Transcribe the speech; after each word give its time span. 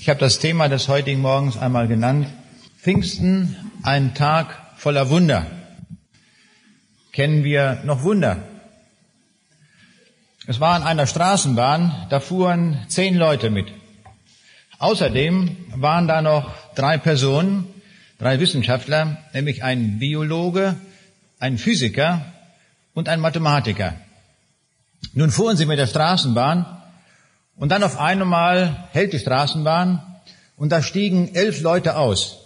Ich 0.00 0.08
habe 0.08 0.20
das 0.20 0.38
Thema 0.38 0.68
des 0.68 0.86
heutigen 0.86 1.20
Morgens 1.20 1.56
einmal 1.56 1.88
genannt. 1.88 2.28
Pfingsten, 2.80 3.56
ein 3.82 4.14
Tag 4.14 4.56
voller 4.76 5.10
Wunder. 5.10 5.44
Kennen 7.10 7.42
wir 7.42 7.82
noch 7.84 8.04
Wunder? 8.04 8.44
Es 10.46 10.60
war 10.60 10.76
in 10.76 10.84
einer 10.84 11.08
Straßenbahn, 11.08 12.06
da 12.10 12.20
fuhren 12.20 12.78
zehn 12.86 13.16
Leute 13.16 13.50
mit. 13.50 13.72
Außerdem 14.78 15.56
waren 15.74 16.06
da 16.06 16.22
noch 16.22 16.54
drei 16.76 16.96
Personen, 16.96 17.66
drei 18.20 18.38
Wissenschaftler, 18.38 19.18
nämlich 19.34 19.64
ein 19.64 19.98
Biologe, 19.98 20.76
ein 21.40 21.58
Physiker 21.58 22.24
und 22.94 23.08
ein 23.08 23.18
Mathematiker. 23.18 23.96
Nun 25.12 25.32
fuhren 25.32 25.56
sie 25.56 25.66
mit 25.66 25.80
der 25.80 25.88
Straßenbahn 25.88 26.77
und 27.58 27.70
dann 27.70 27.82
auf 27.82 27.98
einmal 27.98 28.88
hält 28.92 29.12
die 29.12 29.18
Straßenbahn 29.18 30.02
und 30.56 30.70
da 30.70 30.82
stiegen 30.82 31.34
elf 31.34 31.60
Leute 31.60 31.96
aus. 31.96 32.38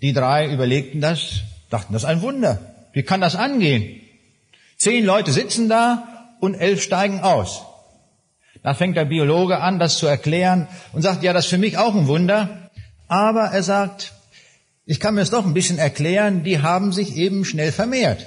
Die 0.00 0.12
drei 0.12 0.52
überlegten 0.52 1.00
das, 1.00 1.42
dachten, 1.70 1.92
das 1.92 2.02
ist 2.02 2.08
ein 2.08 2.22
Wunder. 2.22 2.58
Wie 2.92 3.02
kann 3.02 3.20
das 3.20 3.36
angehen? 3.36 4.00
Zehn 4.76 5.04
Leute 5.04 5.30
sitzen 5.30 5.68
da 5.68 6.36
und 6.40 6.54
elf 6.54 6.82
steigen 6.82 7.20
aus. 7.20 7.62
Da 8.62 8.74
fängt 8.74 8.96
der 8.96 9.04
Biologe 9.04 9.60
an, 9.60 9.78
das 9.78 9.98
zu 9.98 10.06
erklären 10.06 10.68
und 10.92 11.02
sagt, 11.02 11.22
ja, 11.22 11.32
das 11.32 11.44
ist 11.44 11.50
für 11.50 11.58
mich 11.58 11.78
auch 11.78 11.94
ein 11.94 12.06
Wunder. 12.06 12.70
Aber 13.08 13.42
er 13.42 13.62
sagt, 13.62 14.12
ich 14.84 14.98
kann 14.98 15.14
mir 15.14 15.20
es 15.20 15.30
doch 15.30 15.44
ein 15.44 15.54
bisschen 15.54 15.78
erklären, 15.78 16.42
die 16.42 16.60
haben 16.60 16.92
sich 16.92 17.16
eben 17.16 17.44
schnell 17.44 17.72
vermehrt. 17.72 18.26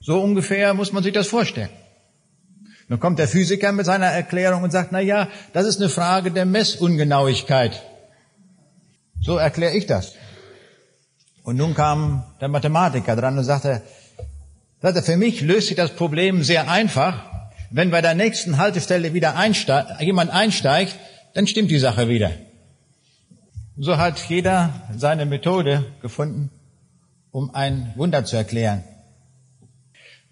So 0.00 0.20
ungefähr 0.20 0.74
muss 0.74 0.92
man 0.92 1.02
sich 1.02 1.12
das 1.12 1.26
vorstellen. 1.26 1.70
Nun 2.88 3.00
kommt 3.00 3.18
der 3.18 3.28
Physiker 3.28 3.72
mit 3.72 3.86
seiner 3.86 4.06
Erklärung 4.06 4.62
und 4.62 4.70
sagt, 4.70 4.92
na 4.92 5.00
ja, 5.00 5.28
das 5.52 5.66
ist 5.66 5.80
eine 5.80 5.88
Frage 5.88 6.30
der 6.30 6.46
Messungenauigkeit. 6.46 7.82
So 9.20 9.38
erkläre 9.38 9.76
ich 9.76 9.86
das. 9.86 10.14
Und 11.42 11.56
nun 11.56 11.74
kam 11.74 12.24
der 12.40 12.48
Mathematiker 12.48 13.16
dran 13.16 13.36
und 13.38 13.44
sagte, 13.44 13.82
sagte, 14.80 15.02
für 15.02 15.16
mich 15.16 15.40
löst 15.40 15.68
sich 15.68 15.76
das 15.76 15.90
Problem 15.90 16.44
sehr 16.44 16.70
einfach. 16.70 17.24
Wenn 17.70 17.90
bei 17.90 18.02
der 18.02 18.14
nächsten 18.14 18.58
Haltestelle 18.58 19.14
wieder 19.14 19.36
einsteigt, 19.36 20.00
jemand 20.00 20.30
einsteigt, 20.30 20.96
dann 21.34 21.46
stimmt 21.46 21.70
die 21.70 21.78
Sache 21.78 22.08
wieder. 22.08 22.30
So 23.76 23.98
hat 23.98 24.18
jeder 24.28 24.72
seine 24.96 25.26
Methode 25.26 25.84
gefunden, 26.00 26.50
um 27.30 27.54
ein 27.54 27.92
Wunder 27.96 28.24
zu 28.24 28.36
erklären. 28.36 28.84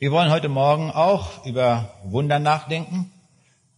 Wir 0.00 0.10
wollen 0.10 0.32
heute 0.32 0.48
Morgen 0.48 0.90
auch 0.90 1.46
über 1.46 1.94
Wunder 2.02 2.40
nachdenken, 2.40 3.12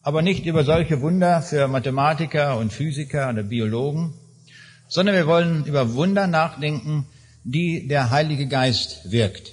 aber 0.01 0.23
nicht 0.23 0.47
über 0.47 0.65
solche 0.65 1.03
Wunder 1.03 1.43
für 1.43 1.69
Mathematiker 1.69 2.57
und 2.57 2.73
Physiker 2.73 3.29
oder 3.29 3.43
Biologen, 3.43 4.15
sondern 4.89 5.15
wir 5.15 5.27
wollen 5.27 5.67
über 5.67 5.93
Wunder 5.93 6.27
nachdenken, 6.27 7.05
die 7.45 7.87
der 7.87 8.11
Heilige 8.11 8.49
Geist 8.49 9.13
wirkt. 9.13 9.53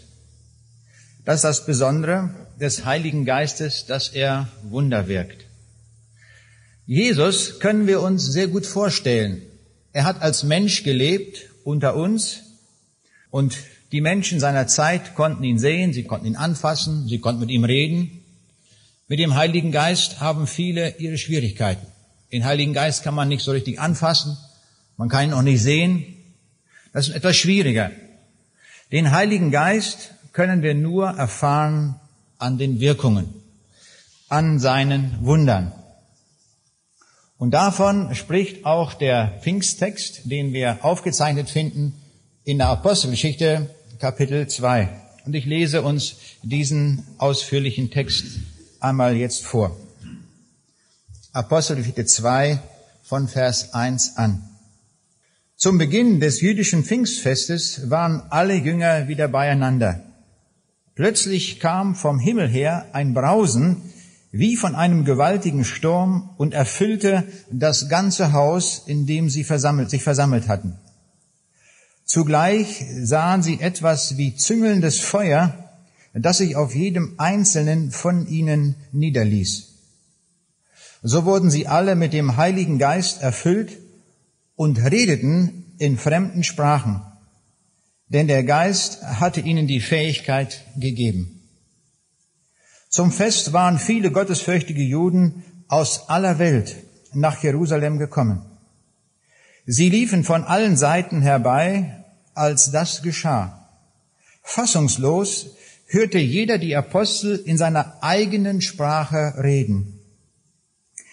Das 1.25 1.36
ist 1.36 1.44
das 1.44 1.66
Besondere 1.66 2.30
des 2.61 2.86
Heiligen 2.86 3.25
Geistes, 3.25 3.86
dass 3.86 4.08
er 4.08 4.47
Wunder 4.64 5.09
wirkt. 5.09 5.45
Jesus 6.86 7.59
können 7.59 7.88
wir 7.88 8.02
uns 8.02 8.25
sehr 8.25 8.47
gut 8.47 8.66
vorstellen. 8.66 9.41
Er 9.91 10.06
hat 10.06 10.22
als 10.22 10.44
Mensch 10.44 10.84
gelebt 10.84 11.41
unter 11.66 11.97
uns 11.97 12.39
und 13.31 13.58
die 13.94 14.02
Menschen 14.02 14.40
seiner 14.40 14.66
Zeit 14.66 15.14
konnten 15.14 15.44
ihn 15.44 15.60
sehen, 15.60 15.94
sie 15.94 16.04
konnten 16.04 16.26
ihn 16.26 16.36
anfassen, 16.36 17.08
sie 17.08 17.20
konnten 17.20 17.42
mit 17.42 17.52
ihm 17.52 17.64
reden. 17.64 18.24
Mit 19.08 19.20
dem 19.20 19.36
Heiligen 19.36 19.72
Geist 19.72 20.20
haben 20.20 20.48
viele 20.48 20.98
ihre 20.98 21.20
Schwierigkeiten. 21.20 21.86
Den 22.32 22.44
Heiligen 22.44 22.74
Geist 22.74 23.04
kann 23.04 23.14
man 23.14 23.28
nicht 23.28 23.44
so 23.44 23.52
richtig 23.52 23.80
anfassen, 23.80 24.36
man 24.98 25.10
kann 25.10 25.28
ihn 25.28 25.34
auch 25.34 25.44
nicht 25.44 25.62
sehen. 25.62 26.06
Das 26.92 27.08
ist 27.08 27.16
etwas 27.16 27.36
schwieriger. 27.38 27.92
Den 28.92 29.12
Heiligen 29.12 29.52
Geist 29.52 30.16
können 30.32 30.64
wir 30.64 30.74
nur 30.74 31.09
erfahren 31.09 32.00
an 32.40 32.58
den 32.58 32.80
Wirkungen, 32.80 33.32
an 34.28 34.58
seinen 34.58 35.18
Wundern. 35.22 35.72
Und 37.38 37.52
davon 37.52 38.16
spricht 38.16 38.66
auch 38.66 38.96
der 38.96 39.40
Pfingsttext, 39.42 40.22
den 40.32 40.52
wir 40.52 40.84
aufgezeichnet 40.84 41.52
finden 41.52 41.94
in 42.44 42.58
der 42.58 42.70
Apostelgeschichte 42.70 43.70
Kapitel 44.00 44.48
2. 44.48 44.90
Und 45.26 45.34
ich 45.36 45.46
lese 45.46 45.81
uns 45.81 46.16
diesen 46.42 47.06
ausführlichen 47.18 47.92
Text 47.92 48.40
einmal 48.80 49.16
jetzt 49.16 49.46
vor. 49.46 49.78
Apostelgeschichte 51.31 52.06
2 52.06 52.59
von 53.03 53.28
Vers 53.28 53.74
1 53.74 54.18
an. 54.18 54.44
Zum 55.56 55.78
Beginn 55.78 56.20
des 56.20 56.42
jüdischen 56.42 56.84
Pfingstfestes 56.84 57.90
waren 57.90 58.24
alle 58.30 58.56
Jünger 58.56 59.08
wieder 59.08 59.28
beieinander. 59.28 60.03
Plötzlich 60.96 61.59
kam 61.59 61.96
vom 61.96 62.20
Himmel 62.20 62.48
her 62.48 62.88
ein 62.94 63.14
Brausen 63.14 63.82
wie 64.32 64.56
von 64.56 64.76
einem 64.76 65.06
gewaltigen 65.06 65.64
Sturm 65.64 66.32
und 66.38 66.53
erfüllte 66.53 67.24
das 67.52 67.88
ganze 67.88 68.34
Haus, 68.34 68.82
in 68.88 69.06
dem 69.06 69.30
sie 69.30 69.44
versammelt, 69.44 69.92
sich 69.92 70.03
versammelt 70.03 70.48
hatten. 70.48 70.76
Zugleich 72.06 72.86
sahen 73.02 73.44
sie 73.44 73.59
etwas 73.59 74.18
wie 74.18 74.36
züngelndes 74.36 75.00
Feuer, 75.00 75.58
das 76.14 76.38
sich 76.38 76.56
auf 76.56 76.75
jedem 76.75 77.16
einzelnen 77.18 77.91
von 77.91 78.28
ihnen 78.28 78.75
niederließ. 78.91 79.69
So 81.02 81.25
wurden 81.25 81.50
sie 81.50 81.68
alle 81.68 81.96
mit 81.96 82.14
dem 82.14 82.38
Heiligen 82.38 82.78
Geist 82.78 83.22
erfüllt 83.22 83.78
und 84.56 84.78
redeten 84.78 85.74
in 85.78 85.97
fremden 85.97 86.44
Sprachen, 86.44 87.02
denn 88.08 88.28
der 88.28 88.44
Geist 88.44 89.02
hatte 89.02 89.41
ihnen 89.41 89.68
die 89.68 89.81
Fähigkeit 89.81 90.66
gegeben. 90.78 91.41
Zum 92.90 93.12
Fest 93.12 93.53
waren 93.53 93.80
viele 93.80 94.12
gottesfürchtige 94.12 94.84
Juden 94.84 95.44
aus 95.68 96.09
aller 96.09 96.38
Welt 96.38 96.75
nach 97.14 97.41
Jerusalem 97.41 97.97
gekommen. 97.97 98.46
Sie 99.66 99.90
liefen 99.90 100.24
von 100.24 100.44
allen 100.44 100.75
Seiten 100.75 101.22
herbei, 101.22 102.03
als 102.34 102.72
das 102.72 103.01
geschah. 103.01 103.69
Fassungslos 104.41 105.51
hörte 105.88 106.18
jeder 106.18 106.57
die 106.57 106.75
Apostel 106.75 107.41
in 107.46 107.57
seiner 107.57 107.97
eigenen 108.02 108.62
Sprache 108.62 109.35
reden. 109.41 110.00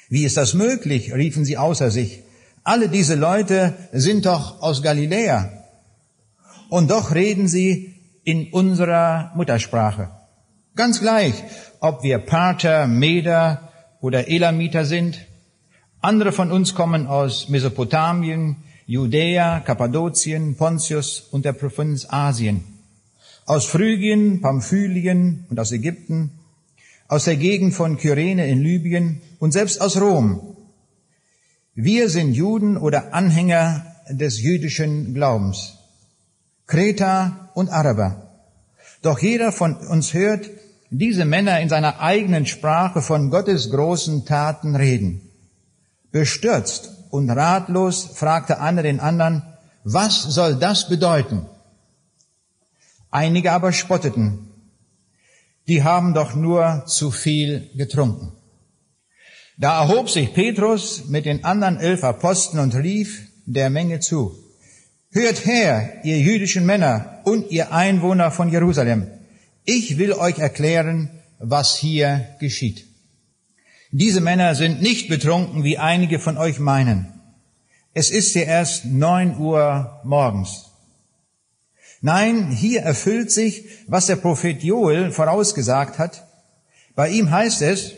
Wie 0.08 0.24
ist 0.24 0.36
das 0.36 0.54
möglich? 0.54 1.14
riefen 1.14 1.44
sie 1.44 1.56
außer 1.56 1.90
sich. 1.90 2.24
Alle 2.64 2.88
diese 2.88 3.14
Leute 3.14 3.74
sind 3.92 4.26
doch 4.26 4.60
aus 4.60 4.82
Galiläa. 4.82 5.52
Und 6.68 6.90
doch 6.90 7.14
reden 7.14 7.46
sie 7.46 7.94
in 8.24 8.52
unserer 8.52 9.32
Muttersprache. 9.36 10.10
Ganz 10.74 11.00
gleich, 11.00 11.34
ob 11.80 12.02
wir 12.02 12.18
Pater, 12.18 12.86
Meder 12.86 13.70
oder 14.00 14.28
Elamiter 14.28 14.84
sind, 14.84 15.18
andere 16.00 16.32
von 16.32 16.50
uns 16.50 16.74
kommen 16.74 17.06
aus 17.06 17.48
Mesopotamien, 17.48 18.56
Judäa, 18.86 19.60
Kappadokien, 19.60 20.56
Pontius 20.56 21.20
und 21.30 21.44
der 21.44 21.52
Provinz 21.52 22.06
Asien, 22.08 22.64
aus 23.46 23.66
Phrygien, 23.66 24.40
Pamphylien 24.40 25.44
und 25.50 25.60
aus 25.60 25.72
Ägypten, 25.72 26.32
aus 27.08 27.24
der 27.24 27.36
Gegend 27.36 27.74
von 27.74 27.98
Kyrene 27.98 28.48
in 28.48 28.60
Libyen 28.60 29.20
und 29.38 29.52
selbst 29.52 29.80
aus 29.80 30.00
Rom. 30.00 30.56
Wir 31.74 32.08
sind 32.08 32.34
Juden 32.34 32.76
oder 32.76 33.14
Anhänger 33.14 33.84
des 34.08 34.40
jüdischen 34.40 35.14
Glaubens, 35.14 35.74
Kreta 36.66 37.50
und 37.54 37.68
Araber. 37.68 38.28
Doch 39.02 39.18
jeder 39.18 39.52
von 39.52 39.76
uns 39.76 40.14
hört 40.14 40.50
diese 40.90 41.24
Männer 41.24 41.60
in 41.60 41.68
seiner 41.68 42.00
eigenen 42.00 42.46
Sprache 42.46 43.02
von 43.02 43.30
Gottes 43.30 43.70
großen 43.70 44.24
Taten 44.24 44.74
reden. 44.74 45.29
Bestürzt 46.12 46.90
und 47.10 47.30
ratlos 47.30 48.04
fragte 48.14 48.60
einer 48.60 48.82
den 48.82 49.00
anderen, 49.00 49.42
was 49.84 50.22
soll 50.22 50.56
das 50.56 50.88
bedeuten? 50.88 51.46
Einige 53.10 53.52
aber 53.52 53.72
spotteten, 53.72 54.50
die 55.66 55.82
haben 55.82 56.14
doch 56.14 56.34
nur 56.34 56.84
zu 56.86 57.10
viel 57.10 57.70
getrunken. 57.74 58.32
Da 59.56 59.82
erhob 59.82 60.08
sich 60.08 60.32
Petrus 60.32 61.06
mit 61.08 61.26
den 61.26 61.44
anderen 61.44 61.78
elf 61.78 62.02
Aposteln 62.02 62.62
und 62.62 62.74
rief 62.74 63.28
der 63.46 63.70
Menge 63.70 64.00
zu, 64.00 64.36
Hört 65.12 65.44
her, 65.44 66.04
ihr 66.04 66.18
jüdischen 66.18 66.64
Männer 66.64 67.20
und 67.24 67.50
ihr 67.50 67.72
Einwohner 67.72 68.30
von 68.30 68.50
Jerusalem, 68.50 69.08
ich 69.64 69.98
will 69.98 70.12
euch 70.12 70.38
erklären, 70.38 71.10
was 71.40 71.76
hier 71.76 72.28
geschieht. 72.38 72.89
Diese 73.92 74.20
Männer 74.20 74.54
sind 74.54 74.82
nicht 74.82 75.08
betrunken, 75.08 75.64
wie 75.64 75.78
einige 75.78 76.20
von 76.20 76.38
euch 76.38 76.60
meinen. 76.60 77.12
Es 77.92 78.10
ist 78.10 78.34
ja 78.34 78.42
erst 78.42 78.84
neun 78.84 79.36
Uhr 79.36 80.00
morgens. 80.04 80.66
Nein, 82.00 82.52
hier 82.52 82.82
erfüllt 82.82 83.32
sich, 83.32 83.64
was 83.88 84.06
der 84.06 84.14
Prophet 84.16 84.62
Joel 84.62 85.10
vorausgesagt 85.10 85.98
hat. 85.98 86.24
Bei 86.94 87.08
ihm 87.08 87.32
heißt 87.32 87.62
es, 87.62 87.94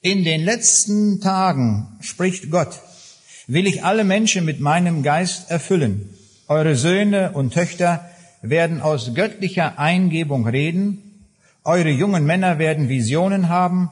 In 0.00 0.24
den 0.24 0.40
letzten 0.42 1.20
Tagen, 1.20 1.98
spricht 2.00 2.50
Gott, 2.50 2.80
will 3.46 3.66
ich 3.66 3.84
alle 3.84 4.04
Menschen 4.04 4.46
mit 4.46 4.58
meinem 4.58 5.02
Geist 5.02 5.50
erfüllen. 5.50 6.08
Eure 6.48 6.76
Söhne 6.76 7.32
und 7.32 7.52
Töchter 7.52 8.08
werden 8.40 8.80
aus 8.80 9.14
göttlicher 9.14 9.78
Eingebung 9.78 10.48
reden, 10.48 11.26
eure 11.62 11.90
jungen 11.90 12.24
Männer 12.24 12.58
werden 12.58 12.88
Visionen 12.88 13.50
haben 13.50 13.90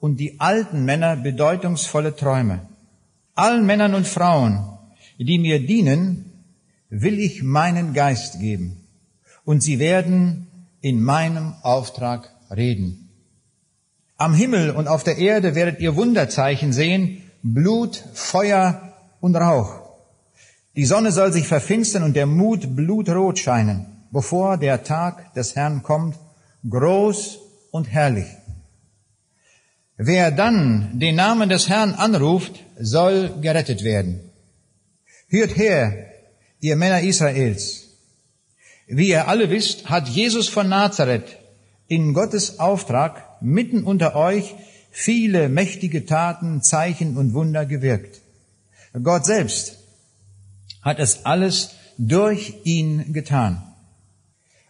und 0.00 0.18
die 0.18 0.40
alten 0.40 0.84
Männer 0.84 1.16
bedeutungsvolle 1.16 2.16
Träume. 2.16 2.60
Allen 3.34 3.64
Männern 3.66 3.94
und 3.94 4.06
Frauen, 4.06 4.66
die 5.18 5.38
mir 5.38 5.64
dienen, 5.64 6.32
will 6.88 7.18
ich 7.18 7.42
meinen 7.42 7.94
Geist 7.94 8.40
geben 8.40 8.88
und 9.44 9.62
sie 9.62 9.78
werden 9.78 10.46
in 10.80 11.02
meinem 11.02 11.54
Auftrag 11.62 12.34
reden. 12.50 13.10
Am 14.16 14.34
Himmel 14.34 14.70
und 14.70 14.88
auf 14.88 15.04
der 15.04 15.18
Erde 15.18 15.54
werdet 15.54 15.80
ihr 15.80 15.96
Wunderzeichen 15.96 16.72
sehen, 16.72 17.22
Blut, 17.42 18.04
Feuer 18.12 18.92
und 19.20 19.36
Rauch. 19.36 19.80
Die 20.76 20.84
Sonne 20.84 21.12
soll 21.12 21.32
sich 21.32 21.46
verfinstern 21.46 22.02
und 22.02 22.16
der 22.16 22.26
Mut 22.26 22.76
blutrot 22.76 23.38
scheinen, 23.38 23.86
bevor 24.10 24.56
der 24.56 24.84
Tag 24.84 25.32
des 25.34 25.56
Herrn 25.56 25.82
kommt, 25.82 26.16
groß 26.68 27.38
und 27.70 27.90
herrlich. 27.90 28.26
Wer 30.02 30.30
dann 30.30 30.98
den 30.98 31.16
Namen 31.16 31.50
des 31.50 31.68
Herrn 31.68 31.92
anruft, 31.92 32.64
soll 32.78 33.38
gerettet 33.42 33.84
werden. 33.84 34.20
Hört 35.28 35.58
her, 35.58 36.06
ihr 36.58 36.74
Männer 36.74 37.02
Israels. 37.02 37.90
Wie 38.86 39.10
ihr 39.10 39.28
alle 39.28 39.50
wisst, 39.50 39.90
hat 39.90 40.08
Jesus 40.08 40.48
von 40.48 40.70
Nazareth 40.70 41.36
in 41.86 42.14
Gottes 42.14 42.58
Auftrag 42.58 43.42
mitten 43.42 43.84
unter 43.84 44.16
euch 44.16 44.54
viele 44.90 45.50
mächtige 45.50 46.06
Taten, 46.06 46.62
Zeichen 46.62 47.18
und 47.18 47.34
Wunder 47.34 47.66
gewirkt. 47.66 48.22
Gott 49.02 49.26
selbst 49.26 49.80
hat 50.80 50.98
es 50.98 51.26
alles 51.26 51.72
durch 51.98 52.54
ihn 52.64 53.12
getan. 53.12 53.62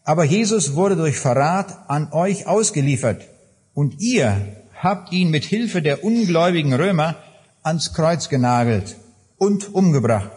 Aber 0.03 0.25
Jesus 0.25 0.75
wurde 0.75 0.97
durch 0.97 1.21
Verrat 1.21 1.88
an 1.88 2.12
euch 2.12 2.49
ausgeliefert 2.49 3.29
und 3.75 4.00
ihr 4.00 4.56
habt 4.82 5.12
ihn 5.12 5.31
mit 5.31 5.44
Hilfe 5.44 5.82
der 5.82 6.03
ungläubigen 6.05 6.75
Römer 6.75 7.17
ans 7.62 7.93
Kreuz 7.93 8.29
genagelt 8.29 8.97
und 9.37 9.75
umgebracht. 9.75 10.31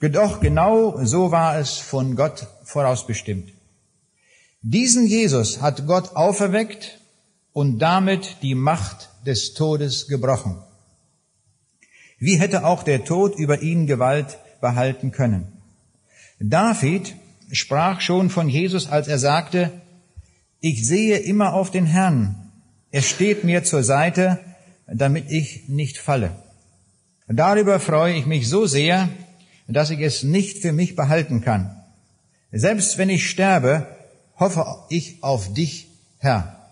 Doch 0.00 0.40
genau 0.40 1.02
so 1.04 1.30
war 1.30 1.58
es 1.58 1.78
von 1.78 2.14
Gott 2.14 2.46
vorausbestimmt. 2.64 3.50
Diesen 4.60 5.06
Jesus 5.06 5.62
hat 5.62 5.86
Gott 5.86 6.14
auferweckt 6.14 7.00
und 7.52 7.78
damit 7.78 8.36
die 8.42 8.54
Macht 8.54 9.08
des 9.24 9.54
Todes 9.54 10.08
gebrochen. 10.08 10.58
Wie 12.18 12.38
hätte 12.38 12.66
auch 12.66 12.82
der 12.82 13.04
Tod 13.04 13.34
über 13.36 13.62
ihn 13.62 13.86
Gewalt 13.86 14.38
behalten 14.60 15.10
können? 15.10 15.46
David 16.38 17.14
sprach 17.50 18.00
schon 18.00 18.28
von 18.28 18.48
Jesus, 18.48 18.88
als 18.88 19.08
er 19.08 19.18
sagte, 19.18 19.70
ich 20.60 20.86
sehe 20.86 21.18
immer 21.18 21.54
auf 21.54 21.70
den 21.70 21.86
Herrn, 21.86 22.43
er 22.94 23.02
steht 23.02 23.42
mir 23.42 23.64
zur 23.64 23.82
Seite, 23.82 24.38
damit 24.86 25.28
ich 25.28 25.68
nicht 25.68 25.98
falle. 25.98 26.30
Darüber 27.26 27.80
freue 27.80 28.14
ich 28.14 28.24
mich 28.24 28.48
so 28.48 28.66
sehr, 28.66 29.08
dass 29.66 29.90
ich 29.90 29.98
es 29.98 30.22
nicht 30.22 30.58
für 30.58 30.70
mich 30.70 30.94
behalten 30.94 31.40
kann. 31.40 31.74
Selbst 32.52 32.96
wenn 32.96 33.10
ich 33.10 33.28
sterbe, 33.28 33.88
hoffe 34.38 34.64
ich 34.90 35.24
auf 35.24 35.52
dich, 35.52 35.88
Herr. 36.18 36.70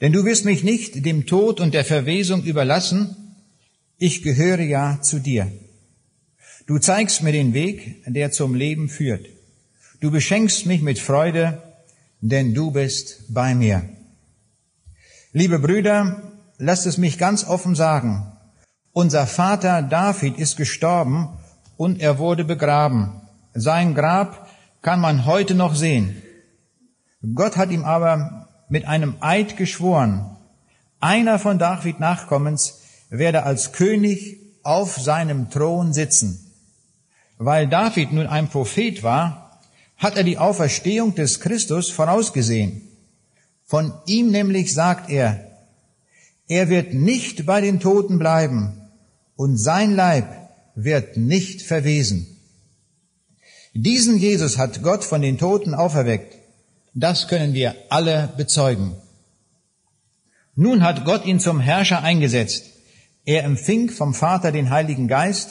Denn 0.00 0.12
du 0.12 0.24
wirst 0.24 0.44
mich 0.44 0.62
nicht 0.62 1.04
dem 1.04 1.26
Tod 1.26 1.58
und 1.58 1.74
der 1.74 1.84
Verwesung 1.84 2.44
überlassen, 2.44 3.16
ich 3.98 4.22
gehöre 4.22 4.60
ja 4.60 5.00
zu 5.02 5.18
dir. 5.18 5.50
Du 6.68 6.78
zeigst 6.78 7.24
mir 7.24 7.32
den 7.32 7.54
Weg, 7.54 8.04
der 8.06 8.30
zum 8.30 8.54
Leben 8.54 8.88
führt. 8.88 9.26
Du 10.00 10.12
beschenkst 10.12 10.66
mich 10.66 10.80
mit 10.80 11.00
Freude, 11.00 11.60
denn 12.20 12.54
du 12.54 12.70
bist 12.70 13.24
bei 13.30 13.56
mir. 13.56 13.82
Liebe 15.32 15.60
Brüder, 15.60 16.22
lasst 16.58 16.86
es 16.86 16.98
mich 16.98 17.16
ganz 17.16 17.44
offen 17.44 17.76
sagen. 17.76 18.32
Unser 18.90 19.28
Vater 19.28 19.80
David 19.80 20.36
ist 20.38 20.56
gestorben 20.56 21.28
und 21.76 22.00
er 22.00 22.18
wurde 22.18 22.44
begraben. 22.44 23.20
Sein 23.54 23.94
Grab 23.94 24.48
kann 24.82 24.98
man 24.98 25.26
heute 25.26 25.54
noch 25.54 25.76
sehen. 25.76 26.20
Gott 27.36 27.56
hat 27.56 27.70
ihm 27.70 27.84
aber 27.84 28.48
mit 28.68 28.86
einem 28.86 29.18
Eid 29.20 29.56
geschworen, 29.56 30.36
einer 30.98 31.38
von 31.38 31.60
David 31.60 32.00
Nachkommens 32.00 32.80
werde 33.08 33.44
als 33.44 33.70
König 33.70 34.36
auf 34.64 34.96
seinem 34.96 35.48
Thron 35.48 35.92
sitzen. 35.92 36.52
Weil 37.38 37.68
David 37.68 38.12
nun 38.12 38.26
ein 38.26 38.48
Prophet 38.48 39.04
war, 39.04 39.60
hat 39.96 40.16
er 40.16 40.24
die 40.24 40.38
Auferstehung 40.38 41.14
des 41.14 41.38
Christus 41.38 41.88
vorausgesehen. 41.88 42.89
Von 43.70 43.92
ihm 44.06 44.32
nämlich 44.32 44.74
sagt 44.74 45.10
er, 45.10 45.46
er 46.48 46.68
wird 46.70 46.92
nicht 46.92 47.46
bei 47.46 47.60
den 47.60 47.78
Toten 47.78 48.18
bleiben 48.18 48.72
und 49.36 49.58
sein 49.58 49.94
Leib 49.94 50.26
wird 50.74 51.16
nicht 51.16 51.62
verwesen. 51.62 52.26
Diesen 53.72 54.18
Jesus 54.18 54.58
hat 54.58 54.82
Gott 54.82 55.04
von 55.04 55.22
den 55.22 55.38
Toten 55.38 55.74
auferweckt. 55.74 56.36
Das 56.94 57.28
können 57.28 57.54
wir 57.54 57.76
alle 57.90 58.32
bezeugen. 58.36 58.96
Nun 60.56 60.82
hat 60.82 61.04
Gott 61.04 61.24
ihn 61.24 61.38
zum 61.38 61.60
Herrscher 61.60 62.02
eingesetzt. 62.02 62.64
Er 63.24 63.44
empfing 63.44 63.88
vom 63.88 64.14
Vater 64.14 64.50
den 64.50 64.70
Heiligen 64.70 65.06
Geist 65.06 65.50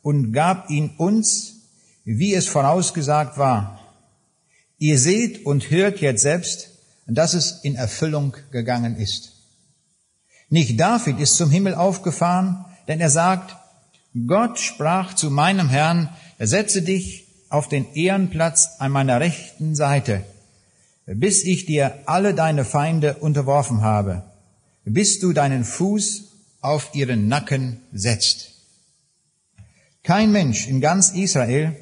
und 0.00 0.32
gab 0.32 0.70
ihn 0.70 0.92
uns, 0.96 1.56
wie 2.06 2.32
es 2.32 2.48
vorausgesagt 2.48 3.36
war. 3.36 3.78
Ihr 4.78 4.98
seht 4.98 5.44
und 5.44 5.68
hört 5.68 6.00
jetzt 6.00 6.22
selbst, 6.22 6.77
dass 7.08 7.34
es 7.34 7.60
in 7.62 7.74
Erfüllung 7.74 8.36
gegangen 8.50 8.96
ist. 8.96 9.32
Nicht 10.50 10.78
David 10.78 11.18
ist 11.18 11.36
zum 11.36 11.50
Himmel 11.50 11.74
aufgefahren, 11.74 12.64
denn 12.86 13.00
er 13.00 13.10
sagt, 13.10 13.56
Gott 14.26 14.58
sprach 14.58 15.14
zu 15.14 15.30
meinem 15.30 15.68
Herrn, 15.68 16.10
setze 16.38 16.82
dich 16.82 17.26
auf 17.50 17.68
den 17.68 17.92
Ehrenplatz 17.94 18.76
an 18.78 18.92
meiner 18.92 19.20
rechten 19.20 19.74
Seite, 19.74 20.24
bis 21.06 21.44
ich 21.44 21.66
dir 21.66 21.94
alle 22.06 22.34
deine 22.34 22.64
Feinde 22.64 23.14
unterworfen 23.14 23.82
habe, 23.82 24.24
bis 24.84 25.18
du 25.18 25.32
deinen 25.32 25.64
Fuß 25.64 26.24
auf 26.60 26.94
ihren 26.94 27.28
Nacken 27.28 27.80
setzt. 27.92 28.54
Kein 30.02 30.32
Mensch 30.32 30.66
in 30.66 30.80
ganz 30.80 31.10
Israel 31.10 31.76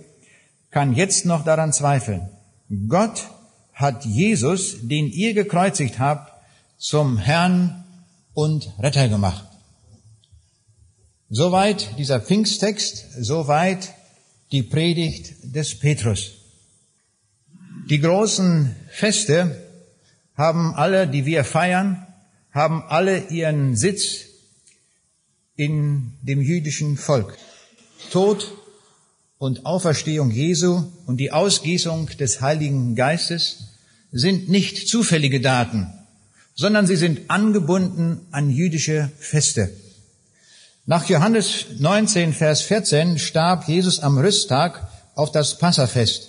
kann 0.70 0.94
jetzt 0.94 1.24
noch 1.24 1.44
daran 1.44 1.72
zweifeln. 1.72 2.28
Gott 2.88 3.28
hat 3.76 4.06
Jesus, 4.06 4.78
den 4.80 5.06
ihr 5.06 5.34
gekreuzigt 5.34 5.98
habt, 5.98 6.32
zum 6.78 7.18
Herrn 7.18 7.84
und 8.32 8.72
Retter 8.78 9.08
gemacht. 9.08 9.46
Soweit 11.28 11.98
dieser 11.98 12.20
Pfingsttext, 12.20 13.22
soweit 13.22 13.92
die 14.50 14.62
Predigt 14.62 15.34
des 15.54 15.78
Petrus. 15.78 16.32
Die 17.90 18.00
großen 18.00 18.74
Feste 18.90 19.62
haben 20.34 20.74
alle, 20.74 21.06
die 21.06 21.26
wir 21.26 21.44
feiern, 21.44 22.06
haben 22.52 22.82
alle 22.88 23.28
ihren 23.28 23.76
Sitz 23.76 24.24
in 25.54 26.14
dem 26.22 26.40
jüdischen 26.40 26.96
Volk. 26.96 27.36
Tod 28.10 28.52
und 29.38 29.66
Auferstehung 29.66 30.30
Jesu 30.30 30.84
und 31.06 31.18
die 31.18 31.32
Ausgießung 31.32 32.08
des 32.18 32.40
Heiligen 32.40 32.94
Geistes 32.94 33.64
sind 34.12 34.48
nicht 34.48 34.88
zufällige 34.88 35.40
Daten, 35.40 35.92
sondern 36.54 36.86
sie 36.86 36.96
sind 36.96 37.30
angebunden 37.30 38.26
an 38.30 38.50
jüdische 38.50 39.10
Feste. 39.18 39.70
Nach 40.86 41.08
Johannes 41.08 41.66
19, 41.78 42.32
Vers 42.32 42.62
14 42.62 43.18
starb 43.18 43.68
Jesus 43.68 44.00
am 44.00 44.18
Rüsttag 44.18 44.88
auf 45.16 45.32
das 45.32 45.58
Passafest. 45.58 46.28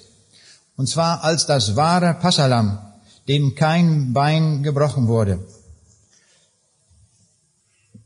Und 0.75 0.87
zwar 0.87 1.23
als 1.23 1.45
das 1.45 1.75
wahre 1.75 2.15
Passalam, 2.15 2.79
dem 3.27 3.55
kein 3.55 4.13
Bein 4.13 4.63
gebrochen 4.63 5.07
wurde. 5.07 5.45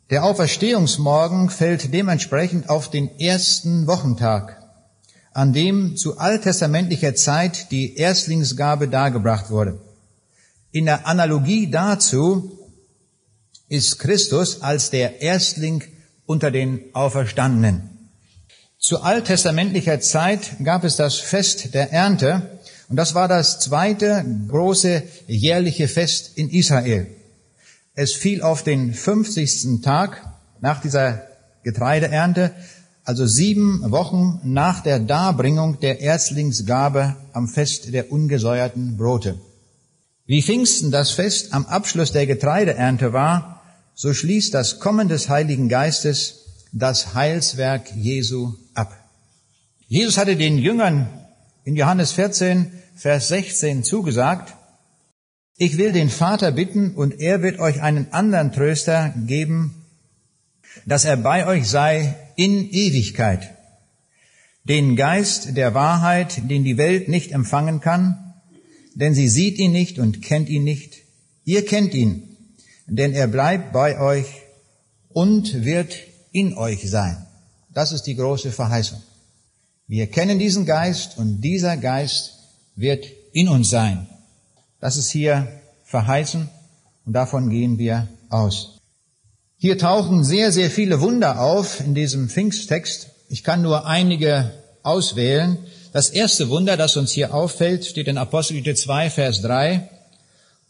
Der 0.09 0.25
Auferstehungsmorgen 0.25 1.49
fällt 1.49 1.93
dementsprechend 1.93 2.69
auf 2.69 2.89
den 2.89 3.17
ersten 3.17 3.87
Wochentag, 3.87 4.60
an 5.33 5.53
dem 5.53 5.95
zu 5.95 6.17
alttestamentlicher 6.17 7.15
Zeit 7.15 7.71
die 7.71 7.95
Erstlingsgabe 7.95 8.87
dargebracht 8.87 9.49
wurde. 9.49 9.79
In 10.71 10.85
der 10.85 11.07
Analogie 11.07 11.69
dazu 11.69 12.59
ist 13.69 13.99
Christus 13.99 14.61
als 14.61 14.89
der 14.89 15.21
Erstling 15.21 15.83
unter 16.25 16.51
den 16.51 16.93
Auferstandenen. 16.93 17.89
Zu 18.77 19.01
alttestamentlicher 19.01 19.99
Zeit 20.01 20.57
gab 20.63 20.83
es 20.83 20.95
das 20.95 21.15
Fest 21.15 21.73
der 21.73 21.91
Ernte 21.91 22.59
und 22.89 22.97
das 22.97 23.15
war 23.15 23.27
das 23.27 23.59
zweite 23.59 24.25
große 24.49 25.03
jährliche 25.27 25.87
Fest 25.87 26.31
in 26.35 26.49
Israel. 26.49 27.07
Es 27.93 28.13
fiel 28.13 28.41
auf 28.41 28.63
den 28.63 28.93
50. 28.93 29.81
Tag 29.81 30.25
nach 30.59 30.81
dieser 30.81 31.23
Getreideernte, 31.63 32.51
also 33.03 33.25
sieben 33.25 33.91
Wochen 33.91 34.39
nach 34.43 34.81
der 34.81 34.99
Darbringung 34.99 35.79
der 35.79 35.99
Erstlingsgabe 35.99 37.15
am 37.33 37.47
Fest 37.47 37.93
der 37.93 38.11
ungesäuerten 38.11 38.97
Brote. 38.97 39.39
Wie 40.25 40.41
Pfingsten 40.41 40.91
das 40.91 41.11
Fest 41.11 41.53
am 41.53 41.65
Abschluss 41.65 42.11
der 42.11 42.27
Getreideernte 42.27 43.11
war, 43.11 43.61
so 43.95 44.13
schließt 44.13 44.53
das 44.53 44.79
Kommen 44.79 45.09
des 45.09 45.29
Heiligen 45.29 45.67
Geistes 45.67 46.39
das 46.71 47.13
Heilswerk 47.13 47.93
Jesu 47.95 48.53
ab. 48.73 48.97
Jesus 49.87 50.17
hatte 50.17 50.37
den 50.37 50.57
Jüngern 50.57 51.09
in 51.65 51.75
Johannes 51.75 52.13
14, 52.13 52.71
Vers 52.95 53.27
16 53.27 53.83
zugesagt, 53.83 54.53
ich 55.57 55.77
will 55.77 55.91
den 55.91 56.09
Vater 56.09 56.51
bitten 56.51 56.95
und 56.95 57.19
er 57.19 57.41
wird 57.43 57.59
euch 57.59 57.81
einen 57.81 58.11
anderen 58.13 58.51
Tröster 58.51 59.13
geben, 59.27 59.80
dass 60.85 61.05
er 61.05 61.17
bei 61.17 61.47
euch 61.47 61.67
sei 61.67 62.15
in 62.35 62.69
Ewigkeit. 62.69 63.55
Den 64.63 64.95
Geist 64.95 65.57
der 65.57 65.73
Wahrheit, 65.73 66.49
den 66.49 66.63
die 66.63 66.77
Welt 66.77 67.07
nicht 67.07 67.31
empfangen 67.31 67.81
kann, 67.81 68.33
denn 68.93 69.13
sie 69.13 69.27
sieht 69.27 69.57
ihn 69.57 69.71
nicht 69.71 69.99
und 69.99 70.21
kennt 70.21 70.49
ihn 70.49 70.63
nicht. 70.63 70.97
Ihr 71.45 71.65
kennt 71.65 71.93
ihn, 71.93 72.37
denn 72.87 73.13
er 73.13 73.27
bleibt 73.27 73.71
bei 73.73 73.99
euch 73.99 74.27
und 75.09 75.63
wird 75.65 75.95
in 76.31 76.55
euch 76.55 76.89
sein. 76.89 77.25
Das 77.73 77.91
ist 77.91 78.03
die 78.03 78.15
große 78.15 78.51
Verheißung. 78.51 79.01
Wir 79.87 80.07
kennen 80.07 80.39
diesen 80.39 80.65
Geist 80.65 81.17
und 81.17 81.41
dieser 81.41 81.77
Geist 81.77 82.33
wird 82.75 83.05
in 83.33 83.47
uns 83.49 83.69
sein. 83.69 84.07
Das 84.79 84.97
ist 84.97 85.09
hier 85.09 85.47
verheißen 85.85 86.49
und 87.05 87.13
davon 87.13 87.49
gehen 87.49 87.77
wir 87.77 88.07
aus. 88.29 88.80
Hier 89.63 89.77
tauchen 89.77 90.23
sehr, 90.23 90.51
sehr 90.51 90.71
viele 90.71 91.01
Wunder 91.01 91.39
auf 91.39 91.81
in 91.81 91.93
diesem 91.93 92.29
Pfingsttext. 92.29 93.09
Ich 93.29 93.43
kann 93.43 93.61
nur 93.61 93.85
einige 93.85 94.51
auswählen. 94.81 95.59
Das 95.93 96.09
erste 96.09 96.49
Wunder, 96.49 96.77
das 96.77 96.97
uns 96.97 97.11
hier 97.11 97.31
auffällt, 97.31 97.85
steht 97.85 98.07
in 98.07 98.17
Apostelgeschichte 98.17 98.73
2, 98.73 99.11
Vers 99.11 99.43
3. 99.43 99.87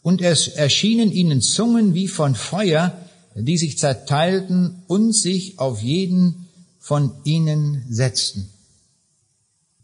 Und 0.02 0.20
es 0.20 0.46
erschienen 0.46 1.10
ihnen 1.10 1.40
Zungen 1.40 1.94
wie 1.94 2.06
von 2.06 2.34
Feuer, 2.34 2.92
die 3.34 3.56
sich 3.56 3.78
zerteilten 3.78 4.82
und 4.88 5.14
sich 5.14 5.58
auf 5.58 5.80
jeden 5.80 6.48
von 6.78 7.14
ihnen 7.24 7.86
setzten. 7.88 8.50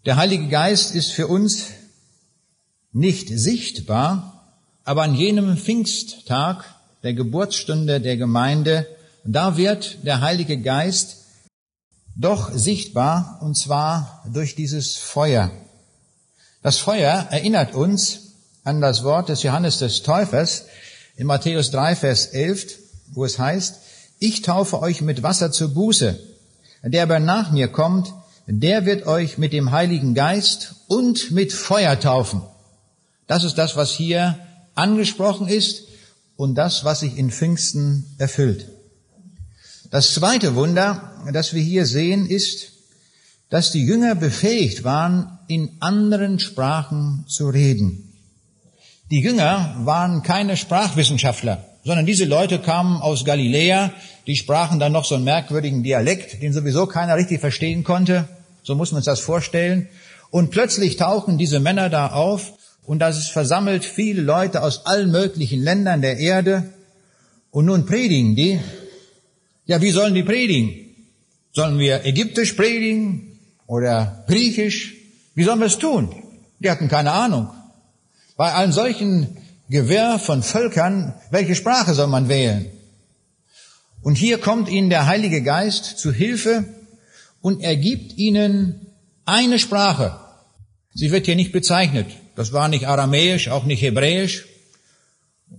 Der 0.04 0.16
Heilige 0.16 0.48
Geist 0.48 0.94
ist 0.94 1.12
für 1.12 1.28
uns 1.28 1.68
nicht 2.92 3.30
sichtbar, 3.30 4.52
aber 4.84 5.02
an 5.04 5.14
jenem 5.14 5.56
Pfingsttag, 5.56 6.66
der 7.02 7.14
Geburtsstunde 7.14 8.02
der 8.02 8.18
Gemeinde, 8.18 8.86
da 9.30 9.58
wird 9.58 9.98
der 10.04 10.22
Heilige 10.22 10.58
Geist 10.58 11.18
doch 12.16 12.50
sichtbar, 12.50 13.38
und 13.42 13.56
zwar 13.56 14.24
durch 14.32 14.54
dieses 14.54 14.96
Feuer. 14.96 15.50
Das 16.62 16.78
Feuer 16.78 17.28
erinnert 17.30 17.74
uns 17.74 18.32
an 18.64 18.80
das 18.80 19.04
Wort 19.04 19.28
des 19.28 19.42
Johannes 19.42 19.78
des 19.78 20.02
Täufers 20.02 20.64
in 21.16 21.26
Matthäus 21.26 21.70
3, 21.70 21.94
Vers 21.94 22.26
11, 22.28 22.78
wo 23.08 23.24
es 23.26 23.38
heißt, 23.38 23.76
ich 24.18 24.40
taufe 24.40 24.80
euch 24.80 25.02
mit 25.02 25.22
Wasser 25.22 25.52
zur 25.52 25.74
Buße. 25.74 26.18
Der 26.82 27.02
aber 27.02 27.20
nach 27.20 27.52
mir 27.52 27.68
kommt, 27.68 28.12
der 28.46 28.86
wird 28.86 29.06
euch 29.06 29.36
mit 29.36 29.52
dem 29.52 29.72
Heiligen 29.72 30.14
Geist 30.14 30.76
und 30.86 31.32
mit 31.32 31.52
Feuer 31.52 32.00
taufen. 32.00 32.40
Das 33.26 33.44
ist 33.44 33.58
das, 33.58 33.76
was 33.76 33.90
hier 33.90 34.38
angesprochen 34.74 35.48
ist 35.48 35.82
und 36.36 36.54
das, 36.54 36.84
was 36.84 37.00
sich 37.00 37.18
in 37.18 37.30
Pfingsten 37.30 38.14
erfüllt. 38.16 38.77
Das 39.90 40.12
zweite 40.12 40.54
Wunder, 40.54 41.12
das 41.32 41.54
wir 41.54 41.62
hier 41.62 41.86
sehen, 41.86 42.26
ist, 42.26 42.72
dass 43.48 43.72
die 43.72 43.84
Jünger 43.84 44.14
befähigt 44.14 44.84
waren, 44.84 45.38
in 45.48 45.70
anderen 45.80 46.38
Sprachen 46.38 47.24
zu 47.26 47.48
reden. 47.48 48.12
Die 49.10 49.20
Jünger 49.20 49.74
waren 49.84 50.22
keine 50.22 50.58
Sprachwissenschaftler, 50.58 51.64
sondern 51.84 52.04
diese 52.04 52.26
Leute 52.26 52.58
kamen 52.58 53.00
aus 53.00 53.24
Galiläa, 53.24 53.90
die 54.26 54.36
sprachen 54.36 54.78
dann 54.78 54.92
noch 54.92 55.06
so 55.06 55.14
einen 55.14 55.24
merkwürdigen 55.24 55.82
Dialekt, 55.82 56.42
den 56.42 56.52
sowieso 56.52 56.86
keiner 56.86 57.16
richtig 57.16 57.40
verstehen 57.40 57.84
konnte. 57.84 58.28
So 58.62 58.74
muss 58.74 58.92
man 58.92 58.98
uns 58.98 59.06
das 59.06 59.20
vorstellen. 59.20 59.88
Und 60.30 60.50
plötzlich 60.50 60.96
tauchen 60.96 61.38
diese 61.38 61.60
Männer 61.60 61.88
da 61.88 62.08
auf 62.08 62.52
und 62.84 62.98
das 62.98 63.16
ist 63.16 63.30
versammelt 63.30 63.86
viele 63.86 64.20
Leute 64.20 64.62
aus 64.62 64.84
allen 64.84 65.10
möglichen 65.10 65.62
Ländern 65.62 66.02
der 66.02 66.18
Erde. 66.18 66.64
Und 67.50 67.64
nun 67.64 67.86
predigen 67.86 68.36
die 68.36 68.60
ja, 69.68 69.80
wie 69.82 69.90
sollen 69.90 70.14
die 70.14 70.22
predigen? 70.22 70.72
Sollen 71.52 71.78
wir 71.78 72.04
ägyptisch 72.04 72.54
predigen 72.54 73.38
oder 73.66 74.24
griechisch? 74.26 74.94
Wie 75.34 75.44
sollen 75.44 75.60
wir 75.60 75.66
es 75.66 75.78
tun? 75.78 76.14
Die 76.58 76.70
hatten 76.70 76.88
keine 76.88 77.12
Ahnung. 77.12 77.48
Bei 78.36 78.54
einem 78.54 78.72
solchen 78.72 79.36
Gewirr 79.68 80.18
von 80.18 80.42
Völkern, 80.42 81.14
welche 81.30 81.54
Sprache 81.54 81.92
soll 81.92 82.06
man 82.06 82.30
wählen? 82.30 82.66
Und 84.00 84.14
hier 84.14 84.38
kommt 84.38 84.70
ihnen 84.70 84.88
der 84.88 85.06
Heilige 85.06 85.42
Geist 85.42 85.98
zu 85.98 86.12
Hilfe 86.12 86.64
und 87.42 87.62
er 87.62 87.76
gibt 87.76 88.16
ihnen 88.16 88.86
eine 89.26 89.58
Sprache. 89.58 90.18
Sie 90.94 91.10
wird 91.10 91.26
hier 91.26 91.36
nicht 91.36 91.52
bezeichnet. 91.52 92.06
Das 92.36 92.52
war 92.54 92.68
nicht 92.68 92.88
Aramäisch, 92.88 93.48
auch 93.48 93.64
nicht 93.64 93.82
Hebräisch, 93.82 94.46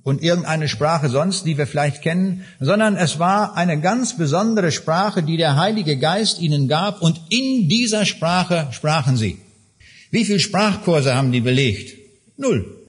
und 0.04 0.24
irgendeine 0.24 0.68
Sprache 0.68 1.10
sonst, 1.10 1.46
die 1.46 1.58
wir 1.58 1.68
vielleicht 1.68 2.02
kennen, 2.02 2.46
sondern 2.60 2.96
es 2.96 3.20
war 3.20 3.56
eine 3.56 3.80
ganz 3.80 4.18
besondere 4.18 4.72
Sprache, 4.72 5.24
die 5.24 5.38
der 5.38 5.56
Heilige 5.56 5.98
Geist 5.98 6.40
ihnen 6.40 6.68
gab 6.68 7.02
und 7.02 7.20
in 7.30 7.70
dieser 7.70 8.06
Sprache 8.06 8.68
sprachen 8.72 9.18
sie. 9.18 9.38
Wie 10.12 10.26
viele 10.26 10.40
Sprachkurse 10.40 11.16
haben 11.16 11.32
die 11.32 11.42
belegt? 11.42 11.96
Null. 12.38 12.88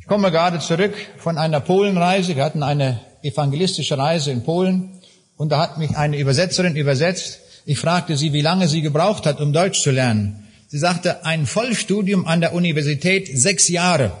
Ich 0.00 0.06
komme 0.06 0.30
gerade 0.30 0.58
zurück 0.58 0.94
von 1.18 1.38
einer 1.38 1.60
Polenreise. 1.60 2.34
Wir 2.34 2.44
hatten 2.44 2.64
eine 2.64 3.00
evangelistische 3.22 3.96
Reise 3.96 4.32
in 4.32 4.42
Polen 4.42 5.00
und 5.36 5.52
da 5.52 5.60
hat 5.60 5.78
mich 5.78 5.96
eine 5.96 6.18
Übersetzerin 6.18 6.74
übersetzt. 6.74 7.38
Ich 7.66 7.78
fragte 7.78 8.16
sie, 8.16 8.32
wie 8.32 8.40
lange 8.40 8.66
sie 8.66 8.82
gebraucht 8.82 9.26
hat, 9.26 9.40
um 9.40 9.52
Deutsch 9.52 9.82
zu 9.82 9.90
lernen. 9.90 10.48
Sie 10.66 10.78
sagte, 10.78 11.24
ein 11.24 11.46
Vollstudium 11.46 12.26
an 12.26 12.40
der 12.40 12.54
Universität, 12.54 13.28
sechs 13.32 13.68
Jahre. 13.68 14.12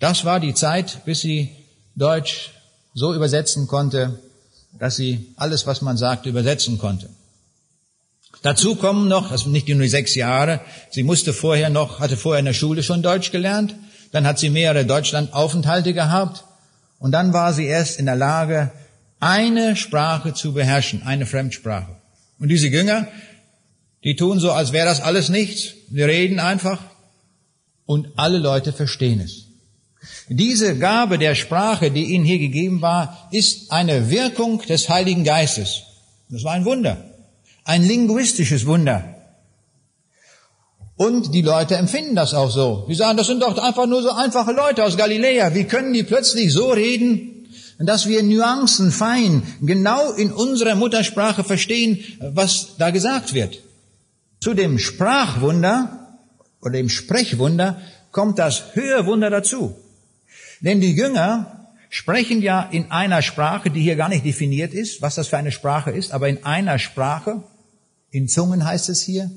Das 0.00 0.24
war 0.24 0.40
die 0.40 0.54
Zeit, 0.54 1.04
bis 1.04 1.20
sie 1.20 1.50
Deutsch 1.94 2.50
so 2.94 3.14
übersetzen 3.14 3.68
konnte, 3.68 4.18
dass 4.78 4.96
sie 4.96 5.32
alles, 5.36 5.66
was 5.66 5.82
man 5.82 5.96
sagt, 5.96 6.26
übersetzen 6.26 6.78
konnte. 6.78 7.08
Dazu 8.42 8.76
kommen 8.76 9.08
noch, 9.08 9.30
das 9.30 9.42
sind 9.42 9.52
nicht 9.52 9.68
nur 9.68 9.86
sechs 9.88 10.14
Jahre, 10.14 10.60
sie 10.90 11.02
musste 11.02 11.34
vorher 11.34 11.68
noch, 11.68 12.00
hatte 12.00 12.16
vorher 12.16 12.38
in 12.38 12.46
der 12.46 12.54
Schule 12.54 12.82
schon 12.82 13.02
Deutsch 13.02 13.30
gelernt, 13.30 13.74
dann 14.12 14.26
hat 14.26 14.38
sie 14.38 14.48
mehrere 14.48 14.86
Deutschlandaufenthalte 14.86 15.92
gehabt 15.92 16.44
und 16.98 17.12
dann 17.12 17.34
war 17.34 17.52
sie 17.52 17.66
erst 17.66 17.98
in 17.98 18.06
der 18.06 18.16
Lage, 18.16 18.72
eine 19.20 19.76
Sprache 19.76 20.32
zu 20.32 20.54
beherrschen, 20.54 21.02
eine 21.02 21.26
Fremdsprache. 21.26 21.94
Und 22.38 22.48
diese 22.48 22.68
Jünger, 22.68 23.06
die 24.02 24.16
tun 24.16 24.40
so, 24.40 24.52
als 24.52 24.72
wäre 24.72 24.86
das 24.86 25.02
alles 25.02 25.28
nichts. 25.28 25.74
Wir 25.90 26.06
reden 26.06 26.40
einfach 26.40 26.78
und 27.84 28.08
alle 28.16 28.38
Leute 28.38 28.72
verstehen 28.72 29.20
es. 29.20 29.49
Diese 30.28 30.78
Gabe 30.78 31.18
der 31.18 31.34
Sprache, 31.34 31.90
die 31.90 32.14
ihnen 32.14 32.24
hier 32.24 32.38
gegeben 32.38 32.80
war, 32.80 33.28
ist 33.30 33.70
eine 33.70 34.10
Wirkung 34.10 34.62
des 34.62 34.88
Heiligen 34.88 35.24
Geistes. 35.24 35.82
Das 36.28 36.44
war 36.44 36.52
ein 36.52 36.64
Wunder. 36.64 37.04
Ein 37.64 37.82
linguistisches 37.82 38.66
Wunder. 38.66 39.16
Und 40.96 41.34
die 41.34 41.42
Leute 41.42 41.76
empfinden 41.76 42.14
das 42.14 42.34
auch 42.34 42.50
so. 42.50 42.86
Die 42.88 42.94
sagen, 42.94 43.16
das 43.16 43.26
sind 43.26 43.42
doch 43.42 43.56
einfach 43.56 43.86
nur 43.86 44.02
so 44.02 44.10
einfache 44.10 44.52
Leute 44.52 44.84
aus 44.84 44.96
Galiläa. 44.96 45.54
Wie 45.54 45.64
können 45.64 45.92
die 45.92 46.02
plötzlich 46.02 46.52
so 46.52 46.70
reden, 46.70 47.48
dass 47.78 48.06
wir 48.06 48.22
Nuancen 48.22 48.90
fein 48.90 49.42
genau 49.62 50.12
in 50.12 50.30
unserer 50.30 50.74
Muttersprache 50.74 51.42
verstehen, 51.42 52.04
was 52.20 52.76
da 52.78 52.90
gesagt 52.90 53.32
wird? 53.32 53.60
Zu 54.40 54.52
dem 54.54 54.78
Sprachwunder 54.78 56.18
oder 56.60 56.72
dem 56.72 56.88
Sprechwunder 56.90 57.80
kommt 58.12 58.38
das 58.38 58.74
Hörwunder 58.74 59.30
dazu. 59.30 59.74
Denn 60.60 60.80
die 60.80 60.92
Jünger 60.92 61.68
sprechen 61.88 62.40
ja 62.42 62.62
in 62.62 62.90
einer 62.90 63.22
Sprache, 63.22 63.70
die 63.70 63.82
hier 63.82 63.96
gar 63.96 64.08
nicht 64.08 64.24
definiert 64.24 64.72
ist, 64.72 65.02
was 65.02 65.16
das 65.16 65.28
für 65.28 65.38
eine 65.38 65.52
Sprache 65.52 65.90
ist, 65.90 66.12
aber 66.12 66.28
in 66.28 66.44
einer 66.44 66.78
Sprache, 66.78 67.42
in 68.10 68.28
Zungen 68.28 68.64
heißt 68.64 68.88
es 68.88 69.02
hier. 69.02 69.30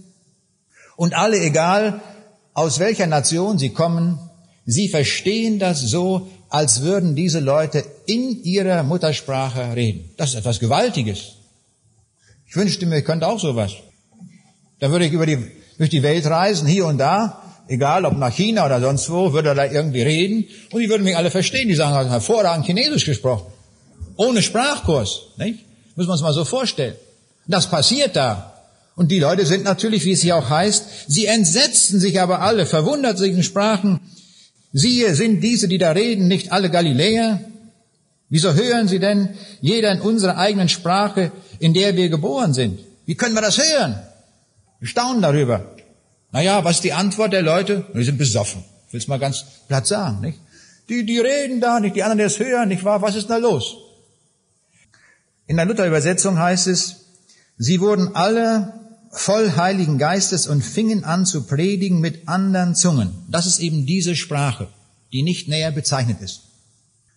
Und 0.95 1.15
alle, 1.15 1.39
egal 1.39 2.01
aus 2.53 2.79
welcher 2.79 3.07
Nation 3.07 3.57
sie 3.57 3.71
kommen, 3.71 4.19
sie 4.65 4.87
verstehen 4.89 5.59
das 5.59 5.81
so, 5.81 6.29
als 6.49 6.83
würden 6.83 7.15
diese 7.15 7.39
Leute 7.39 7.83
in 8.05 8.43
ihrer 8.43 8.83
Muttersprache 8.83 9.75
reden. 9.75 10.11
Das 10.17 10.29
ist 10.29 10.35
etwas 10.35 10.59
Gewaltiges. 10.59 11.37
Ich 12.45 12.55
wünschte 12.55 12.85
mir, 12.85 12.99
ich 12.99 13.05
könnte 13.05 13.27
auch 13.27 13.39
sowas. 13.39 13.73
Da 14.79 14.91
würde 14.91 15.05
ich 15.05 15.13
über 15.13 15.25
die, 15.25 15.39
durch 15.79 15.89
die 15.89 16.03
Welt 16.03 16.27
reisen, 16.27 16.67
hier 16.67 16.85
und 16.85 16.99
da, 16.99 17.41
egal 17.73 18.05
ob 18.05 18.17
nach 18.17 18.33
China 18.33 18.65
oder 18.65 18.79
sonst 18.79 19.09
wo, 19.09 19.33
würde 19.33 19.49
er 19.49 19.55
da 19.55 19.65
irgendwie 19.65 20.01
reden 20.01 20.45
und 20.71 20.79
die 20.81 20.89
würden 20.89 21.03
mich 21.03 21.17
alle 21.17 21.31
verstehen. 21.31 21.67
Die 21.67 21.75
sagen, 21.75 21.93
er 21.93 22.05
hat 22.05 22.09
hervorragend 22.09 22.65
Chinesisch 22.65 23.05
gesprochen. 23.05 23.51
Ohne 24.15 24.41
Sprachkurs, 24.41 25.21
nicht? 25.37 25.59
Muss 25.95 26.07
man 26.07 26.15
es 26.15 26.21
mal 26.21 26.33
so 26.33 26.45
vorstellen. 26.45 26.95
Das 27.47 27.69
passiert 27.69 28.15
da. 28.15 28.53
Und 28.95 29.09
die 29.11 29.19
Leute 29.19 29.45
sind 29.45 29.63
natürlich, 29.63 30.05
wie 30.05 30.11
es 30.11 30.21
hier 30.21 30.35
auch 30.35 30.49
heißt, 30.49 30.85
sie 31.07 31.25
entsetzten 31.25 31.99
sich 31.99 32.21
aber 32.21 32.41
alle, 32.41 32.65
verwundert 32.65 33.17
sich 33.17 33.33
und 33.33 33.43
sprachen, 33.43 33.99
siehe, 34.71 35.15
sind 35.15 35.41
diese, 35.41 35.67
die 35.67 35.79
da 35.79 35.91
reden, 35.91 36.27
nicht 36.27 36.51
alle 36.51 36.69
Galiläer? 36.69 37.41
Wieso 38.29 38.53
hören 38.53 38.87
sie 38.87 38.99
denn 38.99 39.29
jeder 39.61 39.91
in 39.91 40.01
unserer 40.01 40.37
eigenen 40.37 40.69
Sprache, 40.69 41.31
in 41.59 41.73
der 41.73 41.95
wir 41.95 42.09
geboren 42.09 42.53
sind? 42.53 42.79
Wie 43.05 43.15
können 43.15 43.35
wir 43.35 43.41
das 43.41 43.57
hören? 43.57 43.99
Wir 44.79 44.87
staunen 44.87 45.21
darüber. 45.21 45.72
Naja, 46.33 46.63
was 46.65 46.77
ist 46.77 46.83
die 46.83 46.93
Antwort 46.93 47.31
der 47.31 47.43
Leute? 47.43 47.85
Wir 47.93 48.03
sind 48.03 48.17
besoffen. 48.17 48.63
Ich 48.87 48.93
will 48.93 48.99
es 48.99 49.07
mal 49.07 49.19
ganz 49.19 49.45
platt 49.67 49.85
sagen, 49.87 50.19
nicht? 50.19 50.39
Die, 50.89 51.05
die 51.05 51.19
reden 51.19 51.61
da 51.61 51.79
nicht, 51.79 51.95
die 51.95 52.03
anderen, 52.03 52.17
die 52.17 52.23
es 52.25 52.39
hören, 52.39 52.67
nicht 52.69 52.83
wahr? 52.83 53.01
Was 53.01 53.15
ist 53.15 53.29
da 53.29 53.37
los? 53.37 53.77
In 55.45 55.57
der 55.57 55.65
Luther-Übersetzung 55.65 56.39
heißt 56.39 56.67
es, 56.67 57.05
sie 57.57 57.79
wurden 57.79 58.15
alle 58.15 58.73
voll 59.11 59.55
Heiligen 59.55 59.99
Geistes 59.99 60.47
und 60.47 60.63
fingen 60.63 61.03
an 61.03 61.27
zu 61.27 61.43
predigen 61.45 61.99
mit 61.99 62.27
anderen 62.27 62.73
Zungen. 62.73 63.11
Das 63.29 63.45
ist 63.45 63.59
eben 63.59 63.85
diese 63.85 64.15
Sprache, 64.15 64.67
die 65.13 65.21
nicht 65.21 65.47
näher 65.47 65.71
bezeichnet 65.71 66.19
ist. 66.21 66.41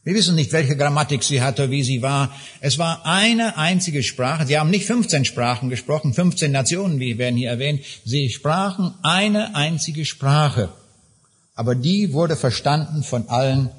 Wir 0.07 0.15
wissen 0.15 0.37
nicht, 0.37 0.53
welche 0.53 0.77
Grammatik 0.77 1.25
sie 1.25 1.43
hatte, 1.43 1.73
wie 1.73 1.83
sie 1.83 2.01
war. 2.01 2.33
Es 2.61 2.79
war 2.79 3.05
eine 3.07 3.59
einzige 3.59 4.05
Sprache. 4.05 4.47
Sie 4.47 4.57
haben 4.57 4.71
nicht 4.71 4.87
15 4.87 5.25
Sprachen 5.25 5.69
gesprochen, 5.69 6.15
15 6.15 6.53
Nationen, 6.53 7.01
wie 7.01 7.19
werden 7.19 7.37
hier 7.37 7.51
erwähnt. 7.51 7.83
Sie 8.05 8.31
sprachen 8.31 8.95
eine 9.03 9.57
einzige 9.57 10.05
Sprache. 10.05 10.69
Aber 11.57 11.75
die 11.75 12.13
wurde 12.13 12.37
verstanden 12.37 13.03
von 13.03 13.29
allen 13.29 13.71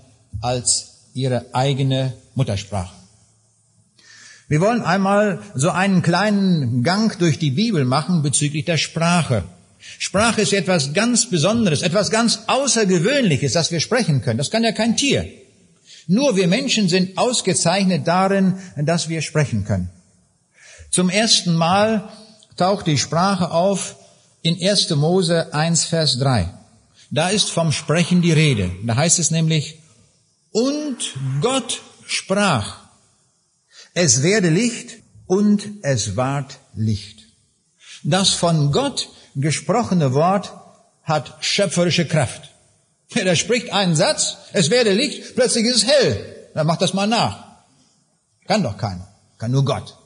als 0.41 1.05
ihre 1.13 1.45
eigene 1.53 2.11
Muttersprache. 2.35 2.93
Wir 4.49 4.59
wollen 4.59 4.81
einmal 4.81 5.39
so 5.55 5.69
einen 5.69 6.01
kleinen 6.01 6.83
Gang 6.83 7.17
durch 7.19 7.39
die 7.39 7.51
Bibel 7.51 7.85
machen 7.85 8.21
bezüglich 8.21 8.65
der 8.65 8.75
Sprache. 8.75 9.45
Sprache 9.97 10.41
ist 10.41 10.51
etwas 10.51 10.91
ganz 10.91 11.29
Besonderes, 11.29 11.83
etwas 11.83 12.11
ganz 12.11 12.39
Außergewöhnliches, 12.47 13.53
das 13.53 13.71
wir 13.71 13.79
sprechen 13.79 14.21
können. 14.21 14.37
Das 14.37 14.51
kann 14.51 14.65
ja 14.65 14.73
kein 14.73 14.97
Tier. 14.97 15.25
Nur 16.07 16.35
wir 16.37 16.47
Menschen 16.47 16.87
sind 16.87 17.17
ausgezeichnet 17.17 18.07
darin, 18.07 18.57
dass 18.77 19.09
wir 19.09 19.21
sprechen 19.21 19.65
können. 19.65 19.89
Zum 20.89 21.09
ersten 21.09 21.55
Mal 21.55 22.09
taucht 22.55 22.87
die 22.87 22.97
Sprache 22.97 23.51
auf 23.51 23.97
in 24.41 24.57
1. 24.61 24.89
Mose 24.91 25.53
1, 25.53 25.85
Vers 25.85 26.17
3. 26.19 26.49
Da 27.11 27.29
ist 27.29 27.49
vom 27.49 27.71
Sprechen 27.71 28.21
die 28.21 28.31
Rede. 28.31 28.71
Da 28.85 28.95
heißt 28.95 29.19
es 29.19 29.31
nämlich, 29.31 29.79
und 30.51 30.97
Gott 31.41 31.81
sprach, 32.05 32.77
es 33.93 34.23
werde 34.23 34.49
Licht 34.49 34.97
und 35.25 35.67
es 35.81 36.15
ward 36.15 36.57
Licht. 36.73 37.23
Das 38.03 38.29
von 38.29 38.71
Gott 38.71 39.09
gesprochene 39.35 40.13
Wort 40.13 40.53
hat 41.03 41.37
schöpferische 41.41 42.07
Kraft. 42.07 42.49
Der 43.15 43.35
spricht 43.35 43.71
einen 43.71 43.95
Satz, 43.95 44.37
es 44.53 44.69
werde 44.69 44.91
Licht, 44.91 45.35
plötzlich 45.35 45.65
ist 45.65 45.77
es 45.77 45.87
hell. 45.87 46.49
Dann 46.53 46.67
macht 46.67 46.81
das 46.81 46.93
mal 46.93 47.07
nach. 47.07 47.43
Kann 48.47 48.63
doch 48.63 48.77
keiner. 48.77 49.07
Kann 49.37 49.51
nur 49.51 49.65
Gott. 49.65 49.97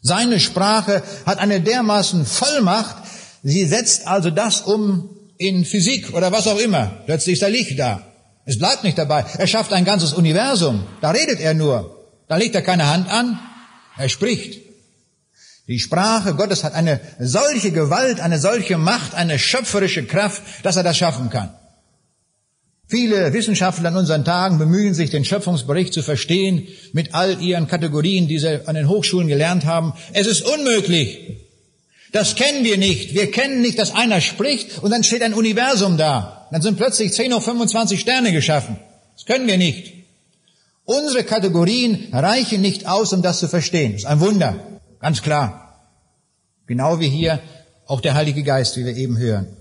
Seine 0.00 0.40
Sprache 0.40 1.02
hat 1.26 1.38
eine 1.38 1.60
dermaßen 1.60 2.24
Vollmacht, 2.24 2.96
sie 3.42 3.66
setzt 3.66 4.06
also 4.06 4.30
das 4.30 4.62
um 4.62 5.10
in 5.36 5.64
Physik 5.64 6.14
oder 6.14 6.32
was 6.32 6.46
auch 6.46 6.58
immer. 6.58 7.02
Plötzlich 7.06 7.34
ist 7.34 7.42
da 7.42 7.48
Licht 7.48 7.78
da. 7.78 8.02
Es 8.44 8.58
bleibt 8.58 8.82
nicht 8.82 8.98
dabei. 8.98 9.24
Er 9.36 9.46
schafft 9.46 9.72
ein 9.72 9.84
ganzes 9.84 10.12
Universum. 10.12 10.86
Da 11.00 11.10
redet 11.10 11.40
er 11.40 11.54
nur. 11.54 12.08
Da 12.28 12.36
legt 12.36 12.54
er 12.54 12.62
keine 12.62 12.86
Hand 12.88 13.08
an. 13.10 13.38
Er 13.96 14.08
spricht. 14.08 14.60
Die 15.66 15.78
Sprache 15.78 16.34
Gottes 16.34 16.64
hat 16.64 16.72
eine 16.72 17.00
solche 17.18 17.72
Gewalt, 17.72 18.20
eine 18.20 18.38
solche 18.38 18.78
Macht, 18.78 19.14
eine 19.14 19.38
schöpferische 19.38 20.06
Kraft, 20.06 20.42
dass 20.62 20.76
er 20.76 20.82
das 20.82 20.96
schaffen 20.96 21.28
kann. 21.28 21.54
Viele 22.90 23.34
Wissenschaftler 23.34 23.90
in 23.90 23.96
unseren 23.96 24.24
Tagen 24.24 24.58
bemühen 24.58 24.94
sich, 24.94 25.10
den 25.10 25.24
Schöpfungsbericht 25.24 25.92
zu 25.92 26.02
verstehen 26.02 26.66
mit 26.94 27.14
all 27.14 27.42
ihren 27.42 27.68
Kategorien, 27.68 28.28
die 28.28 28.38
sie 28.38 28.66
an 28.66 28.76
den 28.76 28.88
Hochschulen 28.88 29.28
gelernt 29.28 29.66
haben. 29.66 29.92
Es 30.14 30.26
ist 30.26 30.40
unmöglich. 30.40 31.36
Das 32.12 32.34
kennen 32.34 32.64
wir 32.64 32.78
nicht. 32.78 33.12
Wir 33.12 33.30
kennen 33.30 33.60
nicht, 33.60 33.78
dass 33.78 33.94
einer 33.94 34.22
spricht 34.22 34.82
und 34.82 34.90
dann 34.90 35.04
steht 35.04 35.20
ein 35.20 35.34
Universum 35.34 35.98
da. 35.98 36.48
Dann 36.50 36.62
sind 36.62 36.78
plötzlich 36.78 37.12
10 37.12 37.34
hoch 37.34 37.42
25 37.42 38.00
Sterne 38.00 38.32
geschaffen. 38.32 38.78
Das 39.14 39.26
können 39.26 39.46
wir 39.46 39.58
nicht. 39.58 39.92
Unsere 40.84 41.24
Kategorien 41.24 42.08
reichen 42.12 42.62
nicht 42.62 42.88
aus, 42.88 43.12
um 43.12 43.20
das 43.20 43.40
zu 43.40 43.48
verstehen. 43.48 43.92
Das 43.92 44.02
ist 44.04 44.08
ein 44.08 44.20
Wunder. 44.20 44.80
Ganz 45.00 45.20
klar. 45.20 45.90
Genau 46.66 47.00
wie 47.00 47.10
hier 47.10 47.40
auch 47.86 48.00
der 48.00 48.14
Heilige 48.14 48.42
Geist, 48.42 48.78
wie 48.78 48.86
wir 48.86 48.96
eben 48.96 49.18
hören. 49.18 49.57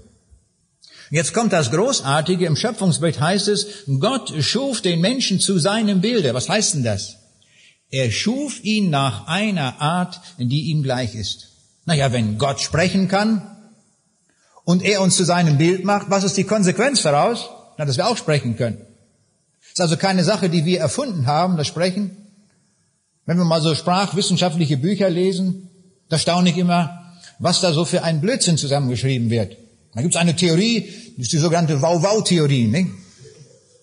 Jetzt 1.10 1.34
kommt 1.34 1.54
das 1.54 1.72
Großartige, 1.72 2.46
im 2.46 2.56
Schöpfungsbild 2.56 3.20
heißt 3.20 3.48
es, 3.48 3.68
Gott 4.00 4.34
schuf 4.44 4.82
den 4.82 5.00
Menschen 5.00 5.40
zu 5.40 5.58
seinem 5.58 6.02
Bilde. 6.02 6.34
Was 6.34 6.50
heißt 6.50 6.76
denn 6.76 6.84
das? 6.84 7.18
Er 7.90 8.12
schuf 8.12 8.62
ihn 8.64 8.90
nach 8.90 9.28
einer 9.28 9.82
Art, 9.82 10.20
die 10.38 10.70
ihm 10.72 10.84
gleich 10.84 11.16
ist. 11.16 11.48
Naja, 11.86 12.12
wenn 12.12 12.38
Gott 12.38 12.60
sprechen 12.60 13.08
kann 13.08 13.42
und 14.66 14.84
er 14.84 15.02
uns 15.02 15.16
zu 15.16 15.24
seinem 15.24 15.58
Bild 15.58 15.86
macht, 15.86 16.10
was 16.10 16.26
ist 16.26 16.36
die 16.36 16.44
Konsequenz 16.44 17.04
daraus? 17.04 17.50
Na, 17.78 17.86
dass 17.86 17.96
wir 17.96 18.08
auch 18.08 18.18
sprechen 18.18 18.58
können. 18.58 18.82
Ist 19.72 19.80
also 19.80 19.96
keine 19.96 20.26
Sache, 20.26 20.50
die 20.50 20.66
wir 20.66 20.80
erfunden 20.80 21.28
haben, 21.28 21.56
das 21.56 21.68
Sprechen. 21.68 22.18
Wenn 23.26 23.38
wir 23.38 23.46
mal 23.46 23.62
so 23.62 23.74
sprachwissenschaftliche 23.76 24.78
Bücher 24.78 25.10
lesen, 25.10 25.70
da 26.10 26.18
staune 26.18 26.50
ich 26.50 26.58
immer, 26.58 27.14
was 27.40 27.62
da 27.62 27.72
so 27.72 27.86
für 27.86 28.04
ein 28.04 28.20
Blödsinn 28.20 28.58
zusammengeschrieben 28.58 29.30
wird. 29.30 29.56
Da 29.94 30.02
gibt 30.02 30.14
es 30.14 30.20
eine 30.20 30.36
Theorie, 30.36 30.90
das 31.18 31.26
ist 31.26 31.34
die 31.34 31.38
sogenannte 31.38 31.82
Wow-Wow-Theorie. 31.82 32.68
Nicht? 32.68 32.90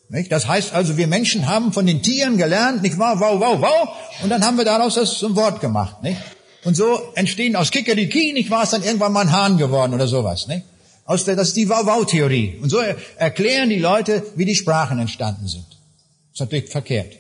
Nicht? 0.08 0.30
Das 0.30 0.46
heißt 0.46 0.72
also, 0.72 0.96
wir 0.96 1.06
Menschen 1.06 1.48
haben 1.48 1.72
von 1.72 1.86
den 1.86 2.02
Tieren 2.02 2.36
gelernt, 2.36 2.82
nicht 2.82 2.98
wahr? 2.98 3.18
Wow, 3.20 3.40
wow, 3.40 3.60
wow. 3.60 3.88
Und 4.22 4.30
dann 4.30 4.44
haben 4.44 4.56
wir 4.56 4.64
daraus 4.64 4.94
das 4.94 5.18
zum 5.18 5.34
Wort 5.34 5.60
gemacht. 5.60 6.02
Nicht? 6.02 6.18
Und 6.64 6.76
so 6.76 7.00
entstehen 7.14 7.56
aus 7.56 7.70
Kikeriki, 7.70 8.32
nicht 8.32 8.50
wahr, 8.50 8.62
ist 8.62 8.72
dann 8.72 8.82
irgendwann 8.82 9.12
mal 9.12 9.22
ein 9.22 9.32
Hahn 9.32 9.58
geworden 9.58 9.92
oder 9.92 10.06
sowas. 10.06 10.46
Nicht? 10.46 10.62
Aus 11.04 11.24
der, 11.24 11.36
das 11.36 11.48
ist 11.48 11.56
die 11.56 11.68
Wow-Wow-Theorie. 11.68 12.58
Und 12.62 12.70
so 12.70 12.78
erklären 13.16 13.68
die 13.68 13.78
Leute, 13.78 14.24
wie 14.36 14.44
die 14.44 14.54
Sprachen 14.54 14.98
entstanden 14.98 15.48
sind. 15.48 15.66
Das 15.68 16.34
ist 16.34 16.40
natürlich 16.40 16.70
verkehrt. 16.70 17.12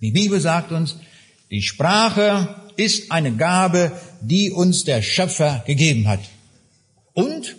Die 0.00 0.10
Bibel 0.10 0.40
sagt 0.40 0.72
uns, 0.72 0.96
die 1.50 1.62
Sprache 1.62 2.54
ist 2.76 3.10
eine 3.10 3.32
Gabe, 3.32 3.92
die 4.20 4.50
uns 4.50 4.84
der 4.84 5.02
Schöpfer 5.02 5.64
gegeben 5.66 6.06
hat. 6.06 6.20
Und 7.14 7.56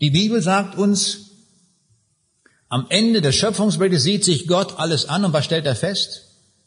die 0.00 0.10
Bibel 0.10 0.42
sagt 0.42 0.76
uns, 0.76 1.26
am 2.68 2.86
Ende 2.88 3.20
des 3.20 3.36
Schöpfungsbildes 3.36 4.02
sieht 4.02 4.24
sich 4.24 4.46
Gott 4.46 4.78
alles 4.78 5.06
an 5.06 5.24
und 5.24 5.32
was 5.32 5.44
stellt 5.44 5.66
er 5.66 5.76
fest? 5.76 6.22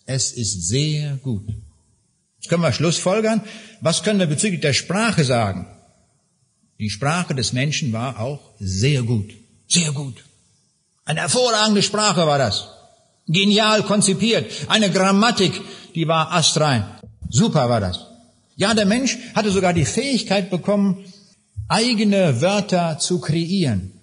Es 0.05 0.31
ist 0.31 0.67
sehr 0.67 1.17
gut. 1.17 1.47
Jetzt 2.37 2.49
können 2.49 2.63
wir 2.63 2.71
Schlussfolgern. 2.71 3.41
Was 3.81 4.01
können 4.01 4.19
wir 4.19 4.27
bezüglich 4.27 4.61
der 4.61 4.73
Sprache 4.73 5.23
sagen? 5.23 5.67
Die 6.79 6.89
Sprache 6.89 7.35
des 7.35 7.51
Menschen 7.51 7.91
war 7.91 8.19
auch 8.19 8.39
sehr 8.59 9.03
gut. 9.03 9.31
Sehr 9.67 9.91
gut. 9.91 10.23
Eine 11.03 11.21
hervorragende 11.21 11.83
Sprache 11.83 12.25
war 12.25 12.37
das. 12.37 12.69
Genial 13.27 13.83
konzipiert. 13.83 14.49
Eine 14.69 14.89
Grammatik, 14.89 15.61
die 15.93 16.07
war 16.07 16.31
astrein. 16.31 16.85
Super 17.29 17.69
war 17.69 17.81
das. 17.81 18.05
Ja, 18.55 18.73
der 18.73 18.85
Mensch 18.85 19.17
hatte 19.35 19.51
sogar 19.51 19.73
die 19.73 19.85
Fähigkeit 19.85 20.49
bekommen, 20.49 21.05
eigene 21.69 22.41
Wörter 22.41 22.97
zu 22.99 23.21
kreieren. 23.21 23.93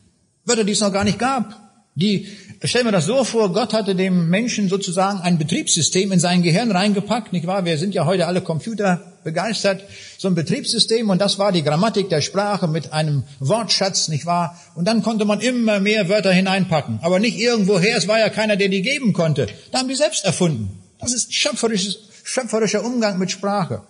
Wörter, 0.44 0.64
die 0.64 0.72
es 0.72 0.81
noch 0.81 0.92
gar 0.92 1.05
nicht 1.05 1.18
gab. 1.18 1.66
Die, 1.96 2.29
stellen 2.62 2.85
wir 2.85 2.92
das 2.92 3.07
so 3.07 3.24
vor, 3.24 3.52
Gott 3.52 3.72
hatte 3.72 3.94
dem 3.94 4.29
Menschen 4.29 4.68
sozusagen 4.68 5.20
ein 5.20 5.38
Betriebssystem 5.38 6.12
in 6.12 6.20
sein 6.20 6.42
Gehirn 6.42 6.70
reingepackt, 6.70 7.33
nicht 7.33 7.46
wahr? 7.46 7.64
Wir 7.64 7.79
sind 7.79 7.94
ja 7.94 8.05
heute 8.05 8.26
alle 8.26 8.42
Computer 8.42 9.14
begeistert. 9.24 9.83
So 10.18 10.29
ein 10.29 10.35
Betriebssystem 10.35 11.09
und 11.09 11.20
das 11.20 11.38
war 11.38 11.52
die 11.52 11.62
Grammatik 11.62 12.11
der 12.11 12.20
Sprache 12.20 12.68
mit 12.68 12.92
einem 12.92 13.24
Wortschatz, 13.40 14.09
nicht 14.09 14.26
wahr? 14.26 14.61
Und 14.74 14.85
dann 14.85 15.02
konnte 15.02 15.24
man 15.24 15.40
immer 15.40 15.81
mehr 15.81 16.11
Wörter 16.11 16.33
hineinpacken. 16.33 17.00
Aber 17.02 17.18
nicht 17.18 17.38
irgendwoher, 17.38 17.96
es 17.96 18.07
war 18.07 18.18
ja 18.18 18.29
keiner, 18.29 18.57
der 18.57 18.68
die 18.68 18.83
geben 18.83 19.14
konnte. 19.14 19.48
Da 19.72 19.79
haben 19.79 19.88
die 19.88 19.96
selbst 19.96 20.24
erfunden. 20.24 20.83
Das 21.00 21.14
ist 21.14 21.35
schöpferisches, 21.35 21.98
schöpferischer 22.24 22.85
Umgang 22.85 23.18
mit 23.18 23.31
Sprache. 23.31 23.83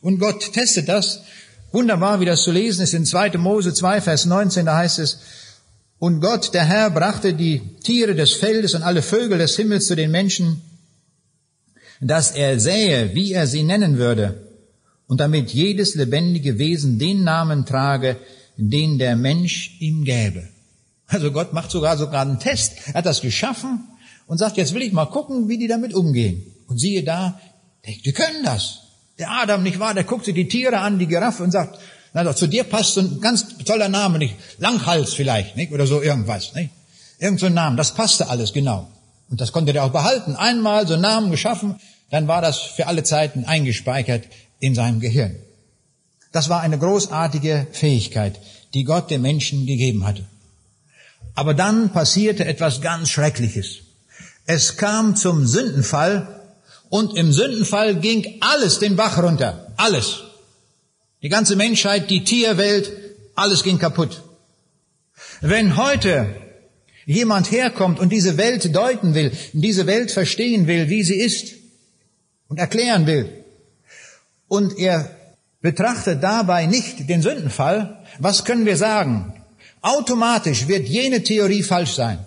Und 0.00 0.20
Gott 0.20 0.52
testet 0.52 0.88
das 0.88 1.22
Wunderbar, 1.70 2.20
wie 2.20 2.24
das 2.24 2.42
zu 2.42 2.50
lesen 2.50 2.82
ist 2.82 2.94
in 2.94 3.04
2. 3.04 3.36
Mose 3.36 3.74
2, 3.74 4.00
Vers 4.00 4.24
19, 4.24 4.66
da 4.66 4.76
heißt 4.76 4.98
es, 5.00 5.18
und 5.98 6.20
Gott, 6.20 6.54
der 6.54 6.64
Herr, 6.64 6.90
brachte 6.90 7.34
die 7.34 7.60
Tiere 7.82 8.14
des 8.14 8.32
Feldes 8.32 8.74
und 8.74 8.82
alle 8.82 9.02
Vögel 9.02 9.38
des 9.38 9.56
Himmels 9.56 9.86
zu 9.86 9.96
den 9.96 10.10
Menschen, 10.10 10.62
dass 12.00 12.30
er 12.30 12.60
sähe, 12.60 13.14
wie 13.14 13.32
er 13.32 13.46
sie 13.46 13.64
nennen 13.64 13.98
würde, 13.98 14.46
und 15.08 15.20
damit 15.20 15.50
jedes 15.50 15.94
lebendige 15.94 16.58
Wesen 16.58 16.98
den 16.98 17.24
Namen 17.24 17.66
trage, 17.66 18.16
den 18.56 18.98
der 18.98 19.16
Mensch 19.16 19.76
ihm 19.80 20.04
gäbe. 20.04 20.48
Also 21.06 21.32
Gott 21.32 21.52
macht 21.52 21.70
sogar 21.70 21.96
sogar 21.96 22.22
einen 22.22 22.38
Test. 22.38 22.74
Er 22.88 22.94
hat 22.94 23.06
das 23.06 23.20
geschaffen 23.20 23.88
und 24.26 24.38
sagt, 24.38 24.56
jetzt 24.56 24.74
will 24.74 24.82
ich 24.82 24.92
mal 24.92 25.06
gucken, 25.06 25.48
wie 25.48 25.58
die 25.58 25.68
damit 25.68 25.94
umgehen. 25.94 26.44
Und 26.66 26.78
siehe 26.78 27.02
da, 27.02 27.40
die 27.86 28.12
können 28.12 28.44
das. 28.44 28.87
Der 29.18 29.30
Adam, 29.30 29.62
nicht 29.62 29.78
wahr, 29.78 29.94
der 29.94 30.04
guckt 30.04 30.24
sich 30.24 30.34
die 30.34 30.48
Tiere 30.48 30.78
an, 30.78 30.98
die 30.98 31.06
Giraffe 31.06 31.42
und 31.42 31.50
sagt, 31.50 31.78
na 32.14 32.24
doch, 32.24 32.34
zu 32.34 32.46
dir 32.46 32.64
passt 32.64 32.94
so 32.94 33.00
ein 33.00 33.20
ganz 33.20 33.58
toller 33.64 33.88
Name, 33.88 34.18
nicht? 34.18 34.36
Langhals 34.58 35.14
vielleicht, 35.14 35.56
nicht? 35.56 35.72
Oder 35.72 35.86
so 35.86 36.00
irgendwas, 36.00 36.54
nicht? 36.54 36.70
Irgend 37.18 37.40
so 37.40 37.46
ein 37.46 37.54
Name, 37.54 37.76
das 37.76 37.94
passte 37.94 38.28
alles 38.28 38.52
genau. 38.52 38.88
Und 39.30 39.40
das 39.40 39.52
konnte 39.52 39.74
er 39.74 39.84
auch 39.84 39.92
behalten. 39.92 40.36
Einmal 40.36 40.86
so 40.86 40.94
einen 40.94 41.02
Namen 41.02 41.30
geschaffen, 41.30 41.76
dann 42.10 42.28
war 42.28 42.40
das 42.40 42.58
für 42.58 42.86
alle 42.86 43.02
Zeiten 43.02 43.44
eingespeichert 43.44 44.24
in 44.60 44.74
seinem 44.74 45.00
Gehirn. 45.00 45.36
Das 46.32 46.48
war 46.48 46.60
eine 46.60 46.78
großartige 46.78 47.66
Fähigkeit, 47.72 48.38
die 48.74 48.84
Gott 48.84 49.10
dem 49.10 49.22
Menschen 49.22 49.66
gegeben 49.66 50.06
hatte. 50.06 50.24
Aber 51.34 51.54
dann 51.54 51.90
passierte 51.90 52.44
etwas 52.44 52.80
ganz 52.80 53.10
Schreckliches. 53.10 53.78
Es 54.46 54.76
kam 54.76 55.14
zum 55.16 55.46
Sündenfall 55.46 56.37
und 56.90 57.16
im 57.16 57.32
Sündenfall 57.32 57.96
ging 57.96 58.38
alles 58.40 58.78
den 58.78 58.96
Bach 58.96 59.22
runter. 59.22 59.72
Alles. 59.76 60.22
Die 61.22 61.28
ganze 61.28 61.56
Menschheit, 61.56 62.10
die 62.10 62.24
Tierwelt, 62.24 62.92
alles 63.34 63.62
ging 63.62 63.78
kaputt. 63.78 64.22
Wenn 65.40 65.76
heute 65.76 66.34
jemand 67.06 67.50
herkommt 67.50 67.98
und 67.98 68.10
diese 68.10 68.36
Welt 68.36 68.74
deuten 68.74 69.14
will, 69.14 69.32
diese 69.52 69.86
Welt 69.86 70.10
verstehen 70.10 70.66
will, 70.66 70.88
wie 70.88 71.02
sie 71.02 71.18
ist 71.18 71.54
und 72.48 72.58
erklären 72.58 73.06
will, 73.06 73.32
und 74.48 74.78
er 74.78 75.10
betrachtet 75.60 76.22
dabei 76.22 76.66
nicht 76.66 77.08
den 77.08 77.22
Sündenfall, 77.22 77.98
was 78.18 78.44
können 78.44 78.64
wir 78.64 78.76
sagen? 78.76 79.34
Automatisch 79.82 80.66
wird 80.68 80.88
jene 80.88 81.22
Theorie 81.22 81.62
falsch 81.62 81.92
sein. 81.92 82.18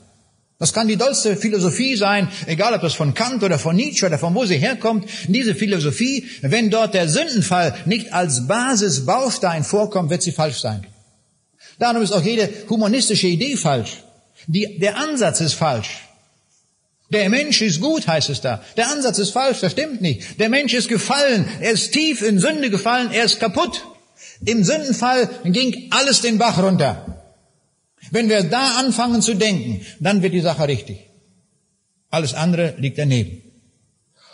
Das 0.62 0.74
kann 0.74 0.88
die 0.88 0.96
dollste 0.96 1.36
Philosophie 1.36 1.96
sein, 1.96 2.30
egal 2.46 2.76
ob 2.76 2.82
das 2.82 2.94
von 2.94 3.16
Kant 3.16 3.42
oder 3.42 3.58
von 3.58 3.76
Nietzsche 3.76 4.06
oder 4.06 4.20
von 4.20 4.36
wo 4.36 4.46
sie 4.46 4.60
herkommt. 4.60 5.10
Diese 5.28 5.56
Philosophie, 5.56 6.28
wenn 6.44 6.70
dort 6.70 6.94
der 6.94 7.10
Sündenfall 7.10 7.74
nicht 7.88 8.14
als 8.14 8.46
Basisbaustein 8.46 9.64
vorkommt, 9.64 10.12
wird 10.12 10.22
sie 10.22 10.32
falsch 10.32 10.60
sein. 10.60 10.86
Darum 11.80 12.04
ist 12.04 12.12
auch 12.12 12.22
jede 12.22 12.48
humanistische 12.70 13.26
Idee 13.26 13.58
falsch. 13.58 14.04
Die, 14.46 14.78
der 14.78 14.98
Ansatz 14.98 15.42
ist 15.42 15.56
falsch. 15.56 16.04
Der 17.10 17.28
Mensch 17.32 17.60
ist 17.64 17.82
gut, 17.82 18.08
heißt 18.08 18.30
es 18.30 18.42
da. 18.42 18.64
Der 18.78 18.92
Ansatz 18.92 19.18
ist 19.18 19.32
falsch, 19.32 19.62
das 19.62 19.72
stimmt 19.72 20.00
nicht. 20.00 20.40
Der 20.40 20.50
Mensch 20.50 20.76
ist 20.76 20.90
gefallen, 20.90 21.48
er 21.60 21.72
ist 21.72 21.92
tief 21.92 22.22
in 22.22 22.38
Sünde 22.38 22.70
gefallen, 22.70 23.10
er 23.12 23.24
ist 23.24 23.40
kaputt. 23.40 23.84
Im 24.46 24.64
Sündenfall 24.64 25.28
ging 25.44 25.88
alles 25.90 26.22
den 26.22 26.38
Bach 26.38 26.62
runter. 26.62 27.21
Wenn 28.12 28.30
wir 28.30 28.44
da 28.44 28.78
anfangen 28.78 29.22
zu 29.22 29.34
denken, 29.34 29.86
dann 30.00 30.22
wird 30.22 30.34
die 30.34 30.42
Sache 30.42 30.68
richtig. 30.68 31.00
Alles 32.10 32.34
andere 32.34 32.76
liegt 32.78 32.98
daneben. 32.98 33.42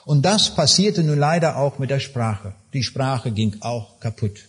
Und 0.05 0.23
das 0.23 0.55
passierte 0.55 1.03
nun 1.03 1.19
leider 1.19 1.57
auch 1.57 1.79
mit 1.79 1.89
der 1.89 1.99
Sprache. 1.99 2.55
Die 2.73 2.83
Sprache 2.83 3.31
ging 3.31 3.57
auch 3.61 3.99
kaputt. 3.99 4.39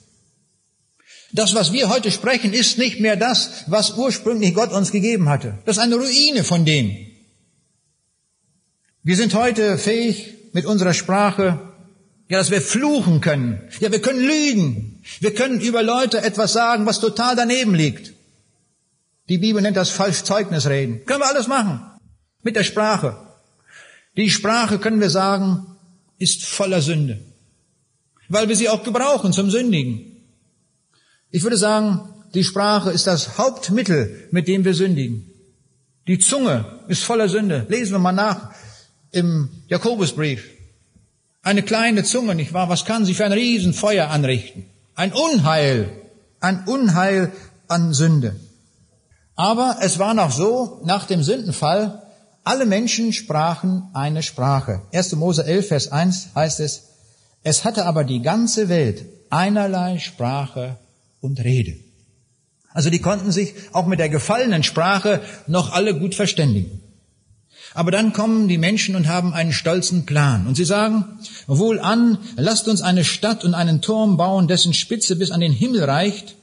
Das, 1.33 1.55
was 1.55 1.73
wir 1.73 1.91
heute 1.91 2.11
sprechen, 2.11 2.55
ist 2.55 2.79
nicht 2.79 3.01
mehr 3.01 3.17
das, 3.17 3.65
was 3.67 3.97
ursprünglich 3.99 4.55
Gott 4.55 4.73
uns 4.73 4.93
gegeben 4.93 5.29
hatte. 5.29 5.59
Das 5.67 5.77
ist 5.77 5.83
eine 5.83 5.97
Ruine 5.97 6.43
von 6.43 6.65
dem. 6.65 6.97
Wir 9.03 9.17
sind 9.17 9.35
heute 9.35 9.77
fähig, 9.79 10.35
mit 10.53 10.65
unserer 10.65 10.95
Sprache, 10.95 11.61
ja, 12.29 12.39
dass 12.39 12.51
wir 12.51 12.63
fluchen 12.63 13.21
können. 13.21 13.61
Ja, 13.81 13.93
wir 13.93 14.01
können 14.01 14.21
lügen. 14.21 15.03
Wir 15.21 15.35
können 15.35 15.61
über 15.61 15.83
Leute 15.83 16.23
etwas 16.23 16.53
sagen, 16.53 16.87
was 16.87 17.01
total 17.01 17.37
daneben 17.37 17.75
liegt. 17.75 18.13
Die 19.29 19.39
Bibel 19.39 19.61
nennt 19.61 19.77
das 19.77 19.91
falsch 19.91 20.23
Zeugnisreden. 20.23 21.05
Können 21.05 21.21
wir 21.21 21.29
alles 21.29 21.47
machen. 21.47 21.81
Mit 22.43 22.57
der 22.57 22.65
Sprache. 22.65 23.17
Die 24.17 24.31
Sprache, 24.31 24.79
können 24.79 25.01
wir 25.01 25.11
sagen, 25.11 25.67
ist 26.19 26.45
voller 26.45 26.83
Sünde. 26.83 27.21
Weil 28.29 28.49
wir 28.49 28.57
sie 28.57 28.69
auch 28.69 28.83
gebrauchen 28.83 29.33
zum 29.33 29.51
Sündigen. 29.51 30.17
Ich 31.31 31.43
würde 31.43 31.57
sagen, 31.57 32.09
die 32.35 32.45
Sprache 32.45 32.91
ist 32.91 33.07
das 33.07 33.39
Hauptmittel, 33.39 34.29
mit 34.31 34.49
dem 34.49 34.65
wir 34.65 34.75
sündigen. 34.75 35.31
Die 36.07 36.19
Zunge 36.19 36.81
ist 36.89 37.05
voller 37.05 37.29
Sünde. 37.29 37.67
Lesen 37.69 37.93
wir 37.93 37.99
mal 37.99 38.13
nach 38.13 38.51
im 39.13 39.51
Jakobusbrief. 39.69 40.49
Eine 41.43 41.63
kleine 41.63 42.03
Zunge, 42.05 42.35
nicht 42.35 42.53
wahr? 42.53 42.69
Was 42.69 42.85
kann 42.85 43.05
sie 43.05 43.15
für 43.15 43.25
ein 43.25 43.33
Riesenfeuer 43.33 44.09
anrichten? 44.09 44.67
Ein 44.95 45.13
Unheil, 45.13 45.91
ein 46.41 46.65
Unheil 46.67 47.33
an 47.69 47.95
Sünde. 47.95 48.37
Aber 49.39 49.77
es 49.83 50.01
war 50.01 50.15
noch 50.15 50.33
so, 50.33 50.81
nach 50.85 51.07
dem 51.07 51.23
Sündenfall, 51.23 52.03
alle 52.43 52.67
Menschen 52.67 53.13
sprachen 53.13 53.85
eine 53.93 54.25
Sprache. 54.25 54.83
1. 54.93 55.15
Mose 55.15 55.47
11, 55.47 55.69
Vers 55.69 55.93
1 55.93 56.31
heißt 56.35 56.59
es, 56.59 56.89
es 57.45 57.65
hatte 57.65 57.87
aber 57.87 58.03
die 58.03 58.21
ganze 58.21 58.69
Welt 58.69 59.05
einerlei 59.31 60.01
Sprache 60.01 60.77
und 61.21 61.39
Rede. 61.39 61.77
Also 62.73 62.91
die 62.91 62.99
konnten 62.99 63.31
sich 63.31 63.55
auch 63.73 63.87
mit 63.87 64.01
der 64.01 64.09
gefallenen 64.09 64.65
Sprache 64.65 65.21
noch 65.47 65.73
alle 65.73 65.97
gut 65.97 66.17
verständigen. 66.17 66.81
Aber 67.75 67.93
dann 67.93 68.13
kommen 68.13 68.49
die 68.49 68.59
Menschen 68.59 68.97
und 68.97 69.07
haben 69.07 69.35
einen 69.35 69.53
stolzen 69.53 70.05
Plan. 70.05 70.49
Und 70.49 70.57
sie 70.57 70.65
sagen, 70.65 71.05
wohl 71.47 71.79
an, 71.79 72.19
lasst 72.35 72.67
uns 72.67 72.83
eine 72.83 73.05
Stadt 73.05 73.45
und 73.45 73.55
einen 73.55 73.83
Turm 73.83 74.17
bauen, 74.17 74.49
dessen 74.49 74.75
Spitze 74.75 75.15
bis 75.15 75.31
an 75.31 75.41
den 75.41 75.53
Himmel 75.53 75.85
reicht, 75.85 76.35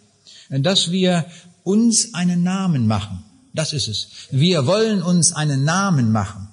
dass 0.50 0.92
wir 0.92 1.26
uns 1.66 2.14
einen 2.14 2.44
Namen 2.44 2.88
machen. 2.88 3.26
Das 3.54 3.74
ist 3.74 3.90
es. 3.90 4.08
Wir 4.32 4.68
wollen 4.68 5.02
uns 5.02 5.34
einen 5.34 5.66
Namen 5.66 6.12
machen. 6.12 6.48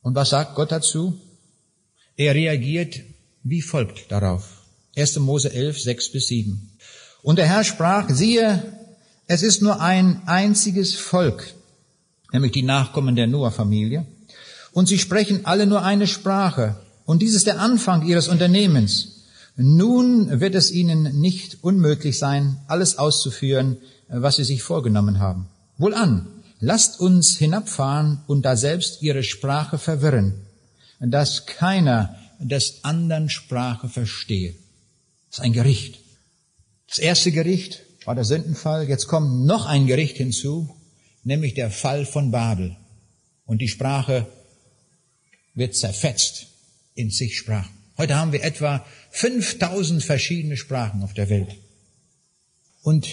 Und 0.00 0.14
was 0.14 0.30
sagt 0.30 0.54
Gott 0.54 0.72
dazu? 0.72 1.20
Er 2.16 2.34
reagiert 2.34 3.00
wie 3.42 3.60
folgt 3.60 4.10
darauf. 4.10 4.62
1. 4.96 5.18
Mose 5.18 5.52
11, 5.52 5.80
6 5.80 6.12
bis 6.12 6.28
7. 6.28 6.70
Und 7.22 7.36
der 7.36 7.46
Herr 7.46 7.64
sprach, 7.64 8.08
siehe, 8.10 8.62
es 9.26 9.42
ist 9.42 9.62
nur 9.62 9.80
ein 9.80 10.22
einziges 10.26 10.94
Volk, 10.94 11.54
nämlich 12.32 12.52
die 12.52 12.62
Nachkommen 12.62 13.16
der 13.16 13.26
Noah-Familie, 13.26 14.06
und 14.72 14.86
sie 14.86 14.98
sprechen 14.98 15.44
alle 15.44 15.66
nur 15.66 15.82
eine 15.82 16.06
Sprache, 16.06 16.76
und 17.04 17.22
dies 17.22 17.34
ist 17.34 17.46
der 17.46 17.60
Anfang 17.60 18.06
ihres 18.06 18.28
Unternehmens. 18.28 19.17
Nun 19.60 20.38
wird 20.38 20.54
es 20.54 20.70
ihnen 20.70 21.20
nicht 21.20 21.64
unmöglich 21.64 22.16
sein, 22.16 22.58
alles 22.68 22.96
auszuführen, 22.96 23.78
was 24.06 24.36
sie 24.36 24.44
sich 24.44 24.62
vorgenommen 24.62 25.18
haben. 25.18 25.48
Wohlan, 25.78 26.28
lasst 26.60 27.00
uns 27.00 27.36
hinabfahren 27.36 28.22
und 28.28 28.42
da 28.42 28.54
selbst 28.54 29.02
ihre 29.02 29.24
Sprache 29.24 29.78
verwirren, 29.78 30.46
dass 31.00 31.46
keiner 31.46 32.14
des 32.38 32.84
anderen 32.84 33.30
Sprache 33.30 33.88
verstehe. 33.88 34.54
Das 35.28 35.38
ist 35.38 35.44
ein 35.44 35.52
Gericht. 35.52 35.98
Das 36.86 36.98
erste 36.98 37.32
Gericht 37.32 37.82
war 38.04 38.14
der 38.14 38.24
Sündenfall. 38.24 38.88
Jetzt 38.88 39.08
kommt 39.08 39.44
noch 39.44 39.66
ein 39.66 39.88
Gericht 39.88 40.18
hinzu, 40.18 40.72
nämlich 41.24 41.54
der 41.54 41.72
Fall 41.72 42.06
von 42.06 42.30
Babel. 42.30 42.76
Und 43.44 43.60
die 43.60 43.66
Sprache 43.66 44.24
wird 45.54 45.74
zerfetzt 45.74 46.46
in 46.94 47.10
zig 47.10 47.36
Sprachen. 47.36 47.78
Heute 47.98 48.14
haben 48.14 48.30
wir 48.30 48.44
etwa 48.44 48.86
5000 49.10 50.02
verschiedene 50.02 50.56
Sprachen 50.56 51.02
auf 51.02 51.14
der 51.14 51.28
Welt. 51.28 51.56
Und 52.82 53.08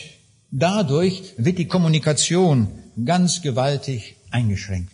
dadurch 0.51 1.34
wird 1.38 1.58
die 1.58 1.67
Kommunikation 1.67 2.67
ganz 3.03 3.41
gewaltig 3.41 4.15
eingeschränkt. 4.31 4.93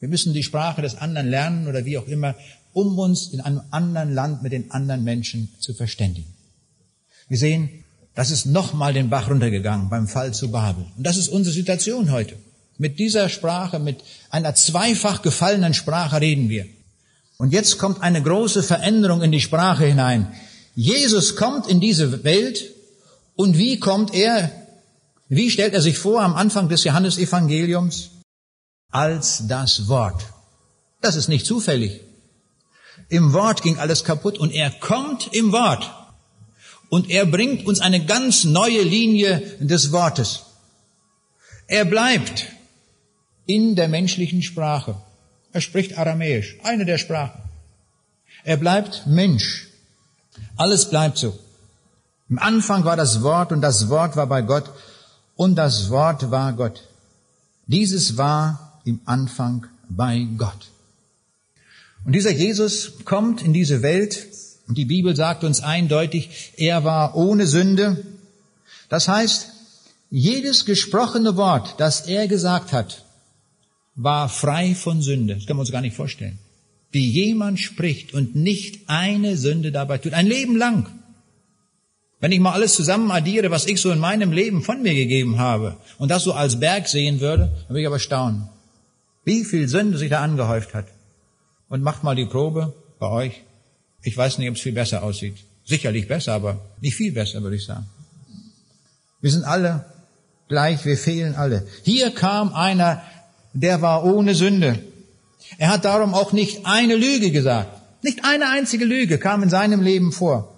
Wir 0.00 0.08
müssen 0.08 0.34
die 0.34 0.42
Sprache 0.42 0.82
des 0.82 0.96
anderen 0.96 1.28
lernen 1.28 1.66
oder 1.66 1.84
wie 1.84 1.98
auch 1.98 2.06
immer, 2.06 2.34
um 2.72 2.98
uns 2.98 3.28
in 3.28 3.40
einem 3.40 3.62
anderen 3.70 4.12
Land 4.12 4.42
mit 4.42 4.52
den 4.52 4.70
anderen 4.70 5.04
Menschen 5.04 5.48
zu 5.60 5.74
verständigen. 5.74 6.32
Wir 7.28 7.38
sehen, 7.38 7.84
das 8.14 8.30
ist 8.30 8.46
nochmal 8.46 8.92
den 8.92 9.10
Bach 9.10 9.30
runtergegangen 9.30 9.88
beim 9.88 10.06
Fall 10.06 10.34
zu 10.34 10.50
Babel. 10.50 10.84
Und 10.96 11.04
das 11.04 11.16
ist 11.16 11.28
unsere 11.28 11.54
Situation 11.54 12.10
heute. 12.10 12.36
Mit 12.76 12.98
dieser 12.98 13.28
Sprache, 13.28 13.78
mit 13.78 14.02
einer 14.30 14.54
zweifach 14.54 15.22
gefallenen 15.22 15.74
Sprache 15.74 16.20
reden 16.20 16.48
wir. 16.48 16.66
Und 17.44 17.50
jetzt 17.50 17.76
kommt 17.76 18.00
eine 18.00 18.22
große 18.22 18.62
Veränderung 18.62 19.20
in 19.20 19.30
die 19.30 19.42
Sprache 19.42 19.84
hinein. 19.84 20.34
Jesus 20.74 21.36
kommt 21.36 21.66
in 21.66 21.78
diese 21.78 22.24
Welt 22.24 22.70
und 23.36 23.58
wie 23.58 23.78
kommt 23.78 24.14
er? 24.14 24.50
Wie 25.28 25.50
stellt 25.50 25.74
er 25.74 25.82
sich 25.82 25.98
vor 25.98 26.22
am 26.22 26.36
Anfang 26.36 26.70
des 26.70 26.84
Johannesevangeliums? 26.84 28.12
Als 28.90 29.46
das 29.46 29.88
Wort. 29.88 30.24
Das 31.02 31.16
ist 31.16 31.28
nicht 31.28 31.44
zufällig. 31.44 32.00
Im 33.10 33.34
Wort 33.34 33.60
ging 33.60 33.78
alles 33.78 34.04
kaputt 34.04 34.38
und 34.38 34.50
er 34.50 34.70
kommt 34.70 35.34
im 35.34 35.52
Wort. 35.52 35.90
Und 36.88 37.10
er 37.10 37.26
bringt 37.26 37.66
uns 37.66 37.80
eine 37.80 38.06
ganz 38.06 38.44
neue 38.44 38.80
Linie 38.80 39.40
des 39.60 39.92
Wortes. 39.92 40.44
Er 41.66 41.84
bleibt 41.84 42.46
in 43.44 43.76
der 43.76 43.88
menschlichen 43.88 44.40
Sprache. 44.40 44.96
Er 45.54 45.60
spricht 45.60 45.96
Aramäisch, 45.96 46.56
eine 46.64 46.84
der 46.84 46.98
Sprachen. 46.98 47.40
Er 48.42 48.56
bleibt 48.56 49.06
Mensch. 49.06 49.68
Alles 50.56 50.90
bleibt 50.90 51.16
so. 51.16 51.38
Im 52.28 52.40
Anfang 52.40 52.84
war 52.84 52.96
das 52.96 53.22
Wort 53.22 53.52
und 53.52 53.60
das 53.60 53.88
Wort 53.88 54.16
war 54.16 54.26
bei 54.26 54.42
Gott 54.42 54.68
und 55.36 55.54
das 55.54 55.90
Wort 55.90 56.32
war 56.32 56.52
Gott. 56.54 56.82
Dieses 57.68 58.16
war 58.16 58.80
im 58.84 59.00
Anfang 59.04 59.66
bei 59.88 60.26
Gott. 60.36 60.72
Und 62.04 62.14
dieser 62.14 62.32
Jesus 62.32 63.04
kommt 63.04 63.40
in 63.40 63.52
diese 63.52 63.80
Welt 63.80 64.26
und 64.66 64.76
die 64.76 64.86
Bibel 64.86 65.14
sagt 65.14 65.44
uns 65.44 65.60
eindeutig, 65.60 66.52
er 66.56 66.82
war 66.82 67.14
ohne 67.14 67.46
Sünde. 67.46 68.04
Das 68.88 69.06
heißt, 69.06 69.50
jedes 70.10 70.64
gesprochene 70.64 71.36
Wort, 71.36 71.76
das 71.78 72.00
er 72.08 72.26
gesagt 72.26 72.72
hat, 72.72 73.03
war 73.94 74.28
frei 74.28 74.74
von 74.74 75.02
Sünde. 75.02 75.34
Das 75.36 75.46
können 75.46 75.58
wir 75.58 75.62
uns 75.62 75.72
gar 75.72 75.80
nicht 75.80 75.96
vorstellen. 75.96 76.38
Wie 76.90 77.08
jemand 77.08 77.58
spricht 77.60 78.14
und 78.14 78.34
nicht 78.34 78.88
eine 78.88 79.36
Sünde 79.36 79.72
dabei 79.72 79.98
tut. 79.98 80.14
Ein 80.14 80.26
Leben 80.26 80.56
lang. 80.56 80.86
Wenn 82.20 82.32
ich 82.32 82.40
mal 82.40 82.52
alles 82.52 82.74
zusammen 82.74 83.10
addiere, 83.10 83.50
was 83.50 83.66
ich 83.66 83.80
so 83.80 83.90
in 83.90 83.98
meinem 83.98 84.32
Leben 84.32 84.62
von 84.62 84.82
mir 84.82 84.94
gegeben 84.94 85.38
habe 85.38 85.76
und 85.98 86.10
das 86.10 86.22
so 86.22 86.32
als 86.32 86.58
Berg 86.58 86.88
sehen 86.88 87.20
würde, 87.20 87.52
dann 87.52 87.68
würde 87.68 87.80
ich 87.80 87.86
aber 87.86 87.98
staunen, 87.98 88.48
wie 89.24 89.44
viel 89.44 89.68
Sünde 89.68 89.98
sich 89.98 90.10
da 90.10 90.22
angehäuft 90.22 90.72
hat. 90.74 90.86
Und 91.68 91.82
macht 91.82 92.04
mal 92.04 92.14
die 92.14 92.26
Probe 92.26 92.72
bei 92.98 93.08
euch. 93.08 93.42
Ich 94.02 94.16
weiß 94.16 94.38
nicht, 94.38 94.48
ob 94.48 94.56
es 94.56 94.62
viel 94.62 94.72
besser 94.72 95.02
aussieht. 95.02 95.36
Sicherlich 95.64 96.06
besser, 96.06 96.34
aber 96.34 96.60
nicht 96.80 96.94
viel 96.94 97.12
besser, 97.12 97.42
würde 97.42 97.56
ich 97.56 97.64
sagen. 97.64 97.86
Wir 99.20 99.30
sind 99.30 99.44
alle 99.44 99.86
gleich, 100.48 100.84
wir 100.84 100.96
fehlen 100.96 101.34
alle. 101.34 101.66
Hier 101.82 102.10
kam 102.10 102.54
einer, 102.54 103.02
der 103.54 103.80
war 103.80 104.04
ohne 104.04 104.34
Sünde. 104.34 104.80
Er 105.58 105.68
hat 105.68 105.84
darum 105.84 106.12
auch 106.12 106.32
nicht 106.32 106.66
eine 106.66 106.96
Lüge 106.96 107.30
gesagt. 107.30 107.80
Nicht 108.02 108.24
eine 108.24 108.50
einzige 108.50 108.84
Lüge 108.84 109.18
kam 109.18 109.42
in 109.42 109.48
seinem 109.48 109.80
Leben 109.80 110.12
vor. 110.12 110.54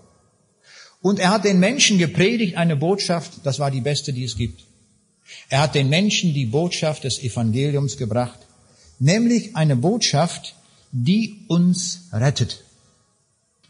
Und 1.03 1.21
er 1.21 1.31
hat 1.31 1.45
den 1.45 1.61
Menschen 1.61 1.99
gepredigt 1.99 2.57
eine 2.57 2.75
Botschaft, 2.75 3.33
das 3.45 3.59
war 3.59 3.71
die 3.71 3.83
beste, 3.83 4.13
die 4.13 4.25
es 4.25 4.37
gibt. 4.37 4.65
Er 5.49 5.61
hat 5.61 5.75
den 5.75 5.89
Menschen 5.89 6.35
die 6.35 6.47
Botschaft 6.47 7.05
des 7.05 7.23
Evangeliums 7.23 7.97
gebracht, 7.97 8.39
nämlich 8.99 9.55
eine 9.55 9.77
Botschaft, 9.77 10.55
die 10.91 11.45
uns 11.49 12.09
rettet, 12.13 12.65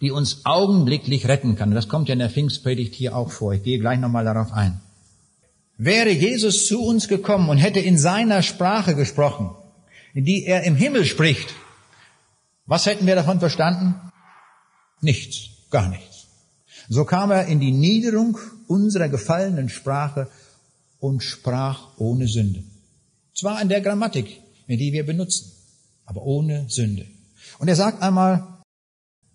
die 0.01 0.11
uns 0.11 0.43
augenblicklich 0.45 1.29
retten 1.29 1.57
kann. 1.57 1.73
Das 1.73 1.89
kommt 1.89 2.09
ja 2.09 2.13
in 2.13 2.21
der 2.21 2.31
Pfingstpredigt 2.31 2.95
hier 2.95 3.17
auch 3.17 3.31
vor. 3.31 3.53
Ich 3.53 3.63
gehe 3.63 3.79
gleich 3.79 3.99
nochmal 3.99 4.25
darauf 4.25 4.53
ein. 4.53 4.81
Wäre 5.79 6.11
Jesus 6.11 6.67
zu 6.67 6.83
uns 6.83 7.07
gekommen 7.09 7.49
und 7.49 7.59
hätte 7.59 7.81
in 7.81 7.99
seiner 7.99 8.43
Sprache 8.43 8.95
gesprochen, 8.95 9.51
in 10.15 10.25
die 10.25 10.45
er 10.47 10.65
im 10.65 10.77
Himmel 10.77 11.05
spricht, 11.05 11.55
was 12.65 12.87
hätten 12.87 13.07
wir 13.07 13.15
davon 13.15 13.41
verstanden? 13.41 13.95
Nichts, 15.01 15.51
gar 15.71 15.89
nichts. 15.89 16.27
So 16.89 17.05
kam 17.05 17.31
er 17.31 17.47
in 17.47 17.61
die 17.61 17.73
Niederung 17.73 18.39
unserer 18.67 19.09
gefallenen 19.09 19.69
Sprache 19.69 20.29
und 20.99 21.23
sprach 21.23 21.99
ohne 21.99 22.27
Sünde. 22.27 22.65
Zwar 23.35 23.61
in 23.61 23.69
der 23.69 23.83
Grammatik, 23.83 24.41
die 24.69 24.93
wir 24.93 25.05
benutzen, 25.05 25.53
aber 26.07 26.23
ohne 26.23 26.67
Sünde. 26.69 27.07
Und 27.59 27.69
er 27.69 27.77
sagt 27.77 28.03
einmal, 28.03 28.47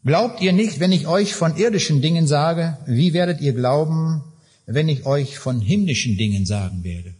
glaubt 0.03 0.41
ihr 0.41 0.53
nicht, 0.53 0.79
wenn 0.79 0.91
ich 0.91 1.07
euch 1.07 1.35
von 1.35 1.55
irdischen 1.55 2.01
Dingen 2.01 2.27
sage, 2.27 2.77
wie 2.87 3.13
werdet 3.13 3.41
ihr 3.41 3.53
glauben, 3.53 4.23
wenn 4.65 4.89
ich 4.89 5.05
euch 5.05 5.37
von 5.37 5.61
himmlischen 5.61 6.17
Dingen 6.17 6.45
sagen 6.45 6.83
werde? 6.83 7.13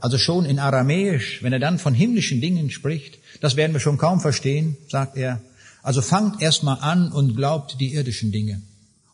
Also 0.00 0.18
schon 0.18 0.44
in 0.44 0.58
Aramäisch, 0.58 1.42
wenn 1.42 1.52
er 1.52 1.58
dann 1.58 1.78
von 1.78 1.94
himmlischen 1.94 2.40
Dingen 2.40 2.70
spricht, 2.70 3.18
das 3.40 3.56
werden 3.56 3.72
wir 3.72 3.80
schon 3.80 3.98
kaum 3.98 4.20
verstehen, 4.20 4.76
sagt 4.88 5.16
er. 5.16 5.42
Also 5.82 6.00
fangt 6.00 6.40
erstmal 6.40 6.78
an 6.80 7.12
und 7.12 7.36
glaubt 7.36 7.80
die 7.80 7.94
irdischen 7.94 8.32
Dinge. 8.32 8.62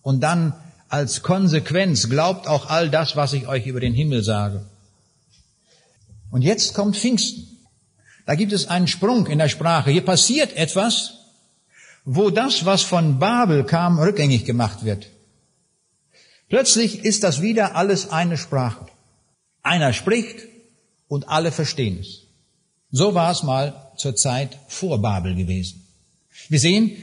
Und 0.03 0.20
dann 0.20 0.55
als 0.88 1.22
Konsequenz 1.22 2.09
glaubt 2.09 2.46
auch 2.46 2.66
all 2.70 2.90
das, 2.90 3.16
was 3.16 3.33
ich 3.33 3.48
euch 3.48 3.66
über 3.66 3.81
den 3.81 3.94
Himmel 3.94 4.22
sage. 4.22 4.64
Und 6.31 6.42
jetzt 6.42 6.74
kommt 6.74 6.96
Pfingsten. 6.96 7.46
Da 8.27 8.35
gibt 8.35 8.53
es 8.53 8.68
einen 8.68 8.87
Sprung 8.87 9.27
in 9.27 9.38
der 9.38 9.48
Sprache. 9.48 9.90
Hier 9.90 10.05
passiert 10.05 10.55
etwas, 10.57 11.14
wo 12.05 12.31
das, 12.31 12.64
was 12.64 12.83
von 12.83 13.18
Babel 13.18 13.64
kam, 13.64 13.98
rückgängig 13.98 14.44
gemacht 14.44 14.85
wird. 14.85 15.09
Plötzlich 16.48 17.04
ist 17.04 17.24
das 17.24 17.42
wieder 17.42 17.76
alles 17.76 18.08
eine 18.11 18.38
Sprache. 18.38 18.87
Einer 19.62 19.92
spricht 19.92 20.48
und 21.06 21.28
alle 21.28 21.52
verstehen 21.52 21.98
es. 22.00 22.22
So 22.90 23.14
war 23.14 23.30
es 23.30 23.42
mal 23.42 23.92
zur 23.96 24.16
Zeit 24.16 24.58
vor 24.66 25.02
Babel 25.02 25.34
gewesen. 25.34 25.87
Wir 26.48 26.58
sehen, 26.58 26.96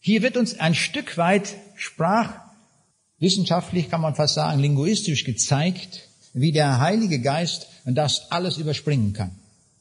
hier 0.00 0.22
wird 0.22 0.36
uns 0.36 0.58
ein 0.58 0.74
Stück 0.74 1.16
weit 1.16 1.54
sprachwissenschaftlich, 1.76 3.90
kann 3.90 4.00
man 4.00 4.16
fast 4.16 4.34
sagen, 4.34 4.60
linguistisch 4.60 5.22
gezeigt, 5.22 6.08
wie 6.32 6.50
der 6.50 6.80
Heilige 6.80 7.20
Geist 7.20 7.68
das 7.84 8.32
alles 8.32 8.56
überspringen 8.56 9.12
kann. 9.12 9.30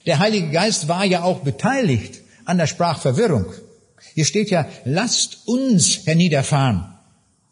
Der 0.06 0.20
Heilige 0.20 0.52
Geist 0.52 0.88
war 0.88 1.04
ja 1.04 1.24
auch 1.24 1.40
beteiligt 1.40 2.22
an 2.46 2.60
der 2.60 2.68
Sprachverwirrung. 2.68 3.48
Hier 4.14 4.26
steht 4.26 4.52
ja, 4.52 4.68
lasst 4.86 5.48
uns 5.48 6.06
herniederfahren 6.06 6.94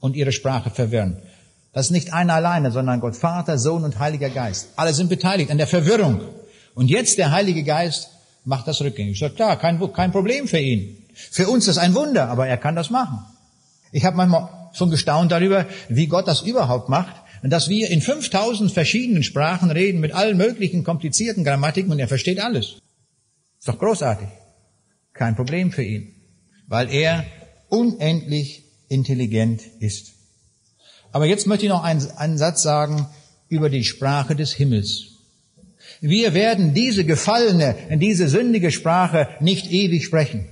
und 0.05 0.15
ihre 0.15 0.31
Sprache 0.31 0.69
verwirren. 0.69 1.17
Das 1.73 1.87
ist 1.87 1.91
nicht 1.91 2.13
einer 2.13 2.35
alleine, 2.35 2.71
sondern 2.71 3.01
Gott 3.01 3.15
Vater, 3.15 3.57
Sohn 3.57 3.83
und 3.83 3.99
Heiliger 3.99 4.29
Geist. 4.29 4.69
Alle 4.77 4.93
sind 4.93 5.09
beteiligt 5.09 5.51
an 5.51 5.57
der 5.57 5.67
Verwirrung. 5.67 6.21
Und 6.73 6.89
jetzt 6.89 7.17
der 7.17 7.31
Heilige 7.31 7.63
Geist 7.63 8.09
macht 8.45 8.67
das 8.67 8.81
rückgängig. 8.81 9.13
Ich 9.13 9.19
sage, 9.19 9.33
klar, 9.33 9.57
kein, 9.57 9.79
kein 9.91 10.11
Problem 10.11 10.47
für 10.47 10.59
ihn. 10.59 11.03
Für 11.13 11.49
uns 11.49 11.67
ist 11.67 11.77
ein 11.77 11.95
Wunder, 11.95 12.29
aber 12.29 12.47
er 12.47 12.57
kann 12.57 12.75
das 12.75 12.89
machen. 12.89 13.19
Ich 13.91 14.05
habe 14.05 14.15
manchmal 14.15 14.49
schon 14.73 14.89
gestaunt 14.89 15.31
darüber, 15.31 15.65
wie 15.89 16.07
Gott 16.07 16.27
das 16.27 16.41
überhaupt 16.41 16.87
macht 16.89 17.15
dass 17.51 17.69
wir 17.69 17.91
in 17.91 18.01
5000 18.01 18.71
verschiedenen 18.71 19.21
Sprachen 19.21 19.69
reden 19.69 19.99
mit 19.99 20.13
allen 20.13 20.35
möglichen 20.35 20.83
komplizierten 20.83 21.43
Grammatiken 21.43 21.91
und 21.91 21.99
er 21.99 22.07
versteht 22.07 22.39
alles. 22.39 22.77
Ist 23.59 23.67
doch 23.67 23.77
großartig. 23.77 24.27
Kein 25.13 25.35
Problem 25.35 25.71
für 25.71 25.83
ihn, 25.83 26.13
weil 26.67 26.91
er 26.91 27.23
unendlich 27.69 28.64
intelligent 28.87 29.61
ist. 29.79 30.13
Aber 31.11 31.25
jetzt 31.25 31.47
möchte 31.47 31.65
ich 31.65 31.71
noch 31.71 31.83
einen, 31.83 32.05
einen 32.17 32.37
Satz 32.37 32.61
sagen 32.61 33.07
über 33.47 33.69
die 33.69 33.83
Sprache 33.83 34.35
des 34.35 34.53
Himmels. 34.53 35.15
Wir 36.01 36.33
werden 36.33 36.73
diese 36.73 37.05
gefallene, 37.05 37.75
diese 37.91 38.27
sündige 38.27 38.71
Sprache 38.71 39.29
nicht 39.39 39.71
ewig 39.71 40.03
sprechen. 40.05 40.47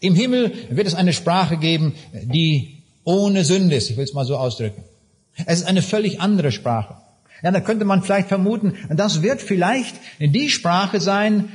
Im 0.00 0.14
Himmel 0.14 0.52
wird 0.70 0.86
es 0.86 0.94
eine 0.94 1.12
Sprache 1.12 1.56
geben, 1.56 1.94
die 2.12 2.82
ohne 3.04 3.44
Sünde 3.44 3.76
ist. 3.76 3.90
Ich 3.90 3.96
will 3.96 4.04
es 4.04 4.14
mal 4.14 4.24
so 4.24 4.36
ausdrücken. 4.36 4.84
Es 5.46 5.60
ist 5.60 5.66
eine 5.66 5.82
völlig 5.82 6.20
andere 6.20 6.52
Sprache. 6.52 6.96
Ja, 7.42 7.50
da 7.50 7.60
könnte 7.60 7.84
man 7.84 8.02
vielleicht 8.02 8.28
vermuten, 8.28 8.74
das 8.90 9.22
wird 9.22 9.42
vielleicht 9.42 9.96
die 10.18 10.48
Sprache 10.48 11.00
sein, 11.00 11.50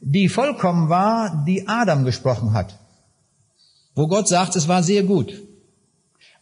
die 0.00 0.28
vollkommen 0.28 0.88
war, 0.88 1.44
die 1.46 1.68
Adam 1.68 2.04
gesprochen 2.04 2.54
hat. 2.54 2.78
Wo 3.94 4.06
Gott 4.06 4.28
sagt, 4.28 4.56
es 4.56 4.68
war 4.68 4.82
sehr 4.82 5.02
gut. 5.02 5.42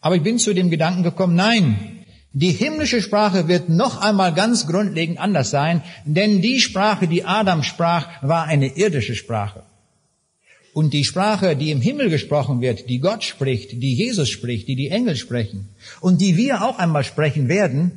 Aber 0.01 0.15
ich 0.15 0.23
bin 0.23 0.39
zu 0.39 0.53
dem 0.53 0.69
Gedanken 0.69 1.03
gekommen, 1.03 1.35
nein, 1.35 2.05
die 2.31 2.51
himmlische 2.51 3.01
Sprache 3.01 3.47
wird 3.47 3.69
noch 3.69 4.01
einmal 4.01 4.33
ganz 4.33 4.67
grundlegend 4.67 5.19
anders 5.19 5.49
sein, 5.49 5.81
denn 6.05 6.41
die 6.41 6.59
Sprache, 6.59 7.07
die 7.07 7.25
Adam 7.25 7.63
sprach, 7.63 8.07
war 8.21 8.45
eine 8.45 8.77
irdische 8.77 9.15
Sprache. 9.15 9.63
Und 10.73 10.93
die 10.93 11.03
Sprache, 11.03 11.55
die 11.55 11.71
im 11.71 11.81
Himmel 11.81 12.09
gesprochen 12.09 12.61
wird, 12.61 12.87
die 12.87 12.99
Gott 12.99 13.23
spricht, 13.23 13.71
die 13.71 13.95
Jesus 13.95 14.29
spricht, 14.29 14.67
die 14.67 14.75
die 14.75 14.89
Engel 14.89 15.15
sprechen 15.15 15.69
und 15.99 16.21
die 16.21 16.37
wir 16.37 16.63
auch 16.63 16.77
einmal 16.77 17.03
sprechen 17.03 17.49
werden, 17.49 17.91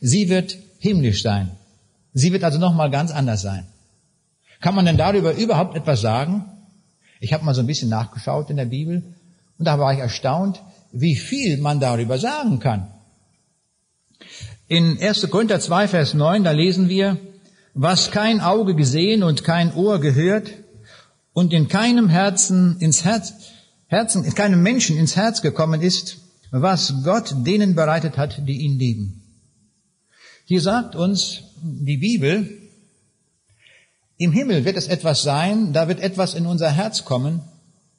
sie 0.00 0.28
wird 0.28 0.58
himmlisch 0.78 1.22
sein. 1.22 1.52
Sie 2.12 2.32
wird 2.32 2.44
also 2.44 2.58
nochmal 2.58 2.90
ganz 2.90 3.10
anders 3.10 3.40
sein. 3.40 3.66
Kann 4.60 4.74
man 4.74 4.84
denn 4.84 4.98
darüber 4.98 5.34
überhaupt 5.34 5.76
etwas 5.76 6.02
sagen? 6.02 6.44
Ich 7.22 7.32
habe 7.32 7.44
mal 7.44 7.54
so 7.54 7.60
ein 7.60 7.68
bisschen 7.68 7.88
nachgeschaut 7.88 8.50
in 8.50 8.56
der 8.56 8.64
Bibel 8.64 9.04
und 9.56 9.64
da 9.64 9.78
war 9.78 9.92
ich 9.94 10.00
erstaunt, 10.00 10.60
wie 10.90 11.14
viel 11.14 11.56
man 11.58 11.78
darüber 11.78 12.18
sagen 12.18 12.58
kann. 12.58 12.90
In 14.66 14.98
1. 15.00 15.30
Korinther 15.30 15.60
2, 15.60 15.86
Vers 15.86 16.14
9, 16.14 16.42
da 16.42 16.50
lesen 16.50 16.88
wir, 16.88 17.18
was 17.74 18.10
kein 18.10 18.40
Auge 18.40 18.74
gesehen 18.74 19.22
und 19.22 19.44
kein 19.44 19.72
Ohr 19.72 20.00
gehört 20.00 20.50
und 21.32 21.52
in 21.52 21.68
keinem 21.68 22.08
Herzen 22.08 22.80
ins 22.80 23.04
Herz, 23.04 23.34
Herzen, 23.86 24.24
in 24.24 24.34
keinem 24.34 24.60
Menschen 24.60 24.96
ins 24.96 25.14
Herz 25.14 25.42
gekommen 25.42 25.80
ist, 25.80 26.18
was 26.50 27.04
Gott 27.04 27.32
denen 27.46 27.76
bereitet 27.76 28.18
hat, 28.18 28.48
die 28.48 28.62
ihn 28.62 28.80
lieben. 28.80 29.22
Hier 30.44 30.60
sagt 30.60 30.96
uns 30.96 31.44
die 31.62 31.98
Bibel, 31.98 32.61
im 34.22 34.32
Himmel 34.32 34.64
wird 34.64 34.76
es 34.76 34.86
etwas 34.86 35.22
sein, 35.22 35.72
da 35.72 35.88
wird 35.88 36.00
etwas 36.00 36.34
in 36.34 36.46
unser 36.46 36.70
Herz 36.70 37.04
kommen. 37.04 37.40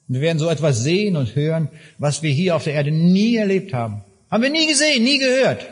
Wir 0.06 0.20
werden 0.20 0.38
so 0.38 0.48
etwas 0.48 0.82
sehen 0.82 1.16
und 1.16 1.34
hören, 1.34 1.68
was 1.98 2.22
wir 2.22 2.30
hier 2.30 2.56
auf 2.56 2.64
der 2.64 2.74
Erde 2.74 2.90
nie 2.90 3.36
erlebt 3.36 3.72
haben. 3.72 4.02
Haben 4.30 4.42
wir 4.42 4.50
nie 4.50 4.66
gesehen, 4.66 5.02
nie 5.02 5.18
gehört. 5.18 5.66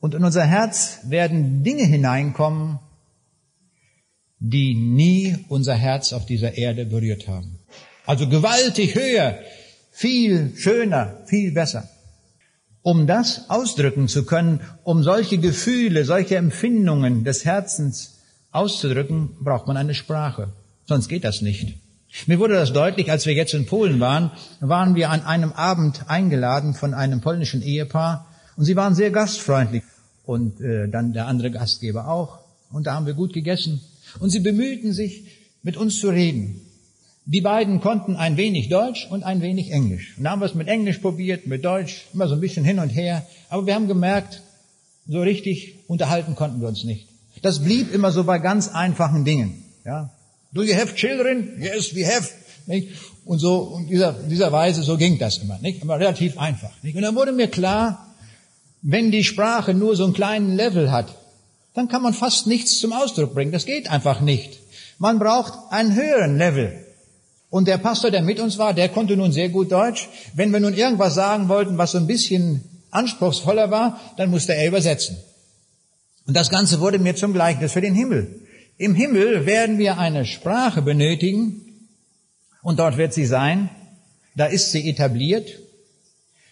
Und 0.00 0.14
in 0.14 0.24
unser 0.24 0.44
Herz 0.44 1.00
werden 1.04 1.62
Dinge 1.64 1.84
hineinkommen, 1.84 2.78
die 4.38 4.74
nie 4.74 5.36
unser 5.48 5.74
Herz 5.74 6.12
auf 6.12 6.26
dieser 6.26 6.56
Erde 6.56 6.84
berührt 6.84 7.26
haben. 7.26 7.58
Also 8.06 8.28
gewaltig 8.28 8.94
höher, 8.94 9.38
viel 9.90 10.52
schöner, 10.56 11.22
viel 11.26 11.52
besser. 11.52 11.88
Um 12.82 13.06
das 13.06 13.50
ausdrücken 13.50 14.08
zu 14.08 14.24
können, 14.24 14.60
um 14.84 15.02
solche 15.02 15.38
Gefühle, 15.38 16.04
solche 16.04 16.36
Empfindungen 16.36 17.24
des 17.24 17.44
Herzens 17.44 18.17
auszudrücken, 18.52 19.30
braucht 19.40 19.66
man 19.66 19.76
eine 19.76 19.94
Sprache. 19.94 20.52
Sonst 20.86 21.08
geht 21.08 21.24
das 21.24 21.42
nicht. 21.42 21.78
Mir 22.26 22.38
wurde 22.38 22.54
das 22.54 22.72
deutlich, 22.72 23.10
als 23.10 23.26
wir 23.26 23.34
jetzt 23.34 23.54
in 23.54 23.66
Polen 23.66 24.00
waren, 24.00 24.30
waren 24.60 24.94
wir 24.94 25.10
an 25.10 25.22
einem 25.22 25.52
Abend 25.52 26.08
eingeladen 26.08 26.74
von 26.74 26.94
einem 26.94 27.20
polnischen 27.20 27.62
Ehepaar 27.62 28.26
und 28.56 28.64
sie 28.64 28.76
waren 28.76 28.94
sehr 28.94 29.10
gastfreundlich 29.10 29.82
und 30.24 30.60
äh, 30.60 30.88
dann 30.88 31.12
der 31.12 31.26
andere 31.26 31.50
Gastgeber 31.50 32.08
auch 32.08 32.38
und 32.70 32.86
da 32.86 32.94
haben 32.94 33.06
wir 33.06 33.14
gut 33.14 33.34
gegessen 33.34 33.82
und 34.20 34.30
sie 34.30 34.40
bemühten 34.40 34.92
sich, 34.92 35.24
mit 35.62 35.76
uns 35.76 36.00
zu 36.00 36.08
reden. 36.08 36.60
Die 37.26 37.40
beiden 37.40 37.80
konnten 37.80 38.16
ein 38.16 38.36
wenig 38.36 38.70
Deutsch 38.70 39.06
und 39.10 39.22
ein 39.22 39.42
wenig 39.42 39.70
Englisch. 39.70 40.16
Und 40.16 40.24
da 40.24 40.30
haben 40.30 40.40
wir 40.40 40.46
es 40.46 40.54
mit 40.54 40.68
Englisch 40.68 40.98
probiert, 40.98 41.46
mit 41.46 41.64
Deutsch, 41.64 42.06
immer 42.14 42.26
so 42.26 42.34
ein 42.34 42.40
bisschen 42.40 42.64
hin 42.64 42.78
und 42.78 42.88
her. 42.88 43.26
Aber 43.50 43.66
wir 43.66 43.74
haben 43.74 43.86
gemerkt, 43.86 44.42
so 45.06 45.20
richtig 45.20 45.74
unterhalten 45.88 46.36
konnten 46.36 46.60
wir 46.60 46.68
uns 46.68 46.84
nicht. 46.84 47.07
Das 47.42 47.62
blieb 47.62 47.92
immer 47.92 48.12
so 48.12 48.24
bei 48.24 48.38
ganz 48.38 48.68
einfachen 48.68 49.24
Dingen. 49.24 49.64
Ja. 49.84 50.10
Do 50.52 50.62
you 50.62 50.74
have 50.74 50.94
children? 50.94 51.60
Yes, 51.60 51.94
we 51.94 52.06
have. 52.06 52.28
Nicht? 52.66 52.88
Und 53.24 53.38
so, 53.38 53.58
und 53.58 53.88
dieser, 53.88 54.12
dieser 54.12 54.52
Weise, 54.52 54.82
so 54.82 54.96
ging 54.96 55.18
das 55.18 55.38
immer, 55.38 55.58
nicht? 55.58 55.82
Immer 55.82 55.98
relativ 55.98 56.38
einfach, 56.38 56.70
nicht? 56.82 56.96
Und 56.96 57.02
dann 57.02 57.14
wurde 57.14 57.32
mir 57.32 57.48
klar, 57.48 58.06
wenn 58.82 59.10
die 59.10 59.24
Sprache 59.24 59.74
nur 59.74 59.96
so 59.96 60.04
einen 60.04 60.14
kleinen 60.14 60.56
Level 60.56 60.90
hat, 60.90 61.14
dann 61.74 61.88
kann 61.88 62.02
man 62.02 62.14
fast 62.14 62.46
nichts 62.46 62.78
zum 62.78 62.92
Ausdruck 62.92 63.34
bringen. 63.34 63.52
Das 63.52 63.66
geht 63.66 63.90
einfach 63.90 64.20
nicht. 64.20 64.58
Man 64.98 65.18
braucht 65.18 65.52
einen 65.70 65.94
höheren 65.94 66.38
Level. 66.38 66.84
Und 67.50 67.68
der 67.68 67.78
Pastor, 67.78 68.10
der 68.10 68.22
mit 68.22 68.40
uns 68.40 68.58
war, 68.58 68.74
der 68.74 68.88
konnte 68.88 69.16
nun 69.16 69.32
sehr 69.32 69.48
gut 69.48 69.72
Deutsch. 69.72 70.08
Wenn 70.34 70.52
wir 70.52 70.60
nun 70.60 70.74
irgendwas 70.74 71.14
sagen 71.14 71.48
wollten, 71.48 71.78
was 71.78 71.92
so 71.92 71.98
ein 71.98 72.06
bisschen 72.06 72.64
anspruchsvoller 72.90 73.70
war, 73.70 74.00
dann 74.16 74.30
musste 74.30 74.54
er 74.54 74.66
übersetzen. 74.66 75.16
Und 76.28 76.34
das 76.34 76.50
Ganze 76.50 76.80
wurde 76.80 76.98
mir 76.98 77.16
zum 77.16 77.32
Gleichnis 77.32 77.72
für 77.72 77.80
den 77.80 77.94
Himmel. 77.94 78.42
Im 78.76 78.94
Himmel 78.94 79.46
werden 79.46 79.78
wir 79.78 79.96
eine 79.96 80.26
Sprache 80.26 80.82
benötigen 80.82 81.62
und 82.62 82.78
dort 82.78 82.98
wird 82.98 83.14
sie 83.14 83.24
sein. 83.24 83.70
Da 84.36 84.44
ist 84.44 84.70
sie 84.70 84.90
etabliert. 84.90 85.48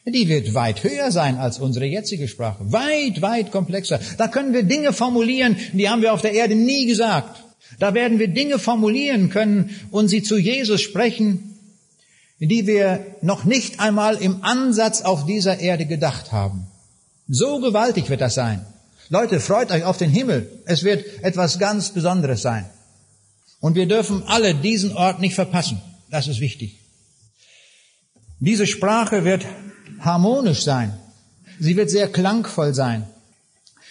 Die 0.06 0.28
wird 0.28 0.54
weit 0.54 0.82
höher 0.82 1.12
sein 1.12 1.36
als 1.36 1.58
unsere 1.58 1.84
jetzige 1.84 2.26
Sprache. 2.26 2.72
Weit, 2.72 3.20
weit 3.20 3.52
komplexer. 3.52 4.00
Da 4.16 4.28
können 4.28 4.54
wir 4.54 4.62
Dinge 4.62 4.94
formulieren, 4.94 5.58
die 5.74 5.90
haben 5.90 6.00
wir 6.00 6.14
auf 6.14 6.22
der 6.22 6.32
Erde 6.32 6.54
nie 6.54 6.86
gesagt. 6.86 7.44
Da 7.78 7.92
werden 7.92 8.18
wir 8.18 8.28
Dinge 8.28 8.58
formulieren 8.58 9.28
können 9.28 9.76
und 9.90 10.08
sie 10.08 10.22
zu 10.22 10.38
Jesus 10.38 10.80
sprechen, 10.80 11.58
die 12.38 12.66
wir 12.66 13.04
noch 13.20 13.44
nicht 13.44 13.78
einmal 13.78 14.16
im 14.16 14.42
Ansatz 14.42 15.02
auf 15.02 15.26
dieser 15.26 15.60
Erde 15.60 15.84
gedacht 15.84 16.32
haben. 16.32 16.66
So 17.28 17.60
gewaltig 17.60 18.08
wird 18.08 18.22
das 18.22 18.34
sein. 18.34 18.64
Leute, 19.08 19.40
freut 19.40 19.70
euch 19.70 19.84
auf 19.84 19.98
den 19.98 20.10
Himmel. 20.10 20.62
Es 20.66 20.82
wird 20.82 21.04
etwas 21.22 21.58
ganz 21.58 21.90
Besonderes 21.90 22.42
sein. 22.42 22.68
Und 23.60 23.74
wir 23.74 23.86
dürfen 23.86 24.22
alle 24.26 24.54
diesen 24.54 24.92
Ort 24.96 25.20
nicht 25.20 25.34
verpassen. 25.34 25.80
Das 26.10 26.28
ist 26.28 26.40
wichtig. 26.40 26.80
Diese 28.40 28.66
Sprache 28.66 29.24
wird 29.24 29.46
harmonisch 30.00 30.62
sein. 30.62 30.98
Sie 31.58 31.76
wird 31.76 31.90
sehr 31.90 32.08
klangvoll 32.08 32.74
sein. 32.74 33.06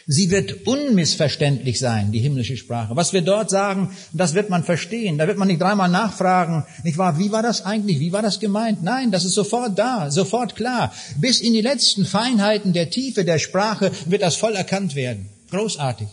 Sie 0.07 0.29
wird 0.29 0.67
unmissverständlich 0.67 1.79
sein, 1.79 2.11
die 2.11 2.19
himmlische 2.19 2.57
Sprache. 2.57 2.95
Was 2.95 3.11
wir 3.11 3.23
dort 3.23 3.49
sagen, 3.49 3.89
das 4.13 4.35
wird 4.35 4.51
man 4.51 4.63
verstehen. 4.63 5.17
Da 5.17 5.27
wird 5.27 5.39
man 5.39 5.47
nicht 5.47 5.59
dreimal 5.59 5.89
nachfragen, 5.89 6.63
nicht 6.83 6.99
wahr? 6.99 7.17
Wie 7.17 7.31
war 7.31 7.41
das 7.41 7.65
eigentlich? 7.65 7.99
Wie 7.99 8.11
war 8.11 8.21
das 8.21 8.39
gemeint? 8.39 8.83
Nein, 8.83 9.09
das 9.09 9.25
ist 9.25 9.33
sofort 9.33 9.79
da, 9.79 10.11
sofort 10.11 10.55
klar. 10.55 10.93
Bis 11.17 11.41
in 11.41 11.53
die 11.53 11.61
letzten 11.61 12.05
Feinheiten 12.05 12.71
der 12.71 12.91
Tiefe 12.91 13.25
der 13.25 13.39
Sprache 13.39 13.91
wird 14.05 14.21
das 14.21 14.35
voll 14.35 14.53
erkannt 14.53 14.93
werden. 14.93 15.27
Großartig. 15.49 16.07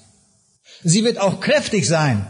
Sie 0.82 1.04
wird 1.04 1.18
auch 1.18 1.40
kräftig 1.40 1.86
sein. 1.86 2.26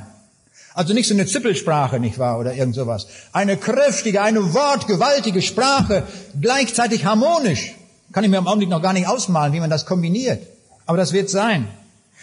Also 0.75 0.95
nicht 0.95 1.07
so 1.07 1.15
eine 1.15 1.27
Zippelsprache, 1.27 2.01
nicht 2.01 2.19
wahr? 2.19 2.41
Oder 2.41 2.55
irgend 2.55 2.75
sowas. 2.75 3.07
Eine 3.33 3.57
kräftige, 3.57 4.23
eine 4.23 4.53
wortgewaltige 4.53 5.43
Sprache, 5.43 6.09
gleichzeitig 6.41 7.05
harmonisch. 7.05 7.75
Kann 8.13 8.25
ich 8.25 8.31
mir 8.31 8.39
im 8.39 8.49
Augenblick 8.49 8.69
noch 8.69 8.83
gar 8.83 8.95
nicht 8.95 9.07
ausmalen, 9.07 9.53
wie 9.53 9.61
man 9.61 9.71
das 9.71 9.87
kombiniert. 9.87 10.43
Aber 10.87 10.99
das 10.99 11.13
wird 11.13 11.31
sein. 11.31 11.69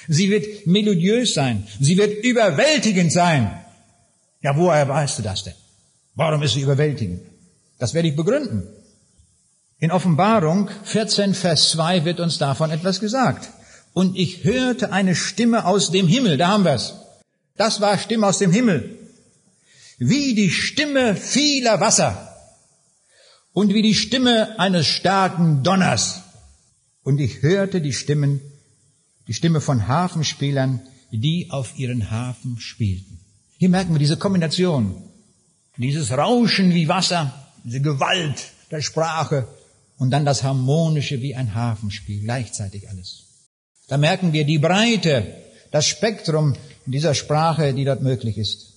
Sie 0.07 0.29
wird 0.29 0.65
melodiös 0.65 1.33
sein. 1.33 1.67
Sie 1.79 1.97
wird 1.97 2.23
überwältigend 2.23 3.11
sein. 3.11 3.51
Ja, 4.41 4.55
woher 4.55 4.87
weißt 4.87 5.19
du 5.19 5.23
das 5.23 5.43
denn? 5.43 5.53
Warum 6.15 6.41
ist 6.43 6.53
sie 6.53 6.61
überwältigend? 6.61 7.21
Das 7.77 7.93
werde 7.93 8.07
ich 8.09 8.15
begründen. 8.15 8.67
In 9.79 9.91
Offenbarung 9.91 10.69
14, 10.83 11.33
Vers 11.33 11.71
2 11.71 12.05
wird 12.05 12.19
uns 12.19 12.37
davon 12.37 12.71
etwas 12.71 12.99
gesagt. 12.99 13.49
Und 13.93 14.17
ich 14.17 14.43
hörte 14.43 14.91
eine 14.91 15.15
Stimme 15.15 15.65
aus 15.65 15.91
dem 15.91 16.07
Himmel. 16.07 16.37
Da 16.37 16.49
haben 16.49 16.65
wir 16.65 16.73
es. 16.73 16.95
Das 17.55 17.81
war 17.81 17.97
Stimme 17.97 18.27
aus 18.27 18.39
dem 18.39 18.51
Himmel. 18.51 18.97
Wie 19.97 20.33
die 20.33 20.51
Stimme 20.51 21.15
vieler 21.15 21.79
Wasser 21.79 22.29
und 23.53 23.73
wie 23.73 23.81
die 23.81 23.95
Stimme 23.95 24.59
eines 24.59 24.87
starken 24.87 25.63
Donners. 25.63 26.21
Und 27.03 27.19
ich 27.19 27.41
hörte 27.41 27.81
die 27.81 27.93
Stimmen 27.93 28.41
die 29.29 29.35
Stimme 29.35 29.61
von 29.61 29.87
Hafenspielern, 29.87 30.81
die 31.11 31.51
auf 31.51 31.77
ihren 31.77 32.09
Hafen 32.09 32.57
spielten. 32.59 33.19
Hier 33.59 33.69
merken 33.69 33.93
wir 33.93 33.99
diese 33.99 34.17
Kombination, 34.17 35.03
dieses 35.77 36.11
Rauschen 36.11 36.73
wie 36.73 36.87
Wasser, 36.87 37.31
diese 37.63 37.79
Gewalt 37.79 38.51
der 38.71 38.81
Sprache 38.81 39.47
und 39.99 40.09
dann 40.09 40.25
das 40.25 40.41
Harmonische 40.41 41.21
wie 41.21 41.35
ein 41.35 41.53
Hafenspiel, 41.53 42.21
gleichzeitig 42.21 42.89
alles. 42.89 43.25
Da 43.87 43.97
merken 43.97 44.33
wir 44.33 44.45
die 44.45 44.57
Breite, 44.57 45.27
das 45.69 45.85
Spektrum 45.85 46.55
dieser 46.87 47.13
Sprache, 47.13 47.75
die 47.75 47.85
dort 47.85 48.01
möglich 48.01 48.39
ist. 48.39 48.73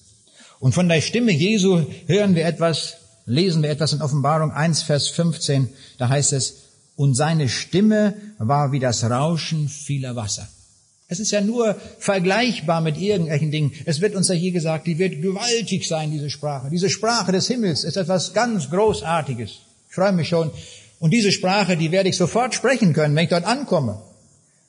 Und 0.61 0.75
von 0.75 0.87
der 0.87 1.01
Stimme 1.01 1.33
Jesu 1.33 1.87
hören 2.07 2.35
wir 2.35 2.45
etwas, 2.45 2.99
lesen 3.25 3.62
wir 3.62 3.71
etwas 3.71 3.95
in 3.95 4.03
Offenbarung 4.03 4.51
1, 4.51 4.83
Vers 4.83 5.09
15, 5.09 5.71
da 5.97 6.11
heißt 6.11 6.35
es, 6.35 6.72
und 7.03 7.15
seine 7.15 7.49
Stimme 7.49 8.15
war 8.38 8.71
wie 8.71 8.79
das 8.79 9.03
Rauschen 9.03 9.69
vieler 9.69 10.15
Wasser. 10.15 10.47
Es 11.09 11.19
ist 11.19 11.33
ja 11.33 11.41
nur 11.41 11.75
vergleichbar 11.99 12.81
mit 12.81 12.97
irgendwelchen 12.97 13.51
Dingen. 13.51 13.73
Es 13.87 14.01
wird 14.01 14.15
uns 14.15 14.29
ja 14.29 14.37
hier 14.37 14.53
gesagt, 14.53 14.87
die 14.87 15.01
wird 15.01 15.21
gewaltig 15.21 15.88
sein, 15.88 16.12
diese 16.12 16.31
Sprache. 16.31 16.71
Diese 16.71 16.88
Sprache 16.88 17.33
des 17.33 17.49
Himmels 17.49 17.83
ist 17.83 17.97
etwas 17.97 18.35
ganz 18.35 18.71
Großartiges. 18.71 19.51
Ich 19.88 19.95
freue 19.97 20.12
mich 20.12 20.29
schon. 20.29 20.53
Und 21.01 21.11
diese 21.12 21.33
Sprache, 21.33 21.77
die 21.77 21.91
werde 21.91 22.09
ich 22.09 22.17
sofort 22.17 22.55
sprechen 22.55 22.93
können, 22.93 23.17
wenn 23.17 23.25
ich 23.25 23.31
dort 23.31 23.47
ankomme. 23.47 24.01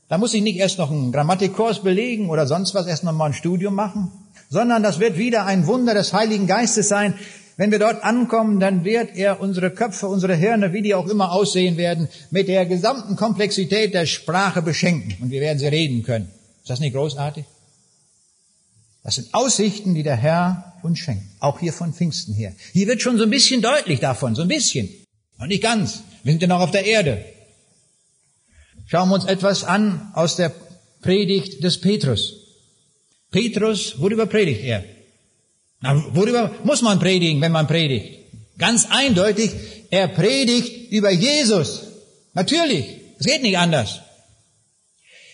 Da 0.10 0.17
muss 0.17 0.34
ich 0.34 0.41
nicht 0.41 0.58
erst 0.58 0.80
noch 0.80 0.89
einen 0.89 1.12
Grammatikkurs 1.12 1.84
belegen 1.84 2.32
oder 2.32 2.48
sonst 2.48 2.74
was, 2.74 2.88
erst 2.88 3.04
noch 3.04 3.13
mal 3.13 3.28
ein 3.28 3.34
Studium 3.34 3.76
machen, 3.76 4.12
sondern 4.50 4.82
das 4.82 5.00
wird 5.00 5.19
wieder 5.19 5.46
ein 5.46 5.67
Wunder 5.67 5.93
des 5.93 6.13
Heiligen 6.13 6.48
Geistes 6.48 6.88
sein, 6.88 7.13
wenn 7.56 7.72
wir 7.72 7.80
dort 7.80 8.04
ankommen, 8.04 8.60
dann 8.60 8.84
wird 8.84 9.16
er 9.16 9.39
unsere 9.39 9.70
Köpfe, 9.72 10.08
unsere 10.08 10.36
Hirne, 10.36 10.74
wie 10.74 10.82
die 10.82 10.96
auch 10.96 11.08
immer 11.08 11.32
aussehen 11.32 11.78
werden, 11.78 12.10
mit 12.32 12.48
der 12.48 12.66
gesamten 12.66 13.16
Komplexität 13.16 13.94
der 13.94 14.06
Sprache 14.06 14.62
beschenken. 14.62 15.16
Und 15.22 15.30
wir 15.30 15.42
werden 15.42 15.60
sie 15.60 15.68
reden 15.68 16.04
können. 16.04 16.30
Ist 16.62 16.70
das 16.70 16.80
nicht 16.80 16.94
großartig? 16.94 17.46
Das 19.04 19.16
sind 19.16 19.34
Aussichten, 19.34 19.94
die 19.94 20.04
der 20.04 20.16
Herr 20.16 20.74
uns 20.82 21.00
schenkt. 21.00 21.24
Auch 21.39 21.60
hier 21.60 21.74
von 21.74 21.94
Pfingsten 21.94 22.34
her. 22.34 22.54
Hier 22.72 22.88
wird 22.88 23.02
schon 23.02 23.18
so 23.18 23.24
ein 23.24 23.30
bisschen 23.30 23.62
deutlich 23.62 24.00
davon, 24.00 24.34
so 24.34 24.42
ein 24.42 24.48
bisschen. 24.48 24.89
Noch 25.38 25.48
nicht 25.48 25.62
ganz. 25.62 26.04
Wir 26.24 26.32
sind 26.32 26.42
ja 26.42 26.48
noch 26.48 26.62
auf 26.62 26.72
der 26.72 26.86
Erde. 26.86 27.24
Schauen 28.88 29.10
wir 29.10 29.16
uns 29.16 29.26
etwas 29.26 29.63
an 29.63 30.12
aus 30.13 30.38
der 30.38 30.54
Predigt 31.02 31.63
des 31.63 31.80
Petrus. 31.80 32.34
Petrus, 33.30 34.00
worüber 34.00 34.26
predigt 34.26 34.63
er? 34.63 34.84
Na, 35.84 36.02
worüber 36.15 36.50
muss 36.63 36.82
man 36.82 36.98
predigen, 36.98 37.41
wenn 37.41 37.52
man 37.52 37.67
predigt? 37.67 38.08
Ganz 38.58 38.88
eindeutig, 38.89 39.52
er 39.89 40.08
predigt 40.08 40.91
über 40.91 41.12
Jesus. 41.12 41.82
Natürlich, 42.34 42.86
es 43.19 43.26
geht 43.26 43.41
nicht 43.41 43.58
anders. 43.58 44.00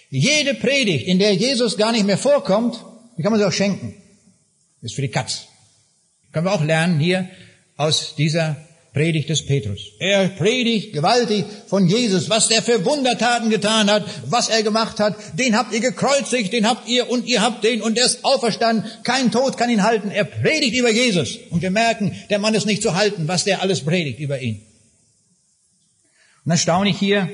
Jede 0.10 0.56
Predigt, 0.56 1.06
in 1.06 1.20
der 1.20 1.36
Jesus 1.36 1.78
gar 1.78 1.92
nicht 1.92 2.08
mehr 2.08 2.18
vorkommt, 2.18 2.84
die 3.16 3.22
kann 3.22 3.32
man 3.32 3.40
sich 3.40 3.48
auch 3.48 3.54
schenken. 3.54 3.94
Ist 4.82 4.96
für 4.96 5.04
die 5.04 5.12
Katz. 5.12 5.46
Können 6.32 6.48
wir 6.48 6.54
auch 6.54 6.64
lernen 6.64 7.00
hier 7.00 7.30
aus 7.78 8.16
dieser 8.16 8.56
Predigt 9.00 9.30
des 9.30 9.46
Petrus. 9.46 9.80
Er 10.00 10.28
predigt 10.28 10.92
gewaltig 10.92 11.46
von 11.68 11.88
Jesus, 11.88 12.30
was 12.30 12.52
er 12.52 12.62
für 12.62 12.84
Wundertaten 12.84 13.50
getan 13.50 13.90
hat, 13.90 14.04
was 14.26 14.50
er 14.50 14.62
gemacht 14.62 15.00
hat. 15.00 15.16
Den 15.40 15.56
habt 15.56 15.74
ihr 15.74 15.80
gekreuzigt, 15.80 16.52
den 16.52 16.68
habt 16.68 16.86
ihr 16.90 17.10
und 17.10 17.26
ihr 17.26 17.42
habt 17.42 17.64
den 17.64 17.82
und 17.82 17.98
er 17.98 18.06
ist 18.06 18.26
auferstanden. 18.26 18.84
Kein 19.04 19.32
Tod 19.32 19.56
kann 19.56 19.70
ihn 19.70 19.84
halten. 19.84 20.12
Er 20.12 20.26
predigt 20.26 20.76
über 20.76 20.92
Jesus. 20.92 21.38
Und 21.50 21.62
wir 21.62 21.72
merken, 21.72 22.14
der 22.30 22.40
Mann 22.40 22.54
ist 22.56 22.66
nicht 22.66 22.82
zu 22.82 22.94
halten, 22.94 23.30
was 23.30 23.46
der 23.46 23.62
alles 23.62 23.86
predigt 23.86 24.20
über 24.20 24.42
ihn. 24.42 24.56
Und 26.44 26.50
dann 26.50 26.58
staune 26.58 26.90
ich 26.90 27.00
hier, 27.00 27.30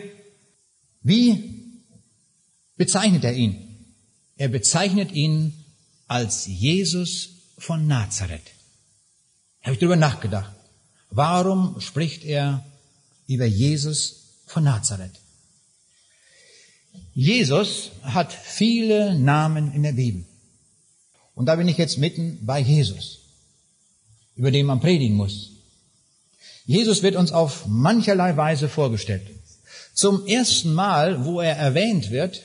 wie 1.02 1.64
bezeichnet 2.78 3.24
er 3.24 3.34
ihn? 3.34 3.56
Er 4.38 4.50
bezeichnet 4.50 5.14
ihn 5.14 5.66
als 6.08 6.46
Jesus 6.46 7.30
von 7.58 7.88
Nazareth. 7.88 8.52
Habe 9.64 9.74
ich 9.74 9.80
darüber 9.80 9.96
nachgedacht. 9.96 10.55
Warum 11.16 11.80
spricht 11.80 12.26
er 12.26 12.66
über 13.26 13.46
Jesus 13.46 14.42
von 14.48 14.66
Nazareth? 14.66 15.14
Jesus 17.14 17.92
hat 18.04 18.34
viele 18.34 19.16
Namen 19.16 19.72
in 19.72 19.84
der 19.84 19.94
Bibel. 19.94 20.26
Und 21.34 21.46
da 21.46 21.56
bin 21.56 21.70
ich 21.70 21.78
jetzt 21.78 21.98
mitten 21.98 22.40
bei 22.46 22.60
Jesus, 22.60 23.20
über 24.36 24.52
den 24.52 24.66
man 24.66 24.82
predigen 24.82 25.16
muss. 25.16 25.52
Jesus 26.66 27.02
wird 27.02 27.16
uns 27.16 27.32
auf 27.32 27.66
mancherlei 27.66 28.36
Weise 28.36 28.68
vorgestellt. 28.68 29.26
Zum 29.94 30.28
ersten 30.28 30.74
Mal, 30.74 31.24
wo 31.24 31.40
er 31.40 31.56
erwähnt 31.56 32.12
wird, 32.12 32.44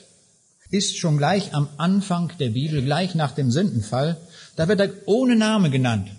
ist 0.69 0.97
schon 0.97 1.17
gleich 1.17 1.53
am 1.53 1.67
Anfang 1.75 2.31
der 2.39 2.51
Bibel, 2.51 2.81
gleich 2.81 3.15
nach 3.15 3.33
dem 3.33 3.51
Sündenfall, 3.51 4.15
da 4.55 4.69
wird 4.69 4.79
er 4.79 4.93
ohne 5.07 5.35
Name 5.35 5.69
genannt. 5.69 6.09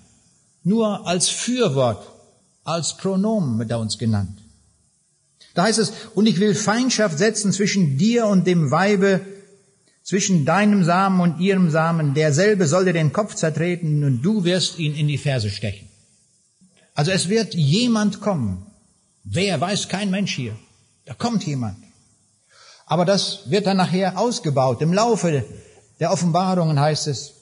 Nur 0.64 1.06
als 1.06 1.30
Fürwort, 1.30 2.11
als 2.64 2.96
Pronomen 2.96 3.58
wird 3.58 3.70
er 3.70 3.80
uns 3.80 3.98
genannt. 3.98 4.38
Da 5.54 5.64
heißt 5.64 5.78
es, 5.78 5.92
und 6.14 6.26
ich 6.26 6.40
will 6.40 6.54
Feindschaft 6.54 7.18
setzen 7.18 7.52
zwischen 7.52 7.98
dir 7.98 8.26
und 8.26 8.46
dem 8.46 8.70
Weibe, 8.70 9.20
zwischen 10.02 10.44
deinem 10.44 10.84
Samen 10.84 11.20
und 11.20 11.40
ihrem 11.40 11.70
Samen. 11.70 12.14
Derselbe 12.14 12.66
soll 12.66 12.84
dir 12.84 12.92
den 12.92 13.12
Kopf 13.12 13.34
zertreten 13.34 14.02
und 14.04 14.22
du 14.22 14.44
wirst 14.44 14.78
ihn 14.78 14.94
in 14.94 15.08
die 15.08 15.18
Ferse 15.18 15.50
stechen. 15.50 15.88
Also 16.94 17.10
es 17.10 17.28
wird 17.28 17.54
jemand 17.54 18.20
kommen. 18.20 18.66
Wer 19.24 19.60
weiß 19.60 19.88
kein 19.88 20.10
Mensch 20.10 20.34
hier. 20.34 20.56
Da 21.04 21.14
kommt 21.14 21.44
jemand. 21.44 21.76
Aber 22.86 23.04
das 23.04 23.50
wird 23.50 23.66
dann 23.66 23.76
nachher 23.76 24.18
ausgebaut. 24.18 24.82
Im 24.82 24.92
Laufe 24.92 25.44
der 26.00 26.12
Offenbarungen 26.12 26.78
heißt 26.80 27.06
es, 27.06 27.34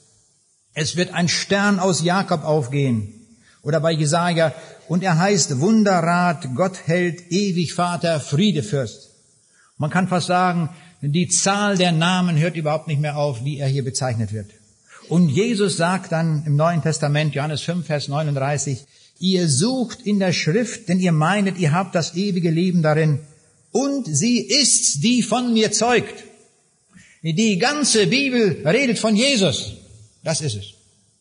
es 0.75 0.97
wird 0.97 1.13
ein 1.13 1.29
Stern 1.29 1.81
aus 1.81 2.03
Jakob 2.03 2.45
aufgehen. 2.45 3.20
Oder 3.63 3.81
bei 3.81 3.93
Jesaja, 3.93 4.55
und 4.89 5.03
er 5.03 5.19
heißt 5.19 5.61
Wunderrat, 5.61 6.49
Gott 6.55 6.87
hält, 6.87 7.31
ewig 7.31 7.75
Vater, 7.75 8.19
Friedefürst. 8.21 9.11
Man 9.77 9.91
kann 9.91 10.09
fast 10.09 10.27
sagen, 10.27 10.71
die 11.03 11.29
Zahl 11.29 11.77
der 11.77 11.93
Namen 11.93 12.39
hört 12.39 12.57
überhaupt 12.57 12.89
nicht 12.89 13.01
mehr 13.01 13.17
auf, 13.17 13.45
wie 13.45 13.59
er 13.59 13.69
hier 13.69 13.85
bezeichnet 13.85 14.33
wird. 14.33 14.51
Und 15.09 15.29
Jesus 15.29 15.77
sagt 15.77 16.13
dann 16.13 16.45
im 16.47 16.57
Neuen 16.57 16.83
Testament, 16.83 17.35
Johannes 17.35 17.63
5, 17.63 17.87
Vers 17.87 18.09
39, 18.09 18.85
ihr 19.19 19.49
sucht 19.49 20.03
in 20.03 20.21
der 20.21 20.33
Schrift, 20.33 20.89
denn 20.89 21.01
ihr 21.01 21.13
meinet, 21.13 21.59
ihr 21.59 21.73
habt 21.73 21.95
das 21.95 22.15
ewige 22.15 22.51
Leben 22.51 22.83
darin, 22.83 23.21
und 23.73 24.07
sie 24.07 24.41
ist's, 24.41 25.01
die 25.01 25.23
von 25.23 25.53
mir 25.53 25.73
zeugt. 25.73 26.25
Die 27.23 27.59
ganze 27.59 28.07
Bibel 28.07 28.67
redet 28.67 28.99
von 28.99 29.15
Jesus. 29.15 29.75
Das 30.25 30.41
ist 30.41 30.57
es. 30.57 30.80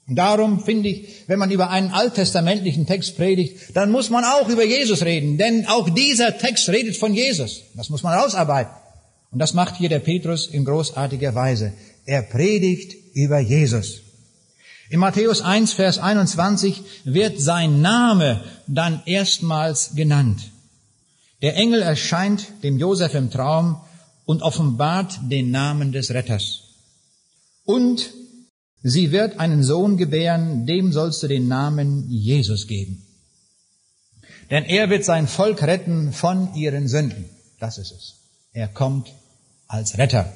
Und 0.10 0.16
darum 0.16 0.64
finde 0.64 0.90
ich, 0.90 1.08
wenn 1.28 1.38
man 1.38 1.52
über 1.52 1.70
einen 1.70 1.92
alttestamentlichen 1.92 2.88
Text 2.88 3.16
predigt, 3.16 3.76
dann 3.76 3.92
muss 3.92 4.10
man 4.10 4.26
auch 4.26 4.50
über 4.50 4.66
Jesus 4.66 5.06
reden, 5.06 5.38
denn 5.38 5.68
auch 5.68 5.88
dieser 5.88 6.36
Text 6.40 6.68
redet 6.70 6.98
von 6.98 7.14
Jesus. 7.14 7.62
Das 7.76 7.92
muss 7.92 8.02
man 8.02 8.18
ausarbeiten. 8.18 8.74
Und 9.32 9.38
das 9.38 9.54
macht 9.54 9.78
hier 9.78 9.90
der 9.90 10.00
Petrus 10.00 10.48
in 10.48 10.66
großartiger 10.66 11.36
Weise. 11.36 11.74
Er 12.06 12.24
predigt 12.24 12.96
über 13.14 13.40
Jesus. 13.40 14.02
In 14.90 15.00
Matthäus 15.00 15.42
1, 15.42 15.74
Vers 15.74 16.00
21 16.00 16.82
wird 17.04 17.40
sein 17.40 17.82
Name 17.82 18.44
dann 18.66 19.04
erstmals 19.06 19.92
genannt. 19.94 20.42
Der 21.44 21.56
Engel 21.56 21.84
erscheint 21.84 22.48
dem 22.64 22.80
Josef 22.80 23.14
im 23.14 23.30
Traum 23.30 23.80
und 24.26 24.42
offenbart 24.42 25.20
den 25.30 25.52
Namen 25.52 25.92
des 25.92 26.10
Retters. 26.10 26.62
Und 27.66 28.10
Sie 28.82 29.12
wird 29.12 29.40
einen 29.40 29.64
Sohn 29.64 29.98
gebären, 29.98 30.66
dem 30.66 30.94
sollst 30.94 31.22
du 31.22 31.28
den 31.28 31.48
Namen 31.48 32.10
Jesus 32.10 32.68
geben. 32.68 33.06
Denn 34.50 34.64
er 34.64 34.90
wird 34.90 35.04
sein 35.06 35.28
Volk 35.28 35.62
retten 35.62 36.14
von 36.14 36.56
ihren 36.56 36.88
Sünden. 36.88 37.26
Das 37.60 37.78
ist 37.78 37.92
es. 37.92 38.16
Er 38.54 38.68
kommt 38.68 39.14
als 39.68 39.98
Retter. 39.98 40.32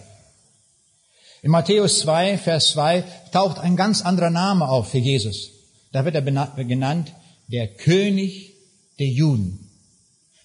In 1.41 1.51
Matthäus 1.51 1.99
2, 1.99 2.37
Vers 2.37 2.71
2 2.71 3.03
taucht 3.31 3.59
ein 3.59 3.75
ganz 3.75 4.01
anderer 4.01 4.29
Name 4.29 4.67
auf 4.67 4.91
für 4.91 4.99
Jesus. 4.99 5.49
Da 5.91 6.05
wird 6.05 6.15
er 6.15 6.21
genannt 6.21 7.13
der 7.47 7.67
König 7.67 8.53
der 8.99 9.07
Juden. 9.07 9.69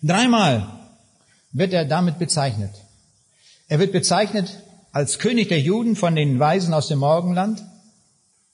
Dreimal 0.03 0.67
wird 1.53 1.73
er 1.73 1.85
damit 1.85 2.19
bezeichnet. 2.19 2.71
Er 3.69 3.79
wird 3.79 3.93
bezeichnet 3.93 4.63
als 4.93 5.19
König 5.19 5.49
der 5.49 5.61
Juden 5.61 5.97
von 5.97 6.15
den 6.15 6.39
Weisen 6.39 6.73
aus 6.75 6.89
dem 6.89 7.01
Morgenland 7.01 7.63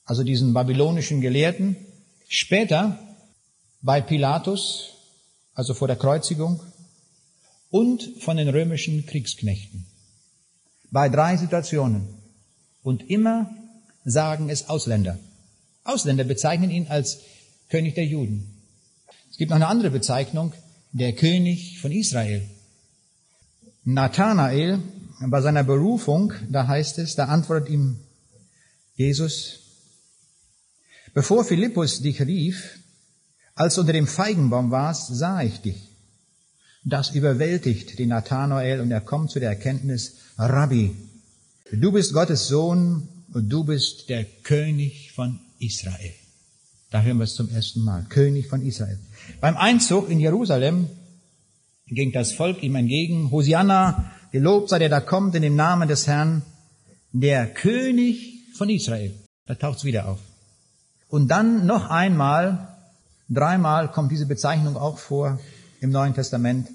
also 0.05 0.23
diesen 0.23 0.53
babylonischen 0.53 1.21
Gelehrten. 1.21 1.75
Später 2.27 2.99
bei 3.81 4.01
Pilatus, 4.01 4.93
also 5.53 5.73
vor 5.73 5.87
der 5.87 5.97
Kreuzigung, 5.97 6.61
und 7.69 8.03
von 8.21 8.37
den 8.37 8.47
römischen 8.47 9.05
Kriegsknechten. 9.05 9.85
Bei 10.91 11.09
drei 11.09 11.35
Situationen. 11.35 12.07
Und 12.83 13.09
immer 13.09 13.53
sagen 14.05 14.49
es 14.49 14.69
Ausländer. 14.69 15.19
Ausländer 15.83 16.23
bezeichnen 16.23 16.71
ihn 16.71 16.87
als 16.87 17.19
König 17.69 17.95
der 17.95 18.05
Juden. 18.05 18.61
Es 19.29 19.37
gibt 19.37 19.49
noch 19.49 19.57
eine 19.57 19.67
andere 19.67 19.89
Bezeichnung, 19.89 20.53
der 20.91 21.13
König 21.13 21.79
von 21.79 21.91
Israel. 21.91 22.47
Nathanael, 23.83 24.79
bei 25.19 25.41
seiner 25.41 25.63
Berufung, 25.63 26.33
da 26.49 26.67
heißt 26.67 26.99
es, 26.99 27.15
da 27.15 27.25
antwortet 27.25 27.69
ihm 27.69 27.99
Jesus, 28.95 29.64
Bevor 31.15 31.45
Philippus 31.45 32.01
dich 32.01 32.21
rief, 32.21 32.77
als 33.55 33.75
du 33.75 33.81
unter 33.81 33.93
dem 33.93 34.05
Feigenbaum 34.05 34.69
warst, 34.69 35.15
sah 35.15 35.41
ich 35.41 35.61
dich. 35.61 35.77
Das 36.83 37.11
überwältigt 37.11 37.97
den 37.97 38.09
Nathanael 38.09 38.81
und 38.81 38.91
er 38.91 38.99
kommt 38.99 39.31
zu 39.31 39.39
der 39.39 39.47
Erkenntnis, 39.49 40.17
Rabbi, 40.37 40.93
du 41.71 41.93
bist 41.93 42.11
Gottes 42.11 42.49
Sohn 42.49 43.07
und 43.33 43.47
du 43.47 43.63
bist 43.63 44.09
der 44.09 44.25
König 44.25 45.13
von 45.13 45.39
Israel. 45.57 46.13
Da 46.91 47.01
hören 47.01 47.17
wir 47.17 47.23
es 47.23 47.35
zum 47.35 47.49
ersten 47.49 47.79
Mal. 47.79 48.05
König 48.09 48.47
von 48.47 48.61
Israel. 48.61 48.99
Beim 49.39 49.55
Einzug 49.55 50.09
in 50.09 50.19
Jerusalem 50.19 50.89
ging 51.87 52.11
das 52.11 52.33
Volk 52.33 52.61
ihm 52.61 52.75
entgegen. 52.75 53.31
Hosianna, 53.31 54.11
gelobt 54.33 54.67
sei 54.67 54.79
der 54.79 54.89
da 54.89 54.99
kommt 54.99 55.33
in 55.35 55.43
dem 55.43 55.55
Namen 55.55 55.87
des 55.87 56.07
Herrn, 56.07 56.41
der 57.13 57.47
König 57.53 58.53
von 58.57 58.69
Israel. 58.69 59.13
Da 59.45 59.55
taucht 59.55 59.77
es 59.77 59.85
wieder 59.85 60.09
auf. 60.09 60.19
Und 61.09 61.29
dann 61.29 61.65
noch 61.65 61.89
einmal, 61.89 62.75
dreimal 63.29 63.91
kommt 63.91 64.11
diese 64.11 64.25
Bezeichnung 64.25 64.75
auch 64.77 64.97
vor 64.97 65.39
im 65.81 65.91
Neuen 65.91 66.13
Testament. 66.13 66.69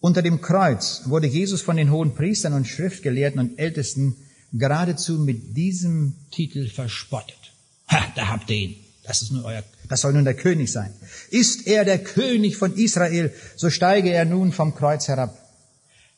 Unter 0.00 0.22
dem 0.22 0.40
Kreuz 0.40 1.02
wurde 1.06 1.26
Jesus 1.26 1.62
von 1.62 1.76
den 1.76 1.90
hohen 1.90 2.14
Priestern 2.14 2.54
und 2.54 2.66
Schriftgelehrten 2.66 3.40
und 3.40 3.58
Ältesten 3.58 4.16
geradezu 4.52 5.18
mit 5.18 5.56
diesem 5.56 6.14
Titel 6.30 6.68
verspottet. 6.68 7.52
Ha, 7.88 8.04
da 8.16 8.28
habt 8.28 8.50
ihr 8.50 8.56
ihn. 8.56 8.76
Das 9.04 9.22
ist 9.22 9.32
nur 9.32 9.44
euer, 9.44 9.62
das 9.88 10.00
soll 10.00 10.12
nun 10.12 10.24
der 10.24 10.34
König 10.34 10.70
sein. 10.70 10.92
Ist 11.30 11.66
er 11.66 11.84
der 11.84 11.98
König 11.98 12.56
von 12.56 12.74
Israel, 12.74 13.32
so 13.56 13.68
steige 13.70 14.10
er 14.10 14.24
nun 14.24 14.52
vom 14.52 14.74
Kreuz 14.74 15.08
herab. 15.08 15.36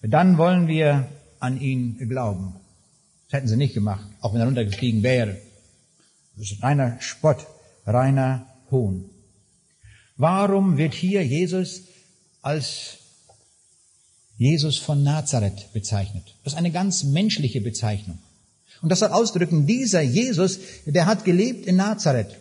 Dann 0.02 0.36
wollen 0.36 0.66
wir 0.66 1.08
an 1.40 1.58
ihn 1.60 1.96
glauben. 2.08 2.54
Das 3.26 3.38
hätten 3.38 3.48
sie 3.48 3.56
nicht 3.56 3.74
gemacht, 3.74 4.06
auch 4.20 4.34
wenn 4.34 4.40
er 4.40 4.46
runtergestiegen 4.46 5.02
wäre. 5.02 5.38
Das 6.36 6.50
ist 6.50 6.62
reiner 6.62 7.00
Spott, 7.00 7.46
reiner 7.86 8.46
Hohn. 8.70 9.10
Warum 10.16 10.76
wird 10.76 10.94
hier 10.94 11.24
Jesus 11.24 11.82
als 12.42 12.98
Jesus 14.36 14.78
von 14.78 15.02
Nazareth 15.02 15.72
bezeichnet? 15.72 16.34
Das 16.44 16.52
ist 16.52 16.58
eine 16.58 16.70
ganz 16.70 17.04
menschliche 17.04 17.60
Bezeichnung. 17.60 18.18
Und 18.82 18.88
das 18.90 18.98
soll 18.98 19.10
ausdrücken, 19.10 19.66
dieser 19.66 20.02
Jesus, 20.02 20.58
der 20.86 21.06
hat 21.06 21.24
gelebt 21.24 21.66
in 21.66 21.76
Nazareth. 21.76 22.36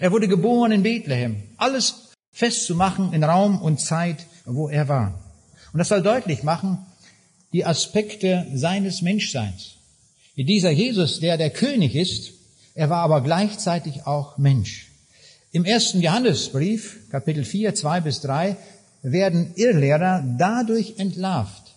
Er 0.00 0.10
wurde 0.10 0.28
geboren 0.28 0.72
in 0.72 0.82
Bethlehem. 0.82 1.42
Alles 1.56 2.10
festzumachen 2.32 3.12
in 3.12 3.24
Raum 3.24 3.60
und 3.60 3.80
Zeit, 3.80 4.26
wo 4.44 4.68
er 4.68 4.88
war. 4.88 5.22
Und 5.72 5.78
das 5.78 5.88
soll 5.88 6.02
deutlich 6.02 6.42
machen, 6.42 6.78
die 7.52 7.64
Aspekte 7.64 8.46
seines 8.54 9.02
Menschseins. 9.02 9.76
Dieser 10.36 10.70
Jesus, 10.70 11.20
der 11.20 11.36
der 11.36 11.50
König 11.50 11.94
ist, 11.94 12.32
er 12.74 12.90
war 12.90 13.02
aber 13.02 13.20
gleichzeitig 13.22 14.06
auch 14.06 14.38
Mensch. 14.38 14.88
Im 15.50 15.64
ersten 15.64 16.00
Johannesbrief, 16.00 17.10
Kapitel 17.10 17.44
4, 17.44 17.74
2 17.74 18.00
bis 18.00 18.20
3, 18.22 18.56
werden 19.02 19.52
Irrlehrer 19.56 20.24
dadurch 20.38 20.94
entlarvt, 20.98 21.74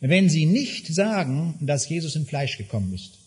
wenn 0.00 0.28
sie 0.28 0.46
nicht 0.46 0.92
sagen, 0.92 1.54
dass 1.60 1.88
Jesus 1.88 2.16
im 2.16 2.26
Fleisch 2.26 2.58
gekommen 2.58 2.92
ist. 2.92 3.18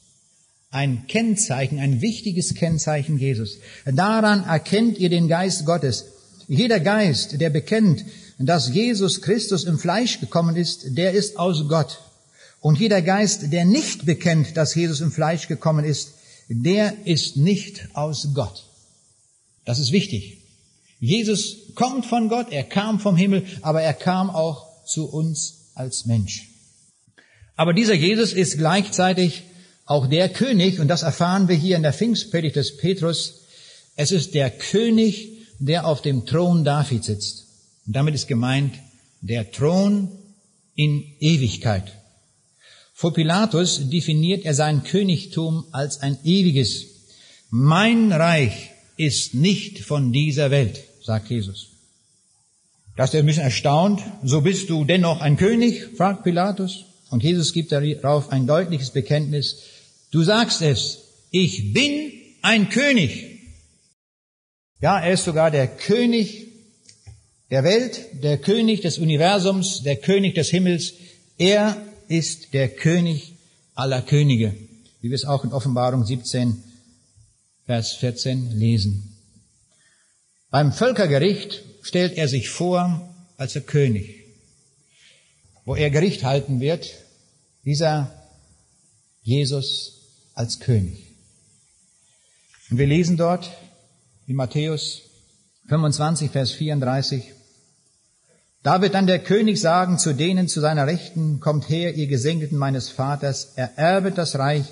Ein 0.71 1.07
Kennzeichen, 1.07 1.79
ein 1.79 2.01
wichtiges 2.01 2.53
Kennzeichen 2.53 3.17
Jesus. 3.17 3.57
Daran 3.85 4.43
erkennt 4.43 4.97
ihr 4.97 5.09
den 5.09 5.27
Geist 5.27 5.65
Gottes. 5.65 6.05
Jeder 6.47 6.79
Geist, 6.79 7.39
der 7.39 7.49
bekennt, 7.49 8.05
dass 8.37 8.73
Jesus 8.73 9.21
Christus 9.21 9.63
im 9.63 9.79
Fleisch 9.79 10.19
gekommen 10.19 10.55
ist, 10.55 10.97
der 10.97 11.13
ist 11.13 11.37
aus 11.37 11.67
Gott. 11.67 11.99
Und 12.59 12.79
jeder 12.79 13.01
Geist, 13.01 13.53
der 13.53 13.65
nicht 13.65 14.05
bekennt, 14.05 14.57
dass 14.57 14.75
Jesus 14.75 15.01
im 15.01 15.11
Fleisch 15.11 15.47
gekommen 15.47 15.85
ist, 15.85 16.13
der 16.49 17.05
ist 17.05 17.37
nicht 17.37 17.89
aus 17.93 18.29
Gott. 18.33 18.65
Das 19.65 19.79
ist 19.79 19.91
wichtig. 19.91 20.37
Jesus 20.99 21.73
kommt 21.75 22.05
von 22.05 22.27
Gott, 22.27 22.51
er 22.51 22.63
kam 22.63 22.99
vom 22.99 23.15
Himmel, 23.15 23.45
aber 23.61 23.81
er 23.81 23.93
kam 23.93 24.29
auch 24.29 24.85
zu 24.85 25.07
uns 25.07 25.71
als 25.75 26.05
Mensch. 26.05 26.49
Aber 27.55 27.73
dieser 27.73 27.93
Jesus 27.93 28.33
ist 28.33 28.57
gleichzeitig 28.57 29.43
auch 29.85 30.07
der 30.07 30.29
König, 30.29 30.79
und 30.79 30.87
das 30.87 31.03
erfahren 31.03 31.47
wir 31.47 31.55
hier 31.55 31.75
in 31.75 31.83
der 31.83 31.93
Pfingstpredigt 31.93 32.55
des 32.55 32.77
Petrus. 32.77 33.41
Es 33.95 34.11
ist 34.11 34.33
der 34.33 34.49
König, 34.49 35.29
der 35.59 35.85
auf 35.85 36.01
dem 36.01 36.25
Thron 36.25 36.63
David 36.63 37.03
sitzt. 37.03 37.45
Und 37.85 37.95
damit 37.95 38.15
ist 38.15 38.27
gemeint 38.27 38.75
der 39.21 39.51
Thron 39.51 40.09
in 40.75 41.03
Ewigkeit. 41.19 41.91
Vor 42.99 43.13
Pilatus 43.13 43.89
definiert 43.89 44.43
er 44.43 44.53
sein 44.53 44.83
Königtum 44.83 45.63
als 45.71 46.01
ein 46.01 46.17
ewiges. 46.25 46.85
Mein 47.49 48.11
Reich 48.11 48.71
ist 48.97 49.33
nicht 49.33 49.79
von 49.79 50.11
dieser 50.11 50.51
Welt, 50.51 50.83
sagt 51.01 51.29
Jesus. 51.29 51.69
Da 52.97 53.05
ist 53.05 53.15
ein 53.15 53.25
bisschen 53.25 53.43
erstaunt. 53.43 54.01
So 54.21 54.41
bist 54.41 54.69
du 54.69 54.83
dennoch 54.83 55.21
ein 55.21 55.37
König? 55.37 55.95
fragt 55.95 56.25
Pilatus. 56.25 56.83
Und 57.09 57.23
Jesus 57.23 57.53
gibt 57.53 57.71
darauf 57.71 58.33
ein 58.33 58.47
deutliches 58.47 58.89
Bekenntnis. 58.89 59.61
Du 60.11 60.21
sagst 60.23 60.61
es. 60.61 60.97
Ich 61.31 61.71
bin 61.71 62.11
ein 62.41 62.67
König. 62.67 63.39
Ja, 64.81 64.99
er 64.99 65.13
ist 65.13 65.23
sogar 65.23 65.51
der 65.51 65.67
König 65.67 66.47
der 67.49 67.63
Welt, 67.63 68.07
der 68.23 68.39
König 68.39 68.81
des 68.81 68.97
Universums, 68.97 69.83
der 69.83 69.95
König 69.95 70.35
des 70.35 70.49
Himmels. 70.49 70.95
Er 71.37 71.81
ist 72.09 72.53
der 72.53 72.69
König 72.69 73.35
aller 73.75 74.01
Könige, 74.01 74.55
wie 75.01 75.09
wir 75.09 75.15
es 75.15 75.25
auch 75.25 75.43
in 75.43 75.53
Offenbarung 75.53 76.05
17, 76.05 76.63
Vers 77.65 77.93
14 77.93 78.51
lesen. 78.51 79.15
Beim 80.49 80.73
Völkergericht 80.73 81.63
stellt 81.83 82.17
er 82.17 82.27
sich 82.27 82.49
vor 82.49 83.15
als 83.37 83.53
der 83.53 83.61
König, 83.61 84.25
wo 85.65 85.75
er 85.75 85.91
Gericht 85.91 86.23
halten 86.23 86.59
wird, 86.59 86.91
dieser 87.63 88.11
Jesus 89.21 89.93
als 90.33 90.59
König. 90.59 90.97
Und 92.71 92.79
wir 92.79 92.87
lesen 92.87 93.17
dort 93.17 93.51
in 94.25 94.35
Matthäus 94.35 95.03
25, 95.67 96.31
Vers 96.31 96.51
34, 96.53 97.23
da 98.63 98.81
wird 98.81 98.93
dann 98.93 99.07
der 99.07 99.19
König 99.19 99.59
sagen 99.59 99.97
zu 99.97 100.13
denen 100.13 100.47
zu 100.47 100.59
seiner 100.59 100.85
Rechten, 100.85 101.39
kommt 101.39 101.69
her, 101.69 101.95
ihr 101.95 102.07
Gesegneten 102.07 102.57
meines 102.57 102.89
Vaters, 102.89 103.53
ererbet 103.55 104.17
das 104.17 104.37
Reich, 104.37 104.65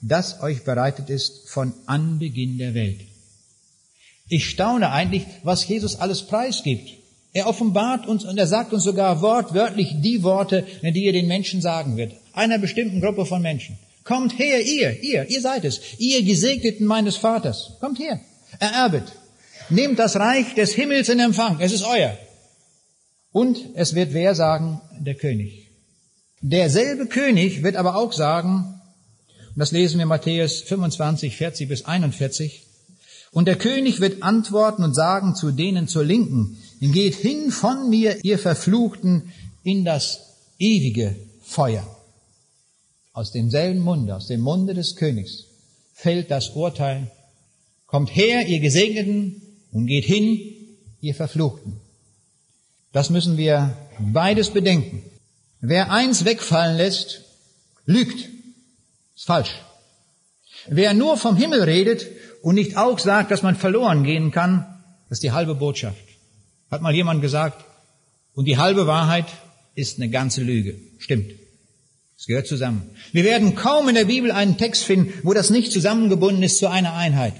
das 0.00 0.40
euch 0.42 0.64
bereitet 0.64 1.10
ist 1.10 1.48
von 1.48 1.72
Anbeginn 1.86 2.58
der 2.58 2.74
Welt. 2.74 3.00
Ich 4.28 4.48
staune 4.48 4.90
eigentlich, 4.90 5.26
was 5.42 5.66
Jesus 5.68 5.96
alles 5.96 6.26
preisgibt. 6.26 6.90
Er 7.34 7.46
offenbart 7.46 8.06
uns 8.06 8.24
und 8.24 8.38
er 8.38 8.46
sagt 8.46 8.72
uns 8.72 8.84
sogar 8.84 9.20
wortwörtlich 9.20 9.96
die 10.00 10.22
Worte, 10.22 10.64
die 10.82 11.04
er 11.04 11.12
den 11.12 11.26
Menschen 11.26 11.60
sagen 11.60 11.96
wird. 11.96 12.14
Einer 12.32 12.58
bestimmten 12.58 13.00
Gruppe 13.00 13.26
von 13.26 13.42
Menschen. 13.42 13.76
Kommt 14.04 14.38
her, 14.38 14.64
ihr, 14.64 15.02
ihr, 15.02 15.28
ihr 15.28 15.40
seid 15.40 15.64
es, 15.64 15.80
ihr 15.98 16.22
Gesegneten 16.22 16.86
meines 16.86 17.16
Vaters. 17.16 17.72
Kommt 17.80 17.98
her, 17.98 18.20
ererbet. 18.60 19.04
Nehmt 19.68 19.98
das 19.98 20.16
Reich 20.16 20.54
des 20.54 20.74
Himmels 20.74 21.08
in 21.08 21.18
Empfang. 21.18 21.58
Es 21.60 21.72
ist 21.72 21.84
euer. 21.84 22.16
Und 23.34 23.58
es 23.74 23.96
wird 23.96 24.12
wer 24.12 24.36
sagen? 24.36 24.80
Der 25.00 25.16
König. 25.16 25.68
Derselbe 26.40 27.06
König 27.06 27.64
wird 27.64 27.74
aber 27.74 27.96
auch 27.96 28.12
sagen, 28.12 28.80
und 29.48 29.58
das 29.58 29.72
lesen 29.72 29.98
wir 29.98 30.06
Matthäus 30.06 30.60
25, 30.60 31.36
40 31.36 31.68
bis 31.68 31.84
41, 31.84 32.62
und 33.32 33.46
der 33.46 33.56
König 33.56 34.00
wird 34.00 34.22
antworten 34.22 34.84
und 34.84 34.94
sagen 34.94 35.34
zu 35.34 35.50
denen 35.50 35.88
zur 35.88 36.04
Linken, 36.04 36.58
geht 36.78 37.16
hin 37.16 37.50
von 37.50 37.90
mir, 37.90 38.24
ihr 38.24 38.38
Verfluchten, 38.38 39.32
in 39.64 39.84
das 39.84 40.36
ewige 40.60 41.16
Feuer. 41.42 41.84
Aus 43.12 43.32
demselben 43.32 43.80
Munde, 43.80 44.14
aus 44.14 44.28
dem 44.28 44.42
Munde 44.42 44.74
des 44.74 44.94
Königs, 44.94 45.46
fällt 45.92 46.30
das 46.30 46.50
Urteil, 46.50 47.10
kommt 47.88 48.14
her, 48.14 48.46
ihr 48.46 48.60
Gesegneten, 48.60 49.42
und 49.72 49.88
geht 49.88 50.04
hin, 50.04 50.38
ihr 51.00 51.16
Verfluchten. 51.16 51.80
Das 52.94 53.10
müssen 53.10 53.36
wir 53.36 53.76
beides 53.98 54.50
bedenken. 54.50 55.02
Wer 55.60 55.90
eins 55.90 56.24
wegfallen 56.24 56.76
lässt, 56.76 57.22
lügt. 57.86 58.28
Ist 59.16 59.26
falsch. 59.26 59.50
Wer 60.68 60.94
nur 60.94 61.16
vom 61.16 61.36
Himmel 61.36 61.64
redet 61.64 62.06
und 62.40 62.54
nicht 62.54 62.76
auch 62.76 63.00
sagt, 63.00 63.32
dass 63.32 63.42
man 63.42 63.56
verloren 63.56 64.04
gehen 64.04 64.30
kann, 64.30 64.64
ist 65.10 65.24
die 65.24 65.32
halbe 65.32 65.56
Botschaft. 65.56 66.04
Hat 66.70 66.82
mal 66.82 66.94
jemand 66.94 67.20
gesagt, 67.20 67.64
und 68.32 68.44
die 68.44 68.58
halbe 68.58 68.86
Wahrheit 68.86 69.26
ist 69.74 69.98
eine 69.98 70.08
ganze 70.08 70.42
Lüge. 70.42 70.76
Stimmt. 70.98 71.32
Es 72.16 72.26
gehört 72.26 72.46
zusammen. 72.46 72.90
Wir 73.10 73.24
werden 73.24 73.56
kaum 73.56 73.88
in 73.88 73.96
der 73.96 74.04
Bibel 74.04 74.30
einen 74.30 74.56
Text 74.56 74.84
finden, 74.84 75.12
wo 75.24 75.34
das 75.34 75.50
nicht 75.50 75.72
zusammengebunden 75.72 76.44
ist 76.44 76.58
zu 76.58 76.68
einer 76.68 76.94
Einheit. 76.94 77.34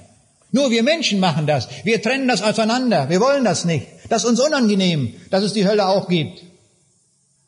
Nur 0.55 0.71
wir 0.71 0.85
Menschen 0.85 1.19
machen 1.19 1.49
das. 1.49 1.67
Wir 1.83 2.01
trennen 2.01 2.29
das 2.29 2.41
auseinander. 2.41 3.09
Wir 3.11 3.21
wollen 3.21 3.43
das 3.43 3.65
nicht. 3.65 3.89
Das 4.09 4.23
ist 4.23 4.31
uns 4.31 4.39
unangenehm, 4.39 5.13
dass 5.31 5.43
es 5.43 5.53
die 5.53 5.67
Hölle 5.67 5.89
auch 5.89 6.09
gibt. 6.09 6.45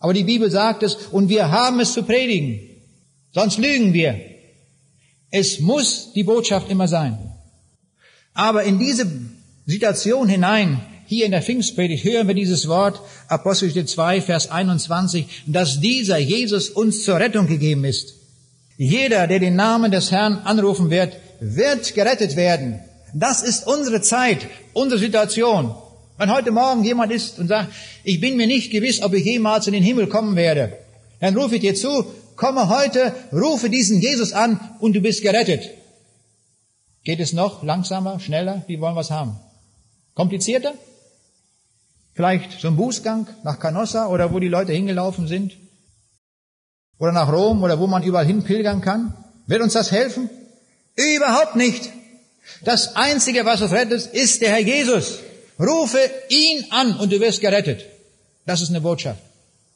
Aber 0.01 0.13
die 0.13 0.25
Bibel 0.25 0.51
sagt 0.51 0.83
es 0.83 0.97
und 1.13 1.29
wir 1.29 1.53
haben 1.53 1.79
es 1.79 1.93
zu 1.93 2.03
predigen. 2.03 2.59
Sonst 3.33 3.59
lügen 3.59 3.93
wir. 3.93 4.21
Es 5.31 5.61
muss 5.61 6.15
die 6.15 6.25
Botschaft 6.25 6.69
immer 6.69 6.89
sein. 6.89 7.17
Aber 8.35 8.65
in 8.65 8.81
diese 8.81 9.07
Situation 9.67 10.29
hinein, 10.29 10.81
hier 11.07 11.27
in 11.27 11.31
der 11.31 11.43
Pfingstpredigt, 11.43 12.03
hören 12.03 12.27
wir 12.27 12.35
dieses 12.35 12.67
Wort, 12.67 13.01
Apostelgeschichte 13.29 13.87
2, 13.87 14.21
Vers 14.21 14.51
21, 14.51 15.45
dass 15.47 15.79
dieser 15.79 16.19
Jesus 16.19 16.71
uns 16.71 17.05
zur 17.05 17.21
Rettung 17.21 17.47
gegeben 17.47 17.85
ist. 17.85 18.15
Jeder, 18.77 19.29
der 19.29 19.39
den 19.39 19.55
Namen 19.55 19.93
des 19.93 20.11
Herrn 20.11 20.39
anrufen 20.39 20.91
wird, 20.91 21.15
wird 21.39 21.95
gerettet 21.95 22.35
werden. 22.35 22.81
Das 23.19 23.43
ist 23.43 23.67
unsere 23.67 24.03
Zeit, 24.03 24.47
unsere 24.75 25.01
Situation. 25.01 25.75
Wenn 26.19 26.31
heute 26.31 26.51
Morgen 26.51 26.85
jemand 26.85 27.11
ist 27.11 27.39
und 27.39 27.49
sagt, 27.49 27.73
ich 28.05 28.21
bin 28.21 28.37
mir 28.37 28.47
nicht 28.47 28.71
gewiss, 28.71 29.03
ob 29.03 29.15
ich 29.15 29.25
jemals 29.25 29.67
in 29.67 29.73
den 29.73 29.83
Himmel 29.83 30.07
kommen 30.07 30.37
werde, 30.37 30.77
dann 31.21 31.35
rufe 31.35 31.55
ich 31.55 31.63
dir 31.63 31.75
zu, 31.75 32.05
komme 32.37 32.69
heute, 32.69 33.15
rufe 33.33 33.71
diesen 33.71 34.03
Jesus 34.03 34.35
an 34.35 34.61
und 34.81 34.93
du 34.95 35.01
bist 35.01 35.23
gerettet. 35.23 35.71
Geht 37.05 37.21
es 37.21 37.33
noch 37.33 37.63
langsamer, 37.63 38.21
schneller? 38.21 38.65
Wie 38.67 38.81
wollen 38.83 38.95
wir 38.95 39.01
es 39.01 39.11
haben? 39.11 39.41
Komplizierter? 40.15 40.75
Vielleicht 42.13 42.61
so 42.61 42.69
ein 42.69 42.77
Bußgang 42.77 43.29
nach 43.45 43.59
Canossa 43.59 44.09
oder 44.09 44.31
wo 44.35 44.41
die 44.41 44.49
Leute 44.49 44.73
hingelaufen 44.75 45.27
sind? 45.27 45.57
Oder 46.99 47.13
nach 47.13 47.33
Rom 47.33 47.63
oder 47.63 47.81
wo 47.81 47.87
man 47.87 48.03
überall 48.03 48.27
hin 48.27 48.45
pilgern 48.45 48.83
kann? 48.83 49.15
Wird 49.47 49.63
uns 49.63 49.73
das 49.73 49.91
helfen? 49.91 50.29
Überhaupt 50.97 51.57
nicht. 51.57 51.96
Das 52.65 52.97
Einzige, 52.97 53.45
was 53.45 53.63
uns 53.63 53.73
rettet, 53.73 54.07
ist 54.07 54.41
der 54.41 54.51
Herr 54.51 54.61
Jesus. 54.61 55.19
Rufe 55.59 55.99
ihn 56.29 56.67
an 56.71 56.99
und 56.99 57.13
du 57.13 57.21
wirst 57.21 57.41
gerettet. 57.41 57.85
Das 58.45 58.61
ist 58.61 58.71
eine 58.71 58.81
Botschaft. 58.81 59.21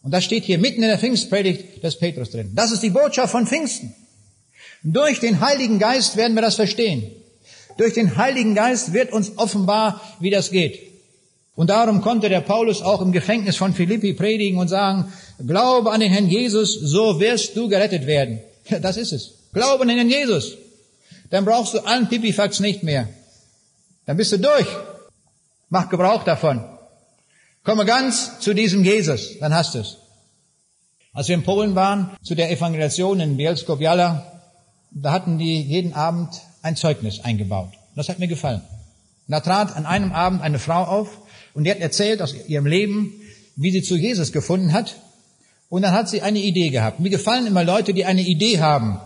Und 0.02 0.12
das 0.12 0.24
steht 0.24 0.44
hier 0.44 0.58
mitten 0.58 0.82
in 0.82 0.88
der 0.88 0.98
Pfingstpredigt 0.98 1.82
des 1.82 1.98
Petrus 1.98 2.30
drin. 2.30 2.52
Das 2.54 2.72
ist 2.72 2.82
die 2.82 2.90
Botschaft 2.90 3.32
von 3.32 3.46
Pfingsten. 3.46 3.94
Durch 4.82 5.20
den 5.20 5.40
Heiligen 5.40 5.78
Geist 5.78 6.16
werden 6.16 6.34
wir 6.34 6.42
das 6.42 6.56
verstehen. 6.56 7.10
Durch 7.76 7.94
den 7.94 8.16
Heiligen 8.16 8.54
Geist 8.54 8.92
wird 8.92 9.12
uns 9.12 9.32
offenbar, 9.36 10.00
wie 10.20 10.30
das 10.30 10.50
geht. 10.50 10.90
Und 11.54 11.68
darum 11.68 12.00
konnte 12.00 12.28
der 12.28 12.40
Paulus 12.40 12.80
auch 12.80 13.02
im 13.02 13.12
Gefängnis 13.12 13.56
von 13.56 13.74
Philippi 13.74 14.14
predigen 14.14 14.58
und 14.58 14.68
sagen, 14.68 15.12
glaube 15.46 15.90
an 15.90 16.00
den 16.00 16.10
Herrn 16.10 16.28
Jesus, 16.28 16.74
so 16.74 17.20
wirst 17.20 17.56
du 17.56 17.68
gerettet 17.68 18.06
werden. 18.06 18.40
Das 18.82 18.96
ist 18.96 19.12
es. 19.12 19.34
Glaube 19.52 19.82
an 19.82 19.88
den 19.88 19.98
Herrn 19.98 20.10
Jesus. 20.10 20.56
Dann 21.30 21.44
brauchst 21.44 21.74
du 21.74 21.80
allen 21.80 22.08
Pipifax 22.08 22.60
nicht 22.60 22.82
mehr. 22.82 23.08
Dann 24.06 24.16
bist 24.16 24.32
du 24.32 24.38
durch. 24.38 24.66
Mach 25.68 25.88
Gebrauch 25.88 26.24
davon. 26.24 26.64
Komme 27.62 27.84
ganz 27.84 28.40
zu 28.40 28.54
diesem 28.54 28.84
Jesus, 28.84 29.38
dann 29.38 29.54
hast 29.54 29.74
du 29.74 29.80
es. 29.80 29.98
Als 31.12 31.28
wir 31.28 31.34
in 31.34 31.42
Polen 31.42 31.74
waren, 31.74 32.10
zu 32.22 32.34
der 32.34 32.50
Evangelisation 32.50 33.20
in 33.20 33.36
Bielsko-Biala, 33.36 34.42
da 34.92 35.12
hatten 35.12 35.38
die 35.38 35.60
jeden 35.60 35.92
Abend 35.92 36.30
ein 36.62 36.76
Zeugnis 36.76 37.20
eingebaut. 37.20 37.70
Das 37.94 38.08
hat 38.08 38.18
mir 38.18 38.28
gefallen. 38.28 38.62
da 39.28 39.40
trat 39.40 39.76
an 39.76 39.86
einem 39.86 40.12
Abend 40.12 40.42
eine 40.42 40.58
Frau 40.58 40.82
auf 40.82 41.18
und 41.54 41.64
die 41.64 41.70
hat 41.70 41.78
erzählt 41.78 42.22
aus 42.22 42.34
ihrem 42.48 42.66
Leben, 42.66 43.12
wie 43.56 43.70
sie 43.70 43.82
zu 43.82 43.96
Jesus 43.96 44.32
gefunden 44.32 44.72
hat. 44.72 44.96
Und 45.68 45.82
dann 45.82 45.92
hat 45.92 46.08
sie 46.08 46.22
eine 46.22 46.40
Idee 46.40 46.70
gehabt. 46.70 46.98
Mir 46.98 47.10
gefallen 47.10 47.46
immer 47.46 47.62
Leute, 47.62 47.94
die 47.94 48.04
eine 48.04 48.22
Idee 48.22 48.60
haben, 48.60 49.00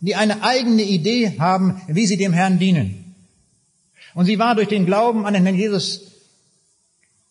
die 0.00 0.14
eine 0.14 0.42
eigene 0.42 0.82
Idee 0.82 1.38
haben, 1.38 1.80
wie 1.88 2.06
sie 2.06 2.16
dem 2.16 2.32
Herrn 2.32 2.58
dienen. 2.58 3.14
Und 4.14 4.26
sie 4.26 4.38
war 4.38 4.54
durch 4.54 4.68
den 4.68 4.86
Glauben 4.86 5.26
an 5.26 5.34
den 5.34 5.44
Herrn 5.44 5.56
Jesus 5.56 6.02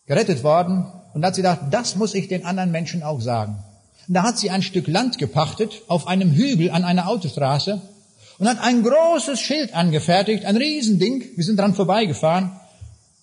gerettet 0.06 0.42
worden 0.42 0.86
und 1.14 1.24
hat 1.24 1.34
sie 1.34 1.42
gedacht, 1.42 1.60
das 1.70 1.96
muss 1.96 2.14
ich 2.14 2.28
den 2.28 2.44
anderen 2.44 2.70
Menschen 2.70 3.02
auch 3.02 3.20
sagen. 3.20 3.56
Und 4.06 4.14
da 4.14 4.22
hat 4.22 4.38
sie 4.38 4.50
ein 4.50 4.62
Stück 4.62 4.86
Land 4.86 5.18
gepachtet 5.18 5.82
auf 5.88 6.06
einem 6.06 6.32
Hügel 6.32 6.70
an 6.70 6.84
einer 6.84 7.08
Autostraße 7.08 7.82
und 8.38 8.48
hat 8.48 8.60
ein 8.60 8.82
großes 8.82 9.40
Schild 9.40 9.74
angefertigt, 9.74 10.44
ein 10.44 10.56
Riesending. 10.56 11.24
Wir 11.36 11.44
sind 11.44 11.58
dran 11.58 11.74
vorbeigefahren, 11.74 12.52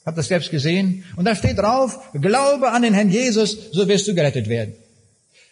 hab 0.05 0.15
das 0.15 0.27
selbst 0.27 0.51
gesehen. 0.51 1.03
Und 1.15 1.25
da 1.25 1.35
steht 1.35 1.57
drauf, 1.57 2.11
glaube 2.13 2.71
an 2.71 2.83
den 2.83 2.93
Herrn 2.93 3.09
Jesus, 3.09 3.71
so 3.71 3.87
wirst 3.87 4.07
du 4.07 4.13
gerettet 4.13 4.47
werden. 4.47 4.75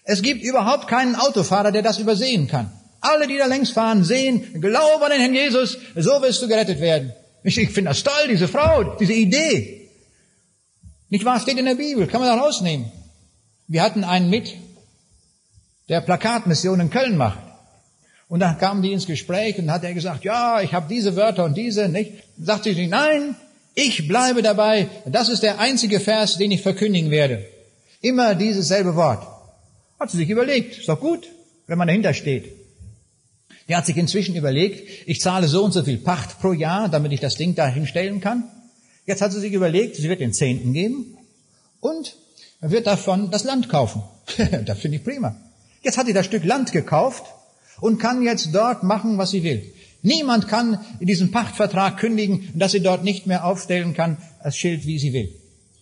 Es 0.03 0.21
gibt 0.21 0.43
überhaupt 0.43 0.87
keinen 0.87 1.15
Autofahrer, 1.15 1.71
der 1.71 1.81
das 1.81 1.97
übersehen 1.97 2.47
kann. 2.47 2.71
Alle, 3.03 3.27
die 3.27 3.37
da 3.37 3.47
längs 3.47 3.71
fahren, 3.71 4.03
sehen, 4.03 4.61
glaub 4.61 5.01
an 5.01 5.11
den 5.11 5.19
Herrn 5.19 5.35
Jesus, 5.35 5.77
so 5.95 6.21
wirst 6.21 6.41
du 6.41 6.47
gerettet 6.47 6.79
werden. 6.79 7.11
Ich, 7.43 7.57
ich 7.57 7.69
finde 7.69 7.89
das 7.89 8.01
toll, 8.01 8.29
diese 8.29 8.47
Frau, 8.47 8.95
diese 8.95 9.13
Idee. 9.13 9.89
Nicht 11.09 11.25
wahr? 11.25 11.39
Steht 11.39 11.57
in 11.57 11.65
der 11.65 11.75
Bibel, 11.75 12.07
kann 12.07 12.21
man 12.21 12.29
da 12.29 12.41
rausnehmen. 12.41 12.89
Wir 13.67 13.83
hatten 13.83 14.05
einen 14.05 14.29
mit, 14.29 14.55
der 15.89 15.99
Plakatmission 15.99 16.79
in 16.79 16.89
Köln 16.89 17.17
macht. 17.17 17.39
Und 18.29 18.39
dann 18.39 18.57
kamen 18.57 18.81
die 18.81 18.93
ins 18.93 19.05
Gespräch 19.05 19.59
und 19.59 19.69
hat 19.69 19.83
er 19.83 19.93
gesagt, 19.93 20.23
ja, 20.23 20.61
ich 20.61 20.73
habe 20.73 20.87
diese 20.89 21.17
Wörter 21.17 21.43
und 21.43 21.55
diese, 21.55 21.89
nicht? 21.89 22.13
Sagt 22.39 22.63
sie, 22.63 22.87
nein, 22.87 23.35
ich 23.75 24.07
bleibe 24.07 24.41
dabei. 24.41 24.87
Das 25.05 25.27
ist 25.27 25.43
der 25.43 25.59
einzige 25.59 25.99
Vers, 25.99 26.37
den 26.37 26.51
ich 26.51 26.61
verkündigen 26.61 27.11
werde. 27.11 27.45
Immer 27.99 28.33
dieses 28.33 28.69
selbe 28.69 28.95
Wort. 28.95 29.27
Hat 29.99 30.09
sie 30.09 30.17
sich 30.17 30.29
überlegt. 30.29 30.79
Ist 30.79 30.87
doch 30.87 31.01
gut, 31.01 31.27
wenn 31.67 31.77
man 31.77 31.87
dahinter 31.87 32.13
steht. 32.13 32.62
Der 33.67 33.77
hat 33.77 33.85
sich 33.85 33.97
inzwischen 33.97 34.35
überlegt, 34.35 35.07
ich 35.07 35.21
zahle 35.21 35.47
so 35.47 35.63
und 35.63 35.71
so 35.71 35.83
viel 35.83 35.97
Pacht 35.97 36.39
pro 36.39 36.53
Jahr, 36.53 36.89
damit 36.89 37.11
ich 37.11 37.19
das 37.19 37.35
Ding 37.35 37.55
da 37.55 37.67
hinstellen 37.67 38.19
kann. 38.19 38.43
Jetzt 39.05 39.21
hat 39.21 39.31
sie 39.31 39.39
sich 39.39 39.53
überlegt, 39.53 39.95
sie 39.95 40.09
wird 40.09 40.19
den 40.19 40.33
Zehnten 40.33 40.73
geben 40.73 41.17
und 41.79 42.15
wird 42.61 42.87
davon 42.87 43.31
das 43.31 43.43
Land 43.43 43.69
kaufen. 43.69 44.03
das 44.65 44.79
finde 44.79 44.97
ich 44.97 45.03
prima. 45.03 45.35
Jetzt 45.81 45.97
hat 45.97 46.07
sie 46.07 46.13
das 46.13 46.25
Stück 46.25 46.43
Land 46.45 46.71
gekauft 46.71 47.25
und 47.81 47.99
kann 47.99 48.21
jetzt 48.21 48.53
dort 48.53 48.83
machen, 48.83 49.17
was 49.17 49.31
sie 49.31 49.43
will. 49.43 49.73
Niemand 50.01 50.47
kann 50.49 50.79
in 50.99 51.07
diesem 51.07 51.31
Pachtvertrag 51.31 51.97
kündigen, 51.97 52.49
dass 52.55 52.73
sie 52.73 52.81
dort 52.81 53.03
nicht 53.03 53.27
mehr 53.27 53.45
aufstellen 53.45 53.93
kann, 53.93 54.17
das 54.43 54.57
Schild, 54.57 54.85
wie 54.85 54.99
sie 54.99 55.13
will. 55.13 55.33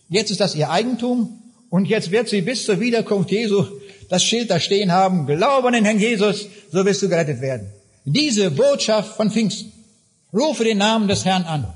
Jetzt 0.08 0.30
ist 0.30 0.40
das 0.40 0.54
ihr 0.54 0.70
Eigentum 0.70 1.41
und 1.72 1.86
jetzt 1.86 2.10
wird 2.10 2.28
sie 2.28 2.42
bis 2.42 2.66
zur 2.66 2.80
Wiederkunft 2.80 3.30
Jesu 3.30 3.64
das 4.10 4.22
Schild 4.22 4.50
da 4.50 4.60
stehen 4.60 4.92
haben, 4.92 5.26
Glaube 5.26 5.68
an 5.68 5.72
den 5.72 5.86
Herrn 5.86 5.98
Jesus, 5.98 6.46
so 6.70 6.84
wirst 6.84 7.00
du 7.00 7.08
gerettet 7.08 7.40
werden. 7.40 7.66
Diese 8.04 8.50
Botschaft 8.50 9.16
von 9.16 9.30
Pfingsten. 9.30 9.72
Rufe 10.34 10.64
den 10.64 10.76
Namen 10.76 11.08
des 11.08 11.24
Herrn 11.24 11.44
an. 11.44 11.66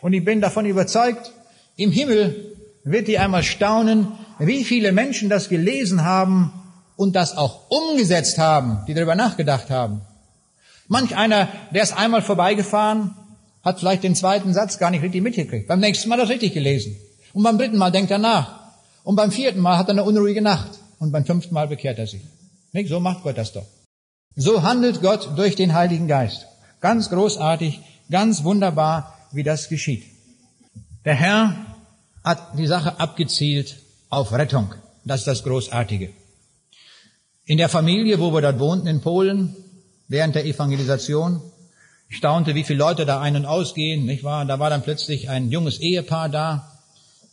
Und 0.00 0.14
ich 0.14 0.24
bin 0.24 0.40
davon 0.40 0.66
überzeugt, 0.66 1.30
im 1.76 1.92
Himmel 1.92 2.56
wird 2.82 3.06
die 3.06 3.20
einmal 3.20 3.44
staunen, 3.44 4.08
wie 4.40 4.64
viele 4.64 4.90
Menschen 4.90 5.28
das 5.28 5.48
gelesen 5.48 6.02
haben 6.04 6.52
und 6.96 7.14
das 7.14 7.36
auch 7.36 7.70
umgesetzt 7.70 8.36
haben, 8.38 8.80
die 8.88 8.94
darüber 8.94 9.14
nachgedacht 9.14 9.70
haben. 9.70 10.00
Manch 10.88 11.14
einer, 11.14 11.46
der 11.72 11.84
ist 11.84 11.96
einmal 11.96 12.22
vorbeigefahren, 12.22 13.14
hat 13.62 13.78
vielleicht 13.78 14.02
den 14.02 14.16
zweiten 14.16 14.52
Satz 14.54 14.78
gar 14.78 14.90
nicht 14.90 15.04
richtig 15.04 15.22
mitgekriegt. 15.22 15.68
Beim 15.68 15.78
nächsten 15.78 16.08
Mal 16.08 16.16
das 16.16 16.30
richtig 16.30 16.52
gelesen. 16.52 16.96
Und 17.32 17.44
beim 17.44 17.58
dritten 17.58 17.78
Mal 17.78 17.92
denkt 17.92 18.10
er 18.10 18.18
nach. 18.18 18.59
Und 19.04 19.16
beim 19.16 19.30
vierten 19.30 19.60
Mal 19.60 19.78
hat 19.78 19.88
er 19.88 19.92
eine 19.92 20.04
unruhige 20.04 20.42
Nacht. 20.42 20.78
Und 20.98 21.12
beim 21.12 21.24
fünften 21.24 21.54
Mal 21.54 21.68
bekehrt 21.68 21.98
er 21.98 22.06
sich. 22.06 22.22
Nicht? 22.72 22.88
So 22.88 23.00
macht 23.00 23.22
Gott 23.22 23.38
das 23.38 23.52
doch. 23.52 23.66
So 24.36 24.62
handelt 24.62 25.00
Gott 25.02 25.30
durch 25.36 25.56
den 25.56 25.74
Heiligen 25.74 26.06
Geist. 26.06 26.46
Ganz 26.80 27.10
großartig, 27.10 27.80
ganz 28.10 28.44
wunderbar, 28.44 29.16
wie 29.32 29.42
das 29.42 29.68
geschieht. 29.68 30.04
Der 31.04 31.14
Herr 31.14 31.56
hat 32.22 32.58
die 32.58 32.66
Sache 32.66 33.00
abgezielt 33.00 33.76
auf 34.08 34.32
Rettung. 34.32 34.74
Das 35.04 35.20
ist 35.20 35.26
das 35.26 35.42
Großartige. 35.42 36.10
In 37.44 37.58
der 37.58 37.68
Familie, 37.68 38.20
wo 38.20 38.32
wir 38.32 38.42
dort 38.42 38.58
wohnten 38.58 38.86
in 38.86 39.00
Polen, 39.00 39.56
während 40.08 40.34
der 40.34 40.44
Evangelisation, 40.44 41.40
ich 42.08 42.16
staunte, 42.16 42.54
wie 42.54 42.64
viele 42.64 42.78
Leute 42.78 43.06
da 43.06 43.20
ein- 43.20 43.36
und 43.36 43.46
ausgehen, 43.46 44.04
nicht 44.04 44.24
wahr? 44.24 44.44
Da 44.44 44.58
war 44.58 44.68
dann 44.68 44.82
plötzlich 44.82 45.30
ein 45.30 45.50
junges 45.50 45.80
Ehepaar 45.80 46.28
da, 46.28 46.78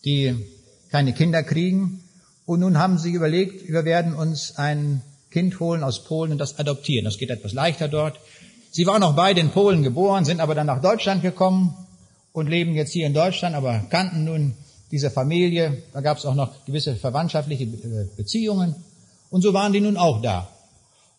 die 0.06 0.46
keine 0.92 1.14
Kinder 1.14 1.44
kriegen. 1.44 2.04
Und 2.46 2.62
nun 2.62 2.78
haben 2.78 2.98
sie 2.98 3.12
überlegt, 3.12 3.68
wir 3.68 3.86
werden 3.86 4.14
uns 4.14 4.58
ein 4.58 5.02
Kind 5.32 5.60
holen 5.60 5.84
aus 5.84 6.06
Polen 6.06 6.32
und 6.32 6.38
das 6.38 6.60
adoptieren. 6.60 7.06
Das 7.06 7.18
geht 7.18 7.30
etwas 7.30 7.54
leichter 7.54 7.88
dort. 7.88 8.20
Sie 8.72 8.86
waren 8.86 9.04
auch 9.04 9.16
beide 9.16 9.42
in 9.42 9.50
Polen 9.50 9.84
geboren, 9.84 10.26
sind 10.26 10.40
aber 10.40 10.56
dann 10.56 10.68
nach 10.68 10.82
Deutschland 10.82 11.22
gekommen 11.22 11.76
und 12.32 12.48
leben 12.48 12.74
jetzt 12.76 12.92
hier 12.92 13.08
in 13.08 13.14
Deutschland, 13.14 13.56
aber 13.56 13.84
kannten 13.90 14.24
nun 14.24 14.54
diese 14.92 15.12
Familie. 15.12 15.84
Da 15.94 16.02
gab 16.02 16.18
es 16.18 16.26
auch 16.26 16.36
noch 16.36 16.66
gewisse 16.66 16.96
verwandtschaftliche 16.96 17.66
äh, 17.66 18.08
Beziehungen. 18.16 18.76
Und 19.30 19.42
so 19.42 19.54
waren 19.54 19.74
die 19.74 19.82
nun 19.82 19.98
auch 19.98 20.22
da. 20.22 20.48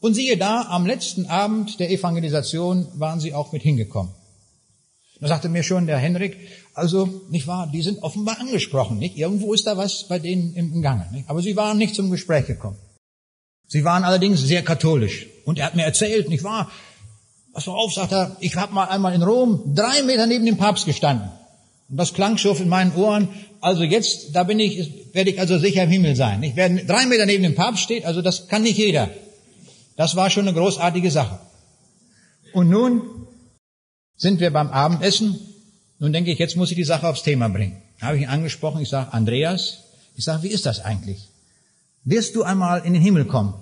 Und 0.00 0.14
siehe 0.14 0.36
da, 0.36 0.62
am 0.70 0.86
letzten 0.86 1.26
Abend 1.26 1.80
der 1.80 1.90
Evangelisation 1.90 2.86
waren 2.94 3.20
sie 3.20 3.34
auch 3.34 3.52
mit 3.52 3.62
hingekommen. 3.62 4.12
Da 5.20 5.28
sagte 5.28 5.48
mir 5.48 5.62
schon 5.62 5.86
der 5.86 5.98
Henrik, 5.98 6.36
also, 6.74 7.22
nicht 7.28 7.48
wahr, 7.48 7.68
die 7.72 7.82
sind 7.82 8.02
offenbar 8.02 8.38
angesprochen, 8.40 8.98
nicht? 8.98 9.16
Irgendwo 9.16 9.52
ist 9.52 9.66
da 9.66 9.76
was 9.76 10.06
bei 10.06 10.20
denen 10.20 10.54
im 10.54 10.80
Gange, 10.80 11.08
nicht? 11.12 11.28
Aber 11.28 11.42
sie 11.42 11.56
waren 11.56 11.76
nicht 11.76 11.94
zum 11.94 12.10
Gespräch 12.10 12.46
gekommen. 12.46 12.78
Sie 13.66 13.84
waren 13.84 14.04
allerdings 14.04 14.40
sehr 14.40 14.62
katholisch. 14.62 15.26
Und 15.44 15.58
er 15.58 15.66
hat 15.66 15.76
mir 15.76 15.82
erzählt, 15.82 16.28
nicht 16.28 16.44
wahr? 16.44 16.70
Pass 17.52 17.66
mal 17.66 17.74
auf, 17.74 17.92
sagt 17.92 18.12
er, 18.12 18.36
ich 18.40 18.54
habe 18.56 18.72
mal 18.72 18.84
einmal 18.84 19.14
in 19.14 19.22
Rom 19.22 19.74
drei 19.74 20.02
Meter 20.02 20.26
neben 20.26 20.46
dem 20.46 20.56
Papst 20.56 20.86
gestanden. 20.86 21.28
Und 21.90 21.96
das 21.96 22.14
klang 22.14 22.38
schon 22.38 22.56
in 22.56 22.68
meinen 22.68 22.94
Ohren. 22.94 23.28
Also 23.60 23.82
jetzt, 23.82 24.34
da 24.34 24.44
bin 24.44 24.60
ich, 24.60 25.12
werde 25.14 25.30
ich 25.30 25.40
also 25.40 25.58
sicher 25.58 25.82
im 25.82 25.90
Himmel 25.90 26.14
sein. 26.16 26.42
Ich 26.42 26.54
werde 26.54 26.84
drei 26.84 27.06
Meter 27.06 27.26
neben 27.26 27.42
dem 27.42 27.56
Papst 27.56 27.82
steht, 27.82 28.04
also 28.04 28.22
das 28.22 28.48
kann 28.48 28.62
nicht 28.62 28.78
jeder. 28.78 29.10
Das 29.96 30.14
war 30.14 30.30
schon 30.30 30.46
eine 30.46 30.56
großartige 30.56 31.10
Sache. 31.10 31.40
Und 32.52 32.70
nun 32.70 33.26
sind 34.18 34.40
wir 34.40 34.52
beim 34.52 34.68
Abendessen. 34.68 35.38
Nun 35.98 36.12
denke 36.12 36.30
ich, 36.30 36.38
jetzt 36.38 36.56
muss 36.56 36.70
ich 36.70 36.76
die 36.76 36.84
Sache 36.84 37.08
aufs 37.08 37.22
Thema 37.22 37.48
bringen. 37.48 37.80
Habe 38.02 38.16
ich 38.16 38.22
ihn 38.22 38.28
angesprochen. 38.28 38.82
Ich 38.82 38.90
sage, 38.90 39.12
Andreas, 39.12 39.84
ich 40.14 40.24
sage, 40.24 40.42
wie 40.42 40.48
ist 40.48 40.66
das 40.66 40.80
eigentlich? 40.84 41.28
Wirst 42.04 42.34
du 42.34 42.42
einmal 42.42 42.84
in 42.84 42.92
den 42.92 43.02
Himmel 43.02 43.24
kommen? 43.24 43.54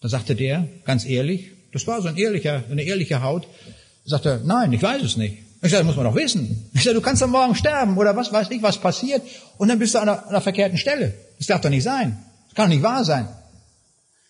Da 0.00 0.08
sagte 0.08 0.34
der, 0.34 0.66
ganz 0.84 1.04
ehrlich, 1.04 1.50
das 1.72 1.86
war 1.86 2.02
so 2.02 2.08
ein 2.08 2.16
ehrlicher, 2.16 2.64
eine 2.70 2.82
ehrliche 2.82 3.22
Haut, 3.22 3.46
sagte, 4.04 4.40
nein, 4.44 4.72
ich 4.72 4.82
weiß 4.82 5.02
es 5.02 5.16
nicht. 5.16 5.38
Ich 5.62 5.70
sage, 5.70 5.84
das 5.84 5.86
muss 5.86 5.96
man 5.96 6.06
doch 6.06 6.16
wissen. 6.16 6.70
Ich 6.74 6.82
sage, 6.82 6.94
du 6.94 7.00
kannst 7.00 7.22
am 7.22 7.30
Morgen 7.30 7.54
sterben 7.54 7.96
oder 7.96 8.16
was 8.16 8.32
weiß 8.32 8.50
ich, 8.50 8.62
was 8.62 8.78
passiert 8.78 9.22
und 9.58 9.68
dann 9.68 9.78
bist 9.78 9.94
du 9.94 10.00
an 10.00 10.08
einer, 10.08 10.22
an 10.22 10.28
einer 10.30 10.40
verkehrten 10.40 10.76
Stelle. 10.76 11.14
Das 11.38 11.46
darf 11.46 11.60
doch 11.60 11.70
nicht 11.70 11.84
sein. 11.84 12.18
Das 12.46 12.56
kann 12.56 12.68
doch 12.68 12.74
nicht 12.74 12.82
wahr 12.82 13.04
sein. 13.04 13.28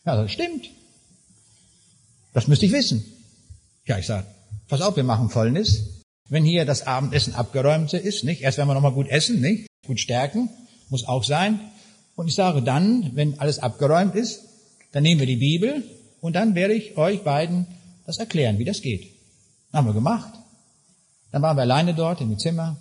Ja, 0.04 0.16
das 0.16 0.30
stimmt. 0.30 0.68
Das 2.34 2.48
müsste 2.48 2.66
ich 2.66 2.72
wissen. 2.72 3.04
Ja, 3.86 3.98
ich 3.98 4.06
sage, 4.06 4.26
pass 4.72 4.80
auf, 4.80 4.96
wir 4.96 5.04
machen 5.04 5.28
Folgendes. 5.28 6.00
Wenn 6.30 6.44
hier 6.44 6.64
das 6.64 6.86
Abendessen 6.86 7.34
abgeräumt 7.34 7.92
ist, 7.92 8.24
nicht? 8.24 8.40
Erst 8.40 8.56
werden 8.56 8.70
wir 8.70 8.74
nochmal 8.74 8.94
gut 8.94 9.06
essen, 9.06 9.38
nicht? 9.42 9.66
Gut 9.86 10.00
stärken, 10.00 10.48
muss 10.88 11.06
auch 11.06 11.24
sein. 11.24 11.60
Und 12.16 12.28
ich 12.28 12.34
sage 12.34 12.62
dann, 12.62 13.10
wenn 13.14 13.38
alles 13.38 13.58
abgeräumt 13.58 14.14
ist, 14.14 14.40
dann 14.92 15.02
nehmen 15.02 15.20
wir 15.20 15.26
die 15.26 15.36
Bibel 15.36 15.84
und 16.22 16.36
dann 16.36 16.54
werde 16.54 16.72
ich 16.72 16.96
euch 16.96 17.22
beiden 17.22 17.66
das 18.06 18.16
erklären, 18.16 18.58
wie 18.58 18.64
das 18.64 18.80
geht. 18.80 19.02
Das 19.70 19.78
haben 19.78 19.88
wir 19.88 19.92
gemacht. 19.92 20.32
Dann 21.32 21.42
waren 21.42 21.58
wir 21.58 21.62
alleine 21.62 21.92
dort 21.92 22.22
im 22.22 22.38
Zimmer, 22.38 22.78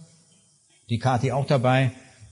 die 0.88 0.98
Kathi 0.98 1.34
auch 1.34 1.46
dabei. 1.46 1.92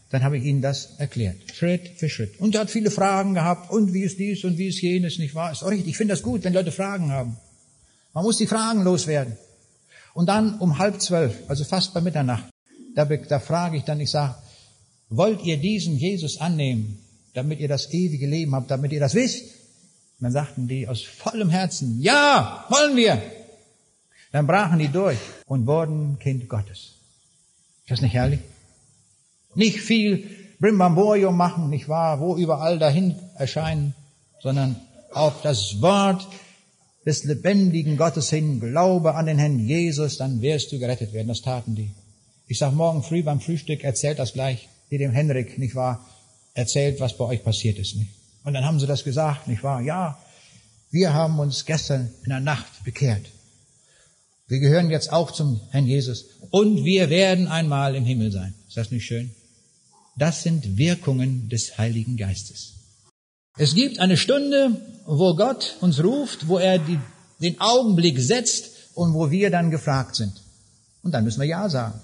Dann 0.10 0.24
habe 0.24 0.38
ich 0.38 0.46
ihnen 0.46 0.62
das 0.62 0.96
erklärt, 1.00 1.36
Schritt 1.54 2.00
für 2.00 2.08
Schritt. 2.08 2.40
Und 2.40 2.56
er 2.56 2.62
hat 2.62 2.72
viele 2.72 2.92
Fragen 2.92 3.34
gehabt, 3.34 3.72
und 3.72 3.94
wie 3.94 4.04
ist 4.04 4.20
dies 4.20 4.46
und 4.46 4.58
wie 4.58 4.70
ist 4.70 4.82
jenes, 4.82 5.20
nicht 5.20 5.36
wahr? 5.36 5.52
Ist 5.52 5.64
auch 5.64 5.70
richtig. 5.70 5.90
Ich 5.90 5.98
finde 5.98 6.14
das 6.14 6.24
gut, 6.24 6.46
wenn 6.46 6.54
Leute 6.54 6.72
Fragen 6.72 7.12
haben. 7.12 7.36
Man 8.14 8.24
muss 8.24 8.38
die 8.38 8.48
Fragen 8.48 8.84
loswerden. 8.84 9.38
Und 10.14 10.28
dann 10.28 10.60
um 10.60 10.78
halb 10.78 11.02
zwölf, 11.02 11.36
also 11.48 11.64
fast 11.64 11.94
bei 11.94 12.02
Mitternacht, 12.02 12.46
da, 12.96 13.06
da 13.06 13.40
frage 13.40 13.78
ich 13.78 13.84
dann, 13.84 14.00
ich 14.00 14.12
sage, 14.12 14.36
wollt 15.10 15.44
ihr 15.44 15.58
diesen 15.58 15.98
Jesus 15.98 16.40
annehmen, 16.40 17.00
damit 17.34 17.60
ihr 17.60 17.68
das 17.68 17.92
ewige 17.92 18.28
Leben 18.28 18.56
habt, 18.56 18.70
damit 18.72 18.92
ihr 18.92 19.00
das 19.00 19.16
wisst? 19.16 19.44
Und 19.44 20.24
dann 20.24 20.32
sagten 20.32 20.68
die 20.68 20.88
aus 20.88 21.04
vollem 21.04 21.50
Herzen, 21.50 22.02
ja, 22.02 22.66
wollen 22.70 22.96
wir. 22.96 23.22
Dann 24.32 24.46
brachen 24.46 24.80
die 24.80 24.90
durch 24.90 25.18
und 25.46 25.66
wurden 25.66 26.20
Kind 26.20 26.48
Gottes. 26.50 26.96
Ist 27.84 27.92
das 27.92 28.02
nicht 28.02 28.14
herrlich? 28.14 28.42
Nicht 29.56 29.80
viel 29.80 30.30
Brimbamborium 30.60 31.36
machen, 31.36 31.70
nicht 31.70 31.88
wahr, 31.88 32.20
wo 32.20 32.36
überall 32.36 32.78
dahin 32.78 33.16
erscheinen, 33.36 33.96
sondern 34.42 34.76
auf 35.12 35.42
das 35.42 35.82
Wort 35.82 36.28
des 37.06 37.24
lebendigen 37.24 37.98
Gottes 37.98 38.30
hin, 38.30 38.60
Glaube 38.60 39.16
an 39.16 39.26
den 39.26 39.38
Herrn 39.38 39.60
Jesus, 39.60 40.18
dann 40.18 40.42
wirst 40.42 40.72
du 40.72 40.80
gerettet 40.80 41.14
werden. 41.14 41.28
Das 41.28 41.42
taten 41.42 41.76
die. 41.76 41.92
Ich 42.48 42.58
sag 42.58 42.74
morgen 42.74 43.04
früh 43.04 43.24
beim 43.24 43.40
Frühstück, 43.40 43.84
erzählt 43.84 44.20
das 44.20 44.34
gleich, 44.34 44.68
wie 44.90 44.98
dem 44.98 45.12
Henrik, 45.12 45.58
nicht 45.58 45.76
wahr, 45.76 46.06
erzählt, 46.54 47.00
was 47.00 47.18
bei 47.18 47.26
euch 47.26 47.44
passiert 47.44 47.78
ist, 47.78 47.96
nicht? 47.96 48.12
Und 48.44 48.54
dann 48.54 48.66
haben 48.66 48.80
sie 48.80 48.88
das 48.88 49.04
gesagt, 49.04 49.48
nicht 49.48 49.64
wahr? 49.64 49.82
Ja, 49.82 50.18
wir 50.92 51.14
haben 51.14 51.40
uns 51.40 51.66
gestern 51.66 52.10
in 52.24 52.30
der 52.30 52.40
Nacht 52.40 52.84
bekehrt. 52.84 53.26
Wir 54.48 54.60
gehören 54.60 54.90
jetzt 54.90 55.12
auch 55.14 55.32
zum 55.32 55.62
Herrn 55.70 55.86
Jesus 55.86 56.26
und 56.50 56.84
wir 56.84 57.12
werden 57.12 57.48
einmal 57.48 57.96
im 57.96 58.06
Himmel 58.06 58.32
sein. 58.32 58.56
Ist 58.68 58.78
das 58.78 58.90
nicht 58.90 59.06
schön? 59.06 59.30
Das 60.18 60.42
sind 60.42 60.78
Wirkungen 60.78 61.48
des 61.50 61.78
Heiligen 61.78 62.18
Geistes. 62.18 62.79
Es 63.58 63.76
gibt 63.76 64.00
eine 64.00 64.18
Stunde, 64.18 64.82
wo 65.06 65.36
Gott 65.36 65.78
uns 65.82 66.04
ruft, 66.04 66.48
wo 66.48 66.58
er 66.58 66.80
die, 66.80 67.00
den 67.42 67.60
Augenblick 67.60 68.20
setzt 68.20 68.72
und 68.96 69.14
wo 69.14 69.32
wir 69.32 69.50
dann 69.50 69.72
gefragt 69.72 70.16
sind. 70.16 70.34
Und 71.04 71.14
dann 71.14 71.24
müssen 71.24 71.40
wir 71.40 71.48
Ja 71.48 71.70
sagen. 71.70 72.00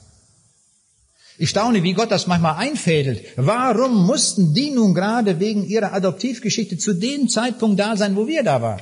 Ich 1.37 1.49
staune, 1.49 1.83
wie 1.83 1.93
Gott 1.93 2.11
das 2.11 2.27
manchmal 2.27 2.55
einfädelt. 2.55 3.25
Warum 3.35 4.05
mussten 4.05 4.53
die 4.53 4.71
nun 4.71 4.93
gerade 4.93 5.39
wegen 5.39 5.65
ihrer 5.65 5.91
Adoptivgeschichte 5.93 6.77
zu 6.77 6.93
dem 6.93 7.27
Zeitpunkt 7.27 7.79
da 7.79 7.97
sein, 7.97 8.15
wo 8.15 8.25
wir 8.25 8.43
da 8.43 8.61
waren? 8.61 8.81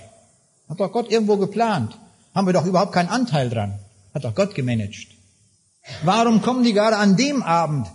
Hat 0.70 0.80
doch 0.80 0.92
Gott 0.92 1.12
irgendwo 1.12 1.38
geplant. 1.38 1.98
Haben 2.36 2.48
wir 2.48 2.54
doch 2.54 2.66
überhaupt 2.66 2.94
keinen 2.94 3.10
Anteil 3.10 3.50
dran. 3.50 3.80
Hat 4.14 4.24
doch 4.24 4.36
Gott 4.36 4.54
gemanagt. 4.54 5.08
Warum 6.04 6.42
kommen 6.42 6.64
die 6.64 6.74
gerade 6.74 6.98
an 6.98 7.18
dem 7.18 7.42
Abend, 7.42 7.88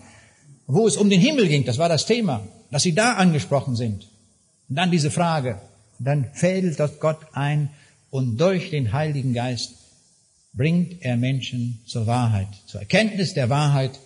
wo 0.66 0.86
es 0.86 0.96
um 0.96 1.08
den 1.08 1.20
Himmel 1.20 1.48
ging? 1.48 1.64
Das 1.64 1.78
war 1.78 1.88
das 1.88 2.06
Thema, 2.06 2.40
dass 2.70 2.82
sie 2.82 2.94
da 2.94 3.14
angesprochen 3.14 3.76
sind. 3.76 4.08
Und 4.68 4.76
dann 4.76 4.90
diese 4.90 5.10
Frage. 5.10 5.60
Dann 5.98 6.32
fädelt 6.32 6.78
das 6.78 7.00
Gott 7.00 7.18
ein 7.32 7.70
und 8.10 8.38
durch 8.38 8.70
den 8.70 8.92
Heiligen 8.92 9.34
Geist 9.34 9.74
bringt 10.52 11.02
er 11.02 11.16
Menschen 11.16 11.80
zur 11.86 12.06
Wahrheit, 12.06 12.48
zur 12.66 12.80
Erkenntnis 12.80 13.34
der 13.34 13.50
Wahrheit 13.50 13.98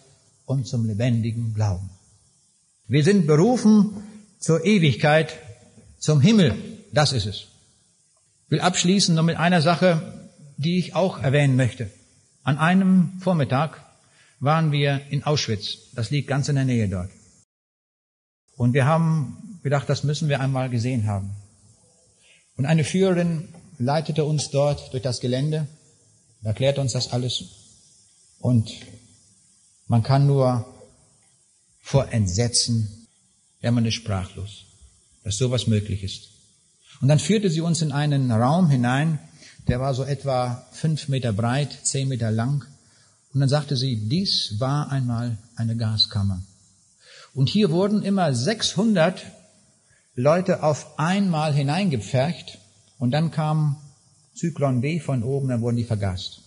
und 0.47 0.67
zum 0.67 0.87
lebendigen 0.87 1.55
Glauben. 1.55 1.91
Wir 2.89 3.05
sind 3.05 3.27
berufen 3.27 4.03
zur 4.39 4.65
Ewigkeit, 4.65 5.39
zum 5.99 6.21
Himmel. 6.21 6.55
Das 6.93 7.13
ist 7.13 7.27
es. 7.27 7.47
Ich 8.47 8.51
will 8.51 8.61
abschließen 8.61 9.15
nur 9.15 9.25
mit 9.25 9.37
einer 9.37 9.63
Sache, 9.63 10.29
die 10.57 10.79
ich 10.79 10.95
auch 10.95 11.23
erwähnen 11.23 11.57
möchte. 11.57 11.91
An 12.43 12.59
einem 12.59 13.13
Vormittag 13.21 13.83
waren 14.41 14.73
wir 14.73 15.01
in 15.11 15.23
Auschwitz. 15.23 15.91
Das 15.95 16.11
liegt 16.11 16.29
ganz 16.29 16.49
in 16.49 16.57
der 16.57 16.65
Nähe 16.65 16.89
dort. 16.89 17.11
Und 18.57 18.75
wir 18.75 18.87
haben 18.87 19.59
gedacht, 19.63 19.89
das 19.89 20.05
müssen 20.05 20.29
wir 20.29 20.41
einmal 20.41 20.71
gesehen 20.71 21.07
haben. 21.07 21.31
Und 22.57 22.67
eine 22.67 22.85
Führerin 22.85 23.49
leitete 23.79 24.25
uns 24.25 24.51
dort 24.51 24.93
durch 24.93 25.03
das 25.03 25.21
Gelände, 25.21 25.67
erklärte 26.43 26.81
uns 26.81 26.93
das 26.93 27.13
alles. 27.13 27.45
Und 28.39 28.71
man 29.87 30.03
kann 30.03 30.27
nur 30.27 30.67
vor 31.81 32.13
Entsetzen, 32.13 33.07
ja, 33.61 33.71
man 33.71 33.87
ist 33.87 33.95
sprachlos, 33.95 34.65
dass 35.25 35.37
sowas 35.37 35.67
möglich 35.67 36.03
ist. 36.03 36.29
Und 37.01 37.09
dann 37.09 37.19
führte 37.19 37.51
sie 37.51 37.61
uns 37.61 37.83
in 37.83 37.93
einen 37.93 38.31
Raum 38.31 38.69
hinein, 38.71 39.19
der 39.69 39.81
war 39.81 39.95
so 39.95 40.05
etwa 40.05 40.67
fünf 40.73 41.09
Meter 41.09 41.33
breit, 41.33 41.79
zehn 41.85 42.09
Meter 42.09 42.31
lang. 42.31 42.65
Und 43.33 43.41
dann 43.41 43.49
sagte 43.49 43.77
sie, 43.77 44.09
dies 44.09 44.57
war 44.59 44.91
einmal 44.91 45.39
eine 45.57 45.77
Gaskammer. 45.77 46.43
Und 47.35 47.49
hier 47.49 47.71
wurden 47.71 48.03
immer 48.03 48.35
600 48.35 49.23
Leute 50.15 50.63
auf 50.63 50.99
einmal 50.99 51.55
hineingepfercht 51.55 52.59
und 52.99 53.11
dann 53.11 53.31
kam 53.31 53.77
Zyklon 54.35 54.83
B 54.83 55.01
von 55.01 55.23
oben, 55.23 55.49
dann 55.49 55.63
wurden 55.63 55.77
die 55.77 55.85
vergast. 55.85 56.43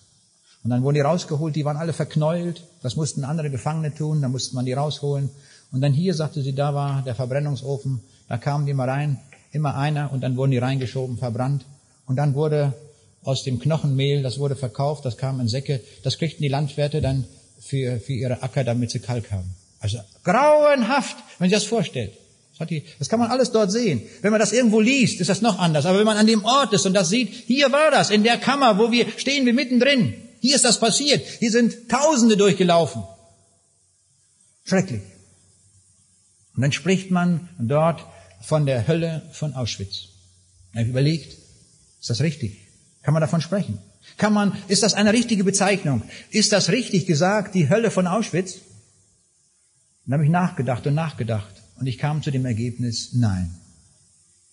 Und 0.63 0.69
dann 0.69 0.83
wurden 0.83 0.95
die 0.95 1.01
rausgeholt, 1.01 1.55
die 1.55 1.65
waren 1.65 1.77
alle 1.77 1.93
verknäult, 1.93 2.63
das 2.81 2.95
mussten 2.95 3.23
andere 3.23 3.49
Gefangene 3.49 3.93
tun, 3.93 4.21
da 4.21 4.29
musste 4.29 4.55
man 4.55 4.65
die 4.65 4.73
rausholen. 4.73 5.29
Und 5.71 5.81
dann 5.81 5.93
hier, 5.93 6.13
sagte 6.13 6.41
sie, 6.41 6.53
da 6.53 6.73
war 6.73 7.01
der 7.01 7.15
Verbrennungsofen, 7.15 8.01
da 8.27 8.38
kamen 8.38 8.65
die 8.65 8.73
mal 8.73 8.89
rein, 8.89 9.19
immer 9.51 9.75
einer, 9.75 10.11
und 10.11 10.21
dann 10.21 10.38
wurden 10.38 10.51
die 10.51 10.57
reingeschoben, 10.57 11.17
verbrannt. 11.17 11.65
Und 12.05 12.17
dann 12.17 12.36
wurde 12.36 12.73
aus 13.23 13.43
dem 13.43 13.59
Knochenmehl, 13.59 14.21
das 14.21 14.38
wurde 14.38 14.55
verkauft, 14.55 15.05
das 15.05 15.17
kam 15.17 15.39
in 15.39 15.47
Säcke, 15.47 15.81
das 16.03 16.17
kriegten 16.19 16.43
die 16.43 16.49
Landwirte 16.49 17.01
dann 17.01 17.25
für, 17.59 17.99
für 17.99 18.13
ihre 18.13 18.43
Acker, 18.43 18.63
damit 18.63 18.91
sie 18.91 18.99
Kalk 18.99 19.31
haben. 19.31 19.55
Also 19.86 19.99
grauenhaft, 20.23 21.15
wenn 21.38 21.49
Sie 21.49 21.53
das 21.53 21.65
vorstellt. 21.65 22.11
Das, 22.57 22.67
die, 22.67 22.83
das 22.97 23.07
kann 23.07 23.19
man 23.19 23.29
alles 23.29 23.51
dort 23.51 23.71
sehen. 23.71 24.01
Wenn 24.23 24.31
man 24.31 24.39
das 24.39 24.51
irgendwo 24.51 24.79
liest, 24.79 25.21
ist 25.21 25.29
das 25.29 25.43
noch 25.43 25.59
anders. 25.59 25.86
Aber 25.86 25.99
wenn 25.99 26.07
man 26.07 26.17
an 26.17 26.25
dem 26.25 26.43
Ort 26.43 26.73
ist 26.73 26.88
und 26.88 26.95
das 26.95 27.09
sieht, 27.09 27.31
hier 27.45 27.71
war 27.71 27.91
das, 27.91 28.09
in 28.09 28.23
der 28.23 28.39
Kammer, 28.39 28.79
wo 28.79 28.91
wir 28.91 29.05
stehen, 29.17 29.45
wir 29.45 29.53
mittendrin. 29.53 30.15
Hier 30.41 30.55
ist 30.55 30.65
das 30.65 30.79
passiert. 30.79 31.23
Hier 31.38 31.51
sind 31.51 31.88
Tausende 31.88 32.36
durchgelaufen. 32.36 33.03
Schrecklich. 34.63 35.03
Und 36.55 36.63
dann 36.63 36.71
spricht 36.71 37.11
man 37.11 37.49
dort 37.59 38.03
von 38.41 38.65
der 38.65 38.88
Hölle 38.88 39.21
von 39.33 39.53
Auschwitz. 39.53 40.07
Ich 40.73 40.79
habe 40.79 40.89
überlegt, 40.89 41.31
ist 41.99 42.09
das 42.09 42.21
richtig? 42.21 42.57
Kann 43.03 43.13
man 43.13 43.21
davon 43.21 43.41
sprechen? 43.41 43.77
Kann 44.17 44.33
man, 44.33 44.57
ist 44.67 44.81
das 44.81 44.95
eine 44.95 45.13
richtige 45.13 45.43
Bezeichnung? 45.43 46.01
Ist 46.31 46.53
das 46.53 46.69
richtig 46.69 47.05
gesagt, 47.05 47.53
die 47.53 47.69
Hölle 47.69 47.91
von 47.91 48.07
Auschwitz? 48.07 48.61
Dann 50.05 50.13
habe 50.13 50.23
ich 50.23 50.29
nachgedacht 50.29 50.85
und 50.87 50.93
nachgedacht 50.93 51.53
und 51.79 51.87
ich 51.87 51.97
kam 51.97 52.21
zu 52.21 52.31
dem 52.31 52.45
Ergebnis, 52.45 53.13
nein, 53.13 53.55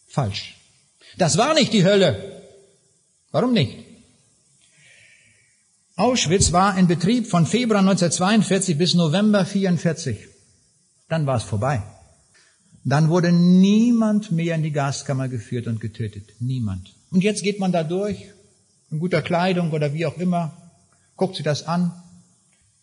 falsch. 0.07 0.57
Das 1.19 1.37
war 1.37 1.55
nicht 1.55 1.73
die 1.73 1.85
Hölle. 1.85 2.43
Warum 3.31 3.53
nicht? 3.53 3.79
Auschwitz 5.97 6.53
war 6.53 6.79
in 6.79 6.87
Betrieb 6.87 7.27
von 7.27 7.47
Februar 7.47 7.81
1942 7.81 8.79
bis 8.79 8.95
November 8.95 9.41
1944. 9.41 10.29
Dann 11.09 11.27
war 11.27 11.37
es 11.37 11.43
vorbei. 11.43 11.83
Dann 12.85 13.11
wurde 13.11 13.31
niemand 13.31 14.33
mehr 14.33 14.55
in 14.55 14.63
die 14.63 14.73
Gaskammer 14.73 15.29
geführt 15.29 15.67
und 15.67 15.81
getötet. 15.81 16.31
Niemand. 16.41 16.95
Und 17.11 17.23
jetzt 17.23 17.43
geht 17.43 17.61
man 17.61 17.73
da 17.73 17.85
durch 17.85 18.33
in 18.91 18.99
guter 18.99 19.23
Kleidung 19.23 19.71
oder 19.73 19.95
wie 19.95 20.07
auch 20.07 20.19
immer, 20.19 20.57
guckt 21.17 21.37
sie 21.37 21.43
das 21.43 21.67
an. 21.67 21.93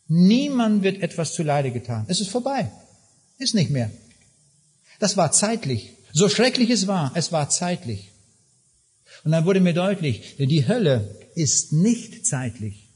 Niemand 0.09 0.83
wird 0.83 1.01
etwas 1.01 1.33
zu 1.33 1.43
Leide 1.43 1.71
getan. 1.71 2.05
Es 2.07 2.19
ist 2.19 2.29
vorbei. 2.29 2.71
Ist 3.37 3.53
nicht 3.55 3.69
mehr. 3.69 3.91
Das 4.99 5.15
war 5.15 5.31
zeitlich. 5.31 5.91
So 6.11 6.27
schrecklich 6.27 6.71
es 6.71 6.87
war, 6.87 7.11
es 7.15 7.31
war 7.31 7.49
zeitlich. 7.49 8.09
Und 9.23 9.31
dann 9.31 9.45
wurde 9.45 9.61
mir 9.61 9.73
deutlich, 9.73 10.35
die 10.37 10.67
Hölle 10.67 11.15
ist 11.35 11.71
nicht 11.73 12.25
zeitlich. 12.25 12.87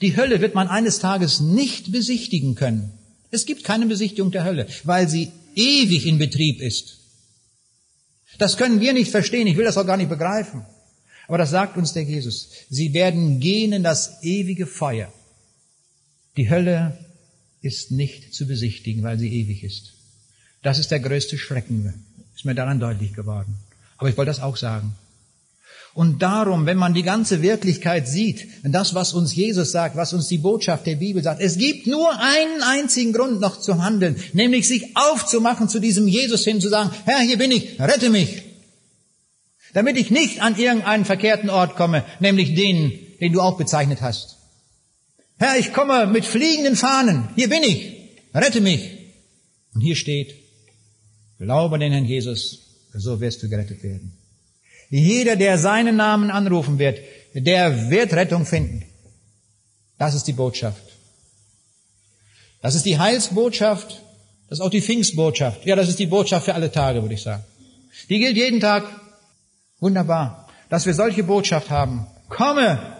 Die 0.00 0.16
Hölle 0.16 0.40
wird 0.40 0.54
man 0.54 0.68
eines 0.68 0.98
Tages 0.98 1.40
nicht 1.40 1.92
besichtigen 1.92 2.56
können. 2.56 2.92
Es 3.30 3.46
gibt 3.46 3.62
keine 3.62 3.86
Besichtigung 3.86 4.32
der 4.32 4.44
Hölle, 4.44 4.66
weil 4.84 5.08
sie 5.08 5.30
ewig 5.54 6.06
in 6.06 6.18
Betrieb 6.18 6.60
ist. 6.60 6.98
Das 8.38 8.56
können 8.56 8.80
wir 8.80 8.92
nicht 8.92 9.10
verstehen. 9.10 9.46
Ich 9.46 9.56
will 9.56 9.64
das 9.64 9.78
auch 9.78 9.86
gar 9.86 9.96
nicht 9.96 10.10
begreifen. 10.10 10.66
Aber 11.28 11.38
das 11.38 11.50
sagt 11.50 11.76
uns 11.76 11.92
der 11.92 12.02
Jesus. 12.02 12.50
Sie 12.68 12.92
werden 12.92 13.40
gehen 13.40 13.72
in 13.72 13.82
das 13.82 14.22
ewige 14.22 14.66
Feuer. 14.66 15.12
Die 16.36 16.50
Hölle 16.50 16.98
ist 17.60 17.90
nicht 17.90 18.34
zu 18.34 18.46
besichtigen, 18.46 19.02
weil 19.02 19.18
sie 19.18 19.32
ewig 19.32 19.64
ist. 19.64 19.92
Das 20.62 20.78
ist 20.78 20.90
der 20.90 21.00
größte 21.00 21.38
Schrecken, 21.38 22.04
ist 22.34 22.44
mir 22.44 22.54
daran 22.54 22.80
deutlich 22.80 23.14
geworden. 23.14 23.56
Aber 23.98 24.08
ich 24.08 24.16
wollte 24.16 24.30
das 24.30 24.40
auch 24.40 24.56
sagen. 24.56 24.94
Und 25.94 26.20
darum, 26.20 26.66
wenn 26.66 26.76
man 26.76 26.92
die 26.92 27.02
ganze 27.02 27.40
Wirklichkeit 27.40 28.06
sieht, 28.06 28.46
das, 28.64 28.94
was 28.94 29.14
uns 29.14 29.34
Jesus 29.34 29.72
sagt, 29.72 29.96
was 29.96 30.12
uns 30.12 30.28
die 30.28 30.36
Botschaft 30.36 30.86
der 30.86 30.96
Bibel 30.96 31.22
sagt, 31.22 31.40
es 31.40 31.56
gibt 31.56 31.86
nur 31.86 32.10
einen 32.20 32.62
einzigen 32.62 33.14
Grund 33.14 33.40
noch 33.40 33.58
zu 33.58 33.82
handeln, 33.82 34.16
nämlich 34.34 34.68
sich 34.68 34.94
aufzumachen 34.94 35.70
zu 35.70 35.80
diesem 35.80 36.06
Jesus 36.06 36.44
hin, 36.44 36.60
zu 36.60 36.68
sagen, 36.68 36.90
Herr, 37.06 37.20
hier 37.20 37.38
bin 37.38 37.50
ich, 37.50 37.80
rette 37.80 38.10
mich 38.10 38.42
damit 39.76 39.98
ich 39.98 40.10
nicht 40.10 40.40
an 40.40 40.56
irgendeinen 40.56 41.04
verkehrten 41.04 41.50
Ort 41.50 41.76
komme, 41.76 42.02
nämlich 42.18 42.54
den, 42.54 42.98
den 43.20 43.34
du 43.34 43.42
auch 43.42 43.58
bezeichnet 43.58 44.00
hast. 44.00 44.35
Herr, 45.38 45.58
ich 45.58 45.72
komme 45.72 46.06
mit 46.06 46.24
fliegenden 46.24 46.76
Fahnen, 46.76 47.28
hier 47.36 47.48
bin 47.48 47.62
ich, 47.62 47.92
rette 48.34 48.60
mich. 48.60 48.90
Und 49.74 49.82
hier 49.82 49.96
steht, 49.96 50.34
glaube 51.38 51.74
an 51.74 51.80
den 51.80 51.92
Herrn 51.92 52.06
Jesus, 52.06 52.60
so 52.94 53.20
wirst 53.20 53.42
du 53.42 53.48
gerettet 53.48 53.82
werden. 53.82 54.16
Jeder, 54.88 55.36
der 55.36 55.58
seinen 55.58 55.96
Namen 55.96 56.30
anrufen 56.30 56.78
wird, 56.78 57.00
der 57.34 57.90
wird 57.90 58.14
Rettung 58.14 58.46
finden. 58.46 58.84
Das 59.98 60.14
ist 60.14 60.24
die 60.24 60.32
Botschaft. 60.32 60.82
Das 62.62 62.74
ist 62.74 62.86
die 62.86 62.98
Heilsbotschaft, 62.98 64.02
das 64.48 64.58
ist 64.58 64.64
auch 64.64 64.70
die 64.70 64.80
Pfingstbotschaft. 64.80 65.66
Ja, 65.66 65.76
das 65.76 65.88
ist 65.88 65.98
die 65.98 66.06
Botschaft 66.06 66.46
für 66.46 66.54
alle 66.54 66.72
Tage, 66.72 67.02
würde 67.02 67.14
ich 67.14 67.22
sagen. 67.22 67.44
Die 68.08 68.18
gilt 68.18 68.36
jeden 68.36 68.60
Tag 68.60 68.84
Wunderbar, 69.78 70.48
dass 70.70 70.86
wir 70.86 70.94
solche 70.94 71.22
Botschaft 71.22 71.70
haben. 71.70 72.06
Komme 72.28 72.95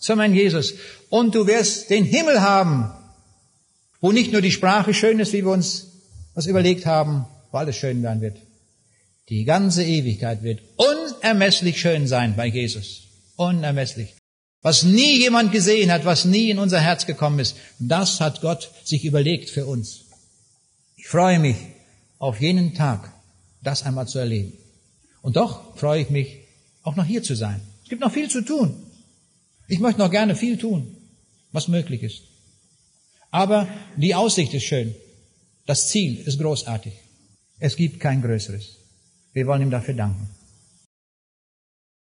zu 0.00 0.16
mein 0.16 0.34
Jesus 0.34 0.74
und 1.10 1.34
du 1.34 1.46
wirst 1.46 1.90
den 1.90 2.04
Himmel 2.04 2.40
haben, 2.40 2.90
wo 4.00 4.10
nicht 4.10 4.32
nur 4.32 4.40
die 4.40 4.50
Sprache 4.50 4.94
schön 4.94 5.20
ist, 5.20 5.32
wie 5.32 5.44
wir 5.44 5.52
uns 5.52 5.86
was 6.34 6.46
überlegt 6.46 6.86
haben, 6.86 7.26
wo 7.52 7.58
alles 7.58 7.76
schön 7.76 8.02
werden 8.02 8.22
wird. 8.22 8.38
Die 9.28 9.44
ganze 9.44 9.84
Ewigkeit 9.84 10.42
wird 10.42 10.60
unermesslich 10.76 11.80
schön 11.80 12.08
sein 12.08 12.34
bei 12.34 12.46
Jesus. 12.46 13.02
Unermesslich. 13.36 14.16
Was 14.62 14.82
nie 14.82 15.18
jemand 15.18 15.52
gesehen 15.52 15.92
hat, 15.92 16.04
was 16.04 16.24
nie 16.24 16.50
in 16.50 16.58
unser 16.58 16.80
Herz 16.80 17.06
gekommen 17.06 17.38
ist, 17.38 17.56
das 17.78 18.20
hat 18.20 18.40
Gott 18.40 18.70
sich 18.84 19.04
überlegt 19.04 19.48
für 19.48 19.66
uns. 19.66 20.06
Ich 20.96 21.08
freue 21.08 21.38
mich 21.38 21.56
auf 22.18 22.40
jenen 22.40 22.74
Tag, 22.74 23.12
das 23.62 23.84
einmal 23.84 24.08
zu 24.08 24.18
erleben. 24.18 24.52
Und 25.22 25.36
doch 25.36 25.76
freue 25.76 26.02
ich 26.02 26.10
mich, 26.10 26.38
auch 26.82 26.96
noch 26.96 27.04
hier 27.04 27.22
zu 27.22 27.34
sein. 27.34 27.60
Es 27.84 27.88
gibt 27.88 28.02
noch 28.02 28.12
viel 28.12 28.28
zu 28.28 28.42
tun. 28.42 28.89
Ich 29.70 29.78
möchte 29.78 30.00
noch 30.00 30.10
gerne 30.10 30.34
viel 30.34 30.58
tun, 30.58 30.96
was 31.52 31.68
möglich 31.68 32.02
ist. 32.02 32.22
Aber 33.30 33.68
die 33.96 34.16
Aussicht 34.16 34.52
ist 34.52 34.64
schön. 34.64 34.96
Das 35.64 35.88
Ziel 35.88 36.18
ist 36.26 36.40
großartig. 36.40 36.92
Es 37.60 37.76
gibt 37.76 38.00
kein 38.00 38.20
größeres. 38.20 38.78
Wir 39.32 39.46
wollen 39.46 39.62
ihm 39.62 39.70
dafür 39.70 39.94
danken. 39.94 40.28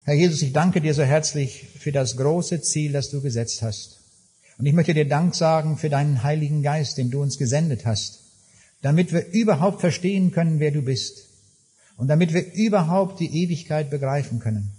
Herr 0.05 0.15
Jesus, 0.15 0.41
ich 0.43 0.53
danke 0.53 0.81
dir 0.81 0.95
so 0.95 1.03
herzlich 1.03 1.67
für 1.81 1.91
das 1.91 2.17
große 2.17 2.63
Ziel, 2.63 2.93
das 2.93 3.11
du 3.11 3.21
gesetzt 3.21 3.61
hast. 3.63 3.99
Und 4.59 4.67
ich 4.67 4.73
möchte 4.73 4.95
dir 4.95 5.09
Dank 5.09 5.35
sagen 5.35 5.77
für 5.79 5.91
deinen 5.91 6.23
Heiligen 6.23 6.63
Geist, 6.63 6.97
den 6.97 7.11
du 7.11 7.21
uns 7.21 7.39
gesendet 7.39 7.85
hast, 7.85 8.21
damit 8.83 9.13
wir 9.13 9.27
überhaupt 9.33 9.81
verstehen 9.81 10.31
können, 10.31 10.61
wer 10.61 10.71
du 10.71 10.83
bist 10.83 11.27
und 11.97 12.07
damit 12.07 12.33
wir 12.33 12.53
überhaupt 12.53 13.19
die 13.19 13.43
Ewigkeit 13.43 13.91
begreifen 13.91 14.39
können. 14.39 14.78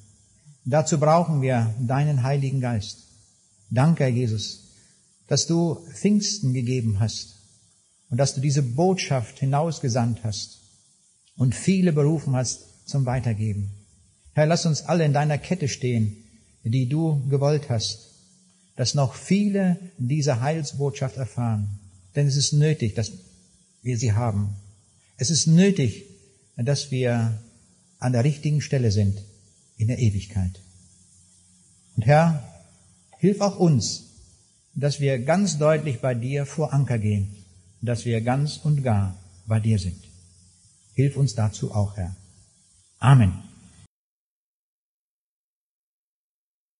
Dazu 0.66 1.00
brauchen 1.00 1.42
wir 1.42 1.74
deinen 1.80 2.24
Heiligen 2.24 2.62
Geist. 2.62 3.00
Danke, 3.70 4.04
Herr 4.04 4.12
Jesus, 4.12 4.70
dass 5.28 5.48
du 5.48 5.76
Pfingsten 5.94 6.54
gegeben 6.54 7.00
hast 7.00 7.36
und 8.10 8.18
dass 8.18 8.36
du 8.36 8.42
diese 8.42 8.64
Botschaft 8.64 9.40
hinausgesandt 9.40 10.24
hast 10.24 10.60
und 11.38 11.56
viele 11.56 11.94
berufen 11.94 12.36
hast 12.36 12.88
zum 12.88 13.06
Weitergeben. 13.06 13.72
Herr, 14.34 14.48
lass 14.48 14.66
uns 14.66 14.84
alle 14.84 15.06
in 15.06 15.14
deiner 15.14 15.38
Kette 15.38 15.68
stehen, 15.68 16.18
die 16.64 16.90
du 16.90 17.22
gewollt 17.30 17.70
hast, 17.70 18.10
dass 18.76 18.96
noch 18.96 19.14
viele 19.14 19.80
diese 19.98 20.42
Heilsbotschaft 20.42 21.18
erfahren. 21.18 21.80
Denn 22.16 22.28
es 22.28 22.36
ist 22.36 22.54
nötig, 22.54 22.96
dass 22.96 23.12
wir 23.82 23.98
sie 23.98 24.14
haben. 24.14 24.56
Es 25.18 25.30
ist 25.30 25.48
nötig, 25.48 26.06
dass 26.58 26.92
wir 26.92 27.40
an 28.00 28.14
der 28.14 28.24
richtigen 28.24 28.62
Stelle 28.62 28.92
sind 28.92 29.22
in 29.80 29.88
der 29.88 29.98
Ewigkeit. 29.98 30.62
Und 31.96 32.06
Herr, 32.06 32.44
hilf 33.18 33.42
auch 33.42 33.58
uns, 33.58 34.04
dass 34.76 35.00
wir 35.00 35.20
ganz 35.20 35.58
deutlich 35.58 36.00
bei 36.00 36.14
dir 36.14 36.46
vor 36.46 36.74
Anker 36.74 37.00
gehen, 37.00 37.36
dass 37.82 38.06
wir 38.06 38.22
ganz 38.22 38.58
und 38.58 38.84
gar 38.84 39.18
bei 39.48 39.60
dir 39.60 39.80
sind. 39.80 40.04
Hilf 40.94 41.18
uns 41.18 41.34
dazu 41.34 41.74
auch, 41.74 41.98
Herr. 41.98 42.16
Amen. 43.00 43.49